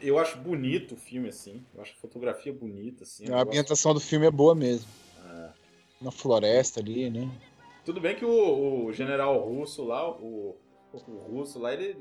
Eu 0.00 0.18
acho 0.18 0.38
bonito 0.38 0.94
o 0.94 0.96
filme, 0.96 1.28
assim. 1.28 1.64
Eu 1.74 1.82
acho 1.82 1.92
a 1.92 2.00
fotografia 2.00 2.52
bonita, 2.52 3.02
assim. 3.02 3.24
A 3.26 3.30
gosto- 3.30 3.48
ambientação 3.48 3.92
do 3.92 4.00
filme 4.00 4.26
é 4.26 4.30
boa 4.30 4.54
mesmo. 4.54 4.88
É. 5.26 5.50
Na 6.00 6.10
floresta 6.12 6.78
ali, 6.80 7.10
né? 7.10 7.28
Tudo 7.84 8.00
bem 8.00 8.14
que 8.14 8.24
o, 8.24 8.86
o 8.86 8.92
general 8.92 9.38
russo 9.40 9.84
lá, 9.84 10.08
o, 10.08 10.56
o 10.92 10.96
russo 11.28 11.58
lá, 11.58 11.72
ele 11.72 11.96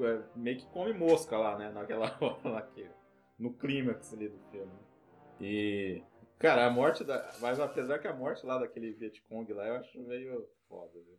é, 0.00 0.18
meio 0.34 0.58
que 0.58 0.66
come 0.66 0.92
mosca 0.92 1.36
lá, 1.38 1.56
né? 1.56 1.70
Naquela 1.72 2.16
hora 2.20 2.48
lá 2.48 2.62
que, 2.62 2.84
no 3.38 3.52
clímax 3.52 4.12
ali 4.12 4.28
do 4.28 4.38
filme. 4.50 4.72
E, 5.40 6.02
cara, 6.42 6.66
a 6.66 6.70
morte 6.70 7.04
da. 7.04 7.34
Mas 7.40 7.58
apesar 7.60 7.98
que 8.00 8.08
a 8.08 8.12
morte 8.12 8.44
lá 8.44 8.58
daquele 8.58 8.92
Vietcong 8.92 9.50
lá, 9.52 9.66
eu 9.68 9.76
acho 9.76 9.98
meio 10.00 10.46
foda, 10.68 10.92
viu? 10.94 11.18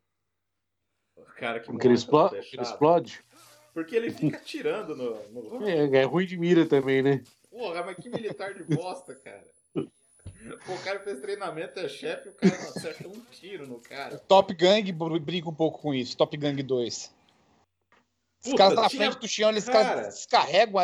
O 1.16 1.24
cara 1.36 1.60
que 1.60 1.68
Porque 1.68 1.88
ele, 1.88 1.94
morre 1.94 2.04
explo- 2.04 2.30
todo 2.30 2.36
ele 2.54 2.62
explode. 2.62 3.24
Porque 3.74 3.96
ele 3.96 4.12
fica 4.12 4.38
atirando 4.38 4.96
no. 4.96 5.30
no... 5.30 5.64
É, 5.66 6.02
é 6.02 6.04
ruim 6.04 6.26
de 6.26 6.38
mira 6.38 6.66
também, 6.68 7.02
né? 7.02 7.24
Porra, 7.50 7.84
mas 7.84 7.96
que 7.98 8.10
militar 8.10 8.54
de 8.54 8.64
bosta, 8.64 9.16
cara. 9.16 9.44
Pô, 10.66 10.74
o 10.74 10.84
cara 10.84 11.00
fez 11.00 11.22
treinamento, 11.22 11.80
é 11.80 11.88
chefe 11.88 12.28
e 12.28 12.32
o 12.32 12.34
cara 12.34 12.54
acerta 12.54 13.08
um 13.08 13.20
tiro 13.32 13.66
no 13.66 13.80
cara. 13.80 14.18
Top 14.20 14.54
Gang 14.54 14.92
br- 14.92 15.20
brinca 15.20 15.50
um 15.50 15.54
pouco 15.56 15.80
com 15.80 15.94
isso. 15.94 16.18
Top 16.18 16.36
Gang 16.36 16.62
2. 16.62 17.14
Os 18.44 18.52
Puta, 18.52 18.58
caras 18.58 18.76
na 18.76 18.90
tinha- 18.90 19.10
frente 19.10 19.22
do 19.22 19.28
chão, 19.28 19.50
eles 19.50 19.66
Cara. 19.66 20.02
descarregam 20.04 20.82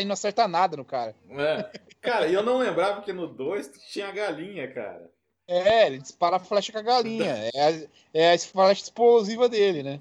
e 0.00 0.04
não 0.04 0.12
acerta 0.12 0.48
nada 0.48 0.76
no 0.76 0.84
cara. 0.84 1.14
É. 1.30 1.70
Cara, 2.00 2.26
e 2.26 2.34
eu 2.34 2.42
não 2.42 2.58
lembrava 2.58 3.02
que 3.02 3.12
no 3.12 3.26
2 3.28 3.68
tinha 3.92 4.10
galinha, 4.10 4.66
cara. 4.72 5.08
É, 5.46 5.86
ele 5.86 5.98
dispara 5.98 6.36
a 6.36 6.40
flecha 6.40 6.72
com 6.72 6.78
a 6.78 6.82
galinha. 6.82 7.50
É 7.54 7.68
a, 7.68 7.88
é 8.14 8.34
a 8.34 8.38
flecha 8.38 8.82
explosiva 8.84 9.48
dele, 9.48 9.82
né? 9.82 10.00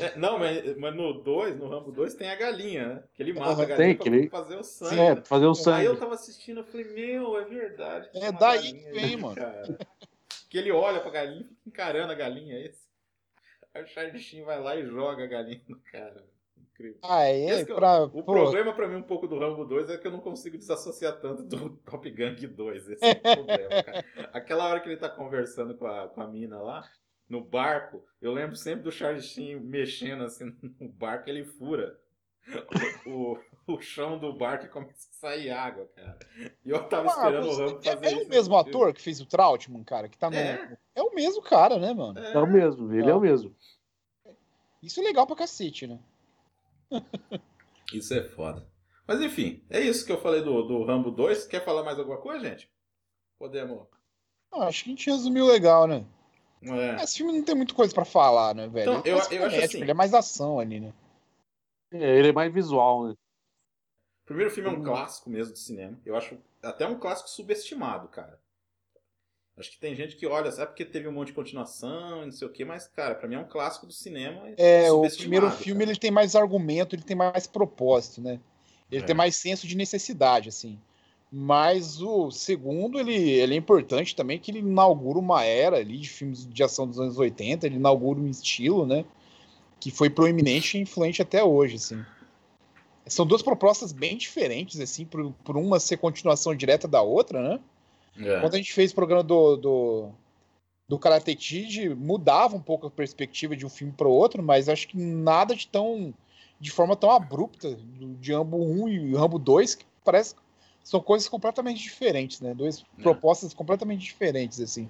É, 0.00 0.18
não, 0.18 0.38
mas, 0.40 0.76
mas 0.76 0.94
no 0.94 1.14
2, 1.22 1.56
no 1.56 1.68
Rambo 1.68 1.92
2, 1.92 2.14
tem 2.14 2.28
a 2.30 2.34
galinha, 2.34 2.86
né? 2.94 3.02
Que 3.14 3.22
ele 3.22 3.32
mata 3.32 3.50
a 3.50 3.52
Aham, 3.52 3.66
galinha 3.66 3.76
tem, 3.76 3.94
pra 3.94 4.02
que 4.02 4.08
ele- 4.08 4.28
fazer 4.28 4.56
o 4.56 4.64
sangue. 4.64 4.94
É, 5.00 5.08
né? 5.10 5.14
pra 5.14 5.24
fazer 5.24 5.46
o 5.46 5.50
Aí 5.50 5.54
sangue. 5.54 5.84
eu 5.84 5.96
tava 5.98 6.14
assistindo, 6.14 6.60
eu 6.60 6.64
falei, 6.64 6.86
meu, 6.92 7.38
é 7.38 7.44
verdade. 7.44 8.08
É 8.14 8.32
daí 8.32 8.56
galinha 8.56 8.82
que 8.82 8.90
vem, 8.90 9.16
mano. 9.16 9.36
Cara. 9.36 9.78
Que 10.50 10.58
ele 10.58 10.72
olha 10.72 10.98
pra 11.00 11.10
galinha 11.10 11.42
e 11.42 11.44
fica 11.44 11.60
encarando 11.68 12.12
a 12.12 12.16
galinha, 12.16 12.56
é 12.56 12.66
esse. 12.66 12.87
Aí 13.78 13.84
o 13.84 13.86
Charlie 13.86 14.18
Sheen 14.18 14.42
vai 14.42 14.60
lá 14.60 14.74
e 14.76 14.84
joga 14.86 15.22
a 15.22 15.26
galinha 15.28 15.62
no 15.68 15.78
cara. 15.92 16.24
Incrível. 16.56 16.98
Ah, 17.02 17.22
é, 17.24 17.62
o- 17.62 17.66
pra, 17.66 18.02
O 18.04 18.10
pô, 18.10 18.22
problema 18.24 18.72
pra 18.72 18.88
mim 18.88 18.96
um 18.96 19.02
pouco 19.02 19.28
do 19.28 19.38
Rambo 19.38 19.64
2 19.64 19.88
é 19.88 19.96
que 19.96 20.06
eu 20.06 20.10
não 20.10 20.20
consigo 20.20 20.58
desassociar 20.58 21.20
tanto 21.20 21.42
do 21.44 21.70
Top 21.86 22.10
Gang 22.10 22.44
2. 22.46 22.88
Esse 22.88 23.04
é 23.04 23.12
o 23.12 23.20
problema, 23.36 23.82
cara. 23.84 24.04
Aquela 24.32 24.68
hora 24.68 24.80
que 24.80 24.88
ele 24.88 24.96
tá 24.96 25.08
conversando 25.08 25.76
com 25.76 25.86
a, 25.86 26.08
com 26.08 26.20
a 26.20 26.26
mina 26.26 26.60
lá, 26.60 26.84
no 27.28 27.40
barco, 27.40 28.04
eu 28.20 28.32
lembro 28.32 28.56
sempre 28.56 28.82
do 28.82 28.90
Charlie 28.90 29.22
Sheen 29.22 29.60
mexendo 29.60 30.24
assim 30.24 30.56
no 30.80 30.88
barco, 30.88 31.28
ele 31.30 31.44
fura 31.44 31.96
o, 33.06 33.32
o 33.32 33.38
chão 33.80 34.18
do 34.18 34.32
barco 34.32 34.66
e 34.66 34.68
começa 34.68 35.08
a 35.10 35.14
sair 35.28 35.50
água, 35.50 35.86
cara. 35.94 36.18
E 36.64 36.70
eu 36.70 36.88
tava 36.88 37.08
Ah, 37.08 37.10
esperando 37.10 37.48
o 37.48 37.56
Rambo 37.56 37.80
é, 37.80 37.82
fazer 37.92 38.06
é 38.06 38.12
isso. 38.12 38.24
o 38.24 38.28
mesmo 38.28 38.56
ator 38.56 38.94
que 38.94 39.02
fez 39.02 39.20
o 39.20 39.26
Trautmann, 39.26 39.84
cara, 39.84 40.08
que 40.08 40.16
tá 40.16 40.30
no. 40.30 40.36
É. 40.36 40.78
É, 40.94 41.02
o 41.02 41.14
mesmo 41.14 41.42
cara, 41.42 41.78
né, 41.78 41.92
mano? 41.92 42.14
filme. 42.20 42.34
É 42.34 42.38
o 42.38 42.46
mesmo, 42.46 42.94
ele 42.94 43.10
é 43.10 43.14
o 43.14 43.20
mesmo. 43.20 43.54
Isso 44.82 45.00
é 45.00 45.02
legal 45.02 45.26
pra 45.26 45.36
cacete, 45.36 45.86
né? 45.86 45.98
Isso 47.92 48.14
é 48.14 48.22
foda. 48.22 48.66
Mas 49.06 49.20
enfim, 49.22 49.64
é 49.70 49.80
isso 49.80 50.04
que 50.04 50.12
eu 50.12 50.20
falei 50.20 50.42
do, 50.42 50.62
do 50.62 50.84
Rambo 50.84 51.10
2. 51.10 51.46
Quer 51.46 51.64
falar 51.64 51.82
mais 51.82 51.98
alguma 51.98 52.18
coisa, 52.18 52.46
gente? 52.46 52.70
Podemos. 53.38 53.86
Ah, 54.52 54.66
acho 54.66 54.84
que 54.84 54.90
a 54.90 54.92
gente 54.92 55.10
resumiu 55.10 55.46
legal, 55.46 55.86
né? 55.86 56.04
É. 56.62 57.02
Esse 57.02 57.18
filme 57.18 57.32
não 57.32 57.42
tem 57.44 57.54
muita 57.54 57.72
coisa 57.74 57.94
pra 57.94 58.04
falar, 58.04 58.54
né, 58.54 58.68
velho? 58.68 58.90
Então, 58.98 59.02
é 59.04 59.08
eu- 59.08 59.12
eu 59.14 59.18
acho 59.18 59.28
frenético, 59.28 59.64
assim- 59.64 59.80
Ele 59.80 59.90
é 59.90 59.94
mais 59.94 60.12
ação 60.12 60.58
ali, 60.58 60.80
né? 60.80 60.92
É, 61.92 62.18
ele 62.18 62.28
é 62.28 62.32
mais 62.32 62.52
visual, 62.52 63.08
né? 63.08 63.14
O 64.28 64.34
primeiro 64.36 64.50
filme 64.52 64.68
é 64.68 64.72
um 64.72 64.82
clássico 64.82 65.30
mesmo 65.30 65.54
do 65.54 65.58
cinema. 65.58 65.98
Eu 66.04 66.14
acho 66.14 66.36
até 66.62 66.86
um 66.86 66.98
clássico 66.98 67.30
subestimado, 67.30 68.08
cara. 68.08 68.38
Acho 69.56 69.70
que 69.70 69.78
tem 69.78 69.94
gente 69.94 70.16
que 70.16 70.26
olha, 70.26 70.52
sabe 70.52 70.66
porque 70.72 70.84
teve 70.84 71.08
um 71.08 71.12
monte 71.12 71.28
de 71.28 71.32
continuação 71.32 72.22
e 72.22 72.26
não 72.26 72.32
sei 72.32 72.46
o 72.46 72.50
quê, 72.50 72.62
mas, 72.62 72.86
cara, 72.86 73.14
pra 73.14 73.26
mim 73.26 73.36
é 73.36 73.38
um 73.38 73.48
clássico 73.48 73.86
do 73.86 73.92
cinema. 73.94 74.42
É, 74.58 74.82
o 74.92 74.96
subestimado, 74.96 75.16
primeiro 75.16 75.50
filme 75.50 75.80
cara. 75.80 75.90
ele 75.92 75.98
tem 75.98 76.10
mais 76.10 76.36
argumento, 76.36 76.94
ele 76.94 77.02
tem 77.02 77.16
mais 77.16 77.46
propósito, 77.46 78.20
né? 78.20 78.38
Ele 78.92 79.02
É. 79.02 79.06
tem 79.06 79.16
mais 79.16 79.34
senso 79.34 79.66
de 79.66 79.74
necessidade, 79.74 80.50
assim. 80.50 80.78
Mas 81.32 82.02
o 82.02 82.30
segundo, 82.30 83.00
ele, 83.00 83.14
ele 83.14 83.54
é 83.54 83.56
importante 83.56 84.14
também, 84.14 84.38
que 84.38 84.50
ele 84.50 84.58
inaugura 84.58 85.18
uma 85.18 85.42
era 85.42 85.78
ali 85.78 85.96
de 85.96 86.08
filmes 86.10 86.46
de 86.46 86.62
ação 86.62 86.86
dos 86.86 87.00
anos 87.00 87.16
80, 87.18 87.64
ele 87.66 87.76
inaugura 87.76 88.20
um 88.20 88.28
estilo, 88.28 88.84
né? 88.86 89.06
Que 89.80 89.90
foi 89.90 90.10
proeminente 90.10 90.76
e 90.76 90.82
influente 90.82 91.22
até 91.22 91.42
hoje, 91.42 91.76
assim. 91.76 92.04
São 93.08 93.26
duas 93.26 93.42
propostas 93.42 93.92
bem 93.92 94.16
diferentes, 94.16 94.80
assim, 94.80 95.04
por, 95.04 95.32
por 95.44 95.56
uma 95.56 95.80
ser 95.80 95.96
continuação 95.96 96.54
direta 96.54 96.86
da 96.86 97.02
outra, 97.02 97.42
né? 97.42 97.60
É. 98.18 98.40
Quando 98.40 98.54
a 98.54 98.56
gente 98.58 98.72
fez 98.72 98.90
o 98.90 98.94
programa 98.94 99.22
do, 99.22 99.56
do, 99.56 100.08
do 100.88 100.98
Karate 100.98 101.34
Kid, 101.34 101.90
mudava 101.94 102.56
um 102.56 102.60
pouco 102.60 102.86
a 102.86 102.90
perspectiva 102.90 103.56
de 103.56 103.64
um 103.64 103.68
filme 103.68 103.92
para 103.92 104.08
o 104.08 104.12
outro, 104.12 104.42
mas 104.42 104.68
acho 104.68 104.88
que 104.88 104.96
nada 104.96 105.54
de 105.54 105.68
tão 105.68 106.12
de 106.60 106.70
forma 106.70 106.96
tão 106.96 107.10
abrupta 107.10 107.78
de 108.20 108.32
Rambo 108.32 108.56
1 108.56 108.88
e 108.88 109.14
Rambo 109.14 109.38
2, 109.38 109.76
que 109.76 109.84
parece 110.04 110.34
que 110.34 110.40
são 110.82 111.00
coisas 111.00 111.28
completamente 111.28 111.80
diferentes, 111.80 112.40
né? 112.40 112.52
Duas 112.52 112.84
É. 112.98 113.02
propostas 113.02 113.54
completamente 113.54 114.00
diferentes, 114.00 114.60
assim. 114.60 114.88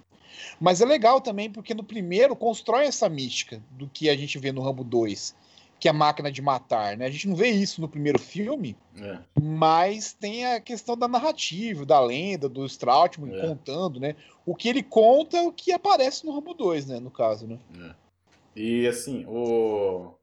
Mas 0.61 0.81
é 0.81 0.87
legal 0.87 1.21
também 1.21 1.51
porque 1.51 1.75
no 1.75 1.85
primeiro 1.85 2.35
constrói 2.37 2.87
essa 2.87 3.09
mística 3.09 3.61
do 3.73 3.89
que 3.89 4.09
a 4.09 4.17
gente 4.17 4.39
vê 4.39 4.53
no 4.53 4.63
Rambo 4.63 4.85
2, 4.85 5.35
que 5.81 5.87
é 5.89 5.91
a 5.91 5.95
máquina 5.95 6.31
de 6.33 6.43
matar, 6.43 6.97
né? 6.97 7.07
A 7.07 7.11
gente 7.11 7.29
não 7.29 7.37
vê 7.37 7.49
isso 7.49 7.81
no 7.81 7.89
primeiro 7.89 8.19
filme, 8.19 8.77
É. 8.97 9.19
mas 9.41 10.13
tem 10.13 10.45
a 10.47 10.61
questão 10.61 10.97
da 10.97 11.07
narrativa, 11.07 11.87
da 11.87 12.01
lenda, 12.01 12.49
do 12.49 12.67
Strautman 12.67 13.35
É. 13.37 13.41
contando, 13.47 14.01
né? 14.01 14.17
O 14.45 14.55
que 14.57 14.69
ele 14.69 14.83
conta 14.83 15.37
é 15.37 15.43
o 15.43 15.53
que 15.53 15.73
aparece 15.73 16.27
no 16.27 16.33
Rambo 16.33 16.53
2, 16.55 16.87
né? 16.87 16.99
No 16.99 17.11
caso, 17.11 17.47
né? 17.47 17.59
E 18.57 18.87
assim, 18.89 19.25
o. 19.27 20.15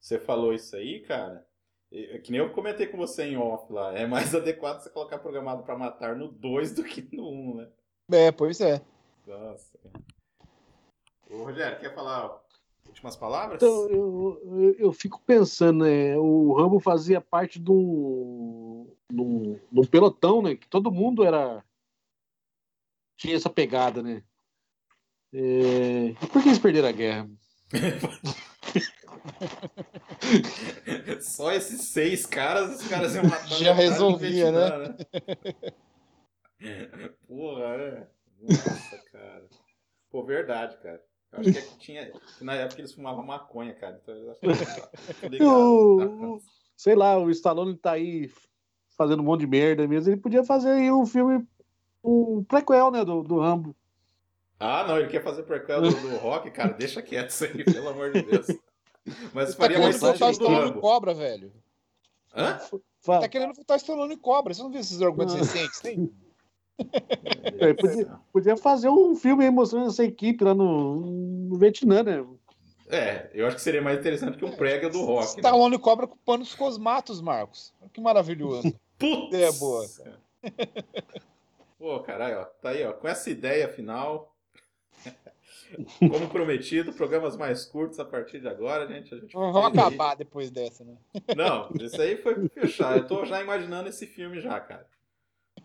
Você 0.00 0.18
falou 0.18 0.54
isso 0.54 0.74
aí, 0.76 1.00
cara. 1.00 1.46
é 1.92 2.16
Que 2.18 2.32
nem 2.32 2.40
eu 2.40 2.50
comentei 2.50 2.86
com 2.86 2.96
você 2.96 3.24
em 3.24 3.36
off 3.36 3.70
lá. 3.70 3.92
É 3.94 4.06
mais 4.06 4.32
adequado 4.34 4.80
você 4.80 4.88
colocar 4.88 5.18
programado 5.18 5.62
pra 5.62 5.76
matar 5.76 6.16
no 6.16 6.28
2 6.28 6.72
do 6.74 6.82
que 6.84 7.06
no 7.14 7.28
1, 7.28 7.54
né? 7.56 7.68
É, 8.12 8.32
pois 8.32 8.60
é. 8.62 8.80
Nossa. 9.26 9.78
Ô, 11.30 11.44
Rogério, 11.44 11.78
quer 11.78 11.94
falar 11.94 12.40
últimas 12.86 13.16
palavras? 13.16 13.62
Então, 13.62 13.88
eu, 13.88 14.40
eu, 14.44 14.74
eu 14.78 14.92
fico 14.92 15.20
pensando, 15.26 15.84
né? 15.84 16.16
O 16.18 16.52
Rambo 16.54 16.80
fazia 16.80 17.20
parte 17.20 17.58
de 17.58 17.70
um, 17.70 18.86
de 19.10 19.20
um, 19.20 19.58
de 19.70 19.80
um 19.80 19.84
pelotão, 19.86 20.42
né? 20.42 20.54
Que 20.56 20.68
todo 20.68 20.90
mundo 20.92 21.24
era. 21.24 21.62
tinha 23.16 23.36
essa 23.36 23.50
pegada, 23.50 24.02
né? 24.02 24.22
É, 25.32 26.08
E 26.08 26.14
por 26.32 26.42
que 26.42 26.48
eles 26.48 26.58
perderam 26.58 26.88
a 26.88 26.92
guerra? 26.92 27.30
Só 31.20 31.52
esses 31.52 31.82
seis 31.88 32.26
caras, 32.26 32.80
os 32.80 32.88
caras 32.88 33.14
iam 33.14 33.24
matar 33.24 33.46
Já 33.58 33.72
resolvia, 33.72 34.50
né? 34.50 34.96
Né? 36.60 36.60
Porra, 37.26 37.76
né? 37.76 38.06
Nossa, 38.40 38.98
cara. 39.12 39.48
Pô, 40.10 40.24
verdade, 40.24 40.76
cara. 40.78 41.02
Eu 41.32 41.40
acho 41.40 41.52
que, 41.52 41.58
é 41.58 41.62
que 41.62 41.78
tinha. 41.78 42.12
na 42.40 42.54
época 42.54 42.80
eles 42.80 42.92
fumavam 42.92 43.24
maconha, 43.24 43.72
cara. 43.74 44.00
Então 44.02 44.14
eu 44.14 44.30
acho 44.32 44.40
que. 44.40 44.46
Tô 45.20 45.28
ligado, 45.28 45.50
O- 45.50 46.38
tá? 46.40 46.44
sei 46.76 46.94
lá, 46.94 47.18
o 47.18 47.30
Stallone 47.30 47.76
tá 47.76 47.92
aí 47.92 48.30
fazendo 48.96 49.20
um 49.20 49.24
monte 49.26 49.40
de 49.40 49.46
merda 49.46 49.86
mesmo. 49.86 50.12
Ele 50.12 50.20
podia 50.20 50.42
fazer 50.44 50.70
aí 50.70 50.90
um 50.90 51.06
filme, 51.06 51.46
um 52.02 52.42
prequel, 52.44 52.90
né? 52.90 53.04
Do, 53.04 53.22
do 53.22 53.38
Rambo. 53.38 53.76
Ah, 54.58 54.86
não, 54.86 54.98
ele 54.98 55.08
quer 55.08 55.22
fazer 55.22 55.44
prequel 55.44 55.80
do, 55.80 55.90
do 55.90 56.16
rock, 56.16 56.50
cara. 56.50 56.72
Deixa 56.74 57.00
quieto 57.00 57.30
isso 57.30 57.44
aí, 57.44 57.64
pelo 57.64 57.88
amor 57.88 58.12
de 58.12 58.22
Deus. 58.22 58.46
Mas 59.32 59.50
Tá 59.54 59.56
faria 59.56 59.78
mais 59.78 59.98
voltar 59.98 60.14
o 60.14 60.18
sentido 60.32 60.44
do 60.44 60.54
Rambo. 60.54 60.80
Cobra, 60.80 61.14
velho. 61.14 61.52
Hã? 62.34 62.58
Fala. 63.00 63.20
Tá 63.20 63.28
querendo 63.28 63.54
voltar 63.54 63.74
o 63.74 63.76
Stallone 63.78 64.16
Cobra. 64.16 64.52
Você 64.52 64.62
não 64.62 64.70
viu 64.70 64.80
esses 64.80 65.00
argumentos 65.00 65.34
recentes? 65.34 65.80
Tem? 65.80 66.10
É, 67.58 67.74
podia, 67.74 68.06
podia 68.32 68.56
fazer 68.56 68.88
um 68.88 69.14
filme 69.14 69.44
aí 69.44 69.50
mostrando 69.50 69.88
essa 69.88 70.04
equipe 70.04 70.44
lá 70.44 70.54
no, 70.54 70.96
no 71.48 71.58
Vietnã, 71.58 72.02
né? 72.02 72.24
É, 72.88 73.30
eu 73.32 73.46
acho 73.46 73.56
que 73.56 73.62
seria 73.62 73.80
mais 73.80 73.98
interessante 73.98 74.36
que 74.36 74.44
um 74.44 74.50
prega 74.50 74.90
do 74.90 75.04
rock. 75.04 75.26
Né? 75.26 75.34
Stallone 75.36 75.78
cobra 75.78 76.06
com 76.06 76.16
panos 76.18 76.54
cosmatos, 76.54 77.20
Marcos. 77.20 77.72
Que 77.92 78.00
maravilhoso. 78.00 78.74
Putz! 78.98 79.34
É 79.34 79.52
boa. 79.52 79.86
Pô, 81.78 82.00
caralho, 82.00 82.40
ó, 82.40 82.44
tá 82.44 82.70
aí, 82.70 82.84
ó. 82.84 82.92
Com 82.92 83.08
essa 83.08 83.30
ideia 83.30 83.68
final, 83.68 84.34
como 85.98 86.28
prometido, 86.28 86.92
programas 86.92 87.36
mais 87.36 87.64
curtos 87.64 88.00
a 88.00 88.04
partir 88.04 88.40
de 88.40 88.48
agora, 88.48 88.86
gente. 88.88 89.14
A 89.14 89.18
gente 89.18 89.32
Vamos 89.32 89.78
acabar 89.78 90.16
depois 90.16 90.50
dessa, 90.50 90.84
né? 90.84 90.96
Não, 91.36 91.70
isso 91.80 92.00
aí 92.00 92.16
foi 92.16 92.48
fechar. 92.48 92.96
Eu 92.96 93.06
tô 93.06 93.24
já 93.24 93.40
imaginando 93.40 93.88
esse 93.88 94.06
filme 94.06 94.40
já, 94.40 94.58
cara. 94.60 94.86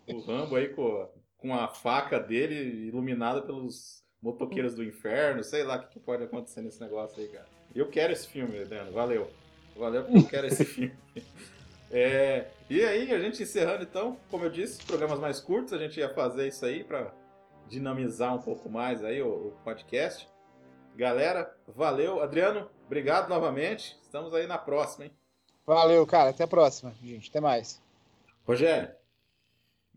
O 0.08 0.20
Rambo 0.20 0.56
aí 0.56 0.68
com, 0.68 1.08
com 1.36 1.54
a 1.54 1.68
faca 1.68 2.18
dele 2.18 2.86
iluminada 2.86 3.42
pelos 3.42 4.04
motoqueiros 4.22 4.74
do 4.74 4.84
inferno, 4.84 5.42
sei 5.44 5.62
lá 5.62 5.76
o 5.76 5.80
que, 5.80 5.94
que 5.94 6.00
pode 6.00 6.24
acontecer 6.24 6.62
nesse 6.62 6.80
negócio 6.80 7.20
aí, 7.20 7.28
cara. 7.28 7.46
Eu 7.74 7.88
quero 7.88 8.12
esse 8.12 8.26
filme, 8.26 8.64
Dano. 8.64 8.92
Valeu. 8.92 9.30
Valeu 9.76 10.04
porque 10.04 10.18
eu 10.18 10.28
quero 10.28 10.46
esse 10.46 10.64
filme. 10.66 10.96
É, 11.90 12.46
e 12.68 12.82
aí, 12.82 13.12
a 13.12 13.20
gente 13.20 13.42
encerrando 13.42 13.84
então, 13.84 14.16
como 14.30 14.44
eu 14.44 14.50
disse, 14.50 14.84
programas 14.84 15.20
mais 15.20 15.40
curtos, 15.40 15.72
a 15.72 15.78
gente 15.78 16.00
ia 16.00 16.12
fazer 16.12 16.48
isso 16.48 16.64
aí 16.64 16.82
para 16.82 17.12
dinamizar 17.68 18.34
um 18.34 18.42
pouco 18.42 18.68
mais 18.68 19.04
aí 19.04 19.22
o, 19.22 19.28
o, 19.28 19.52
podcast. 19.62 20.28
Galera, 20.96 21.54
valeu. 21.68 22.22
Adriano, 22.22 22.68
obrigado 22.86 23.28
novamente. 23.28 23.96
Estamos 24.02 24.32
aí 24.34 24.46
na 24.46 24.58
próxima, 24.58 25.04
hein? 25.04 25.12
Valeu, 25.64 26.06
cara. 26.06 26.30
Até 26.30 26.44
a 26.44 26.48
próxima, 26.48 26.94
gente. 27.02 27.28
Até 27.28 27.40
mais. 27.40 27.82
Rogério, 28.46 28.90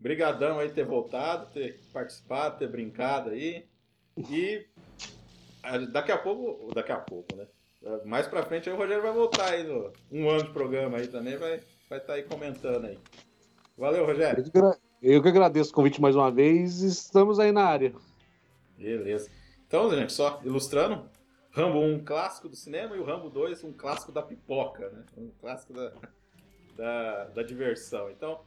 brigadão 0.00 0.58
aí 0.58 0.70
ter 0.70 0.84
voltado, 0.84 1.52
ter 1.52 1.78
participado, 1.92 2.58
ter 2.58 2.68
brincado 2.68 3.30
aí. 3.30 3.68
E 4.16 4.66
daqui 5.92 6.10
a 6.10 6.18
pouco, 6.18 6.74
daqui 6.74 6.90
a 6.90 6.98
pouco, 6.98 7.36
né? 7.36 7.46
Mais 8.04 8.26
pra 8.26 8.42
frente 8.42 8.68
aí 8.68 8.74
o 8.74 8.78
Rogério 8.78 9.02
vai 9.02 9.12
voltar 9.12 9.52
aí 9.52 9.62
no 9.62 9.92
um 10.10 10.28
ano 10.28 10.44
de 10.44 10.50
programa 10.50 10.98
aí 10.98 11.06
também, 11.06 11.36
vai 11.36 11.60
vai 11.90 11.98
estar 11.98 12.12
tá 12.12 12.14
aí 12.14 12.22
comentando 12.22 12.86
aí. 12.86 12.98
Valeu, 13.76 14.06
Rogério. 14.06 14.44
Eu 15.02 15.22
que 15.22 15.28
agradeço 15.28 15.70
o 15.70 15.74
convite 15.74 16.00
mais 16.00 16.14
uma 16.14 16.30
vez 16.30 16.82
estamos 16.82 17.40
aí 17.40 17.50
na 17.50 17.64
área. 17.64 17.92
Beleza. 18.78 19.30
Então, 19.66 19.90
gente, 19.90 20.12
só 20.12 20.40
ilustrando, 20.44 21.08
Rambo 21.50 21.78
1, 21.78 21.94
um 21.94 22.04
clássico 22.04 22.48
do 22.48 22.54
cinema, 22.54 22.94
e 22.94 23.00
o 23.00 23.04
Rambo 23.04 23.28
2, 23.28 23.64
um 23.64 23.72
clássico 23.72 24.12
da 24.12 24.22
pipoca, 24.22 24.88
né? 24.90 25.04
Um 25.16 25.30
clássico 25.40 25.72
da, 25.72 25.92
da, 26.76 27.24
da 27.24 27.42
diversão. 27.42 28.10
Então, 28.10 28.40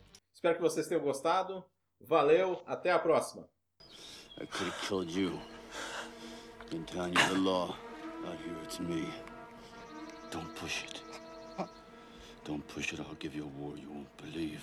Espero 0.43 0.57
que 0.57 0.61
vocês 0.61 0.87
tenham 0.87 1.01
gostado. 1.01 1.63
Valeu, 2.01 2.61
até 2.67 2.91
a 2.91 2.99
próxima. 2.99 3.47
I 4.37 4.45
could 4.45 4.69
have 4.69 4.81
killed 4.85 5.09
you. 5.09 5.39
In 6.73 6.83
town, 6.83 7.13
you're 7.13 7.29
the 7.29 7.39
law. 7.39 7.77
Out 8.27 8.37
here, 8.43 8.57
it's 8.65 8.77
me. 8.81 9.07
Don't 10.31 10.53
push 10.55 10.83
it. 10.83 11.01
Don't 12.43 12.61
push 12.67 12.91
it. 12.91 12.99
I'll 12.99 13.15
give 13.15 13.33
you 13.33 13.45
a 13.45 13.57
war 13.57 13.77
you 13.77 13.89
won't 13.89 14.09
believe. 14.17 14.61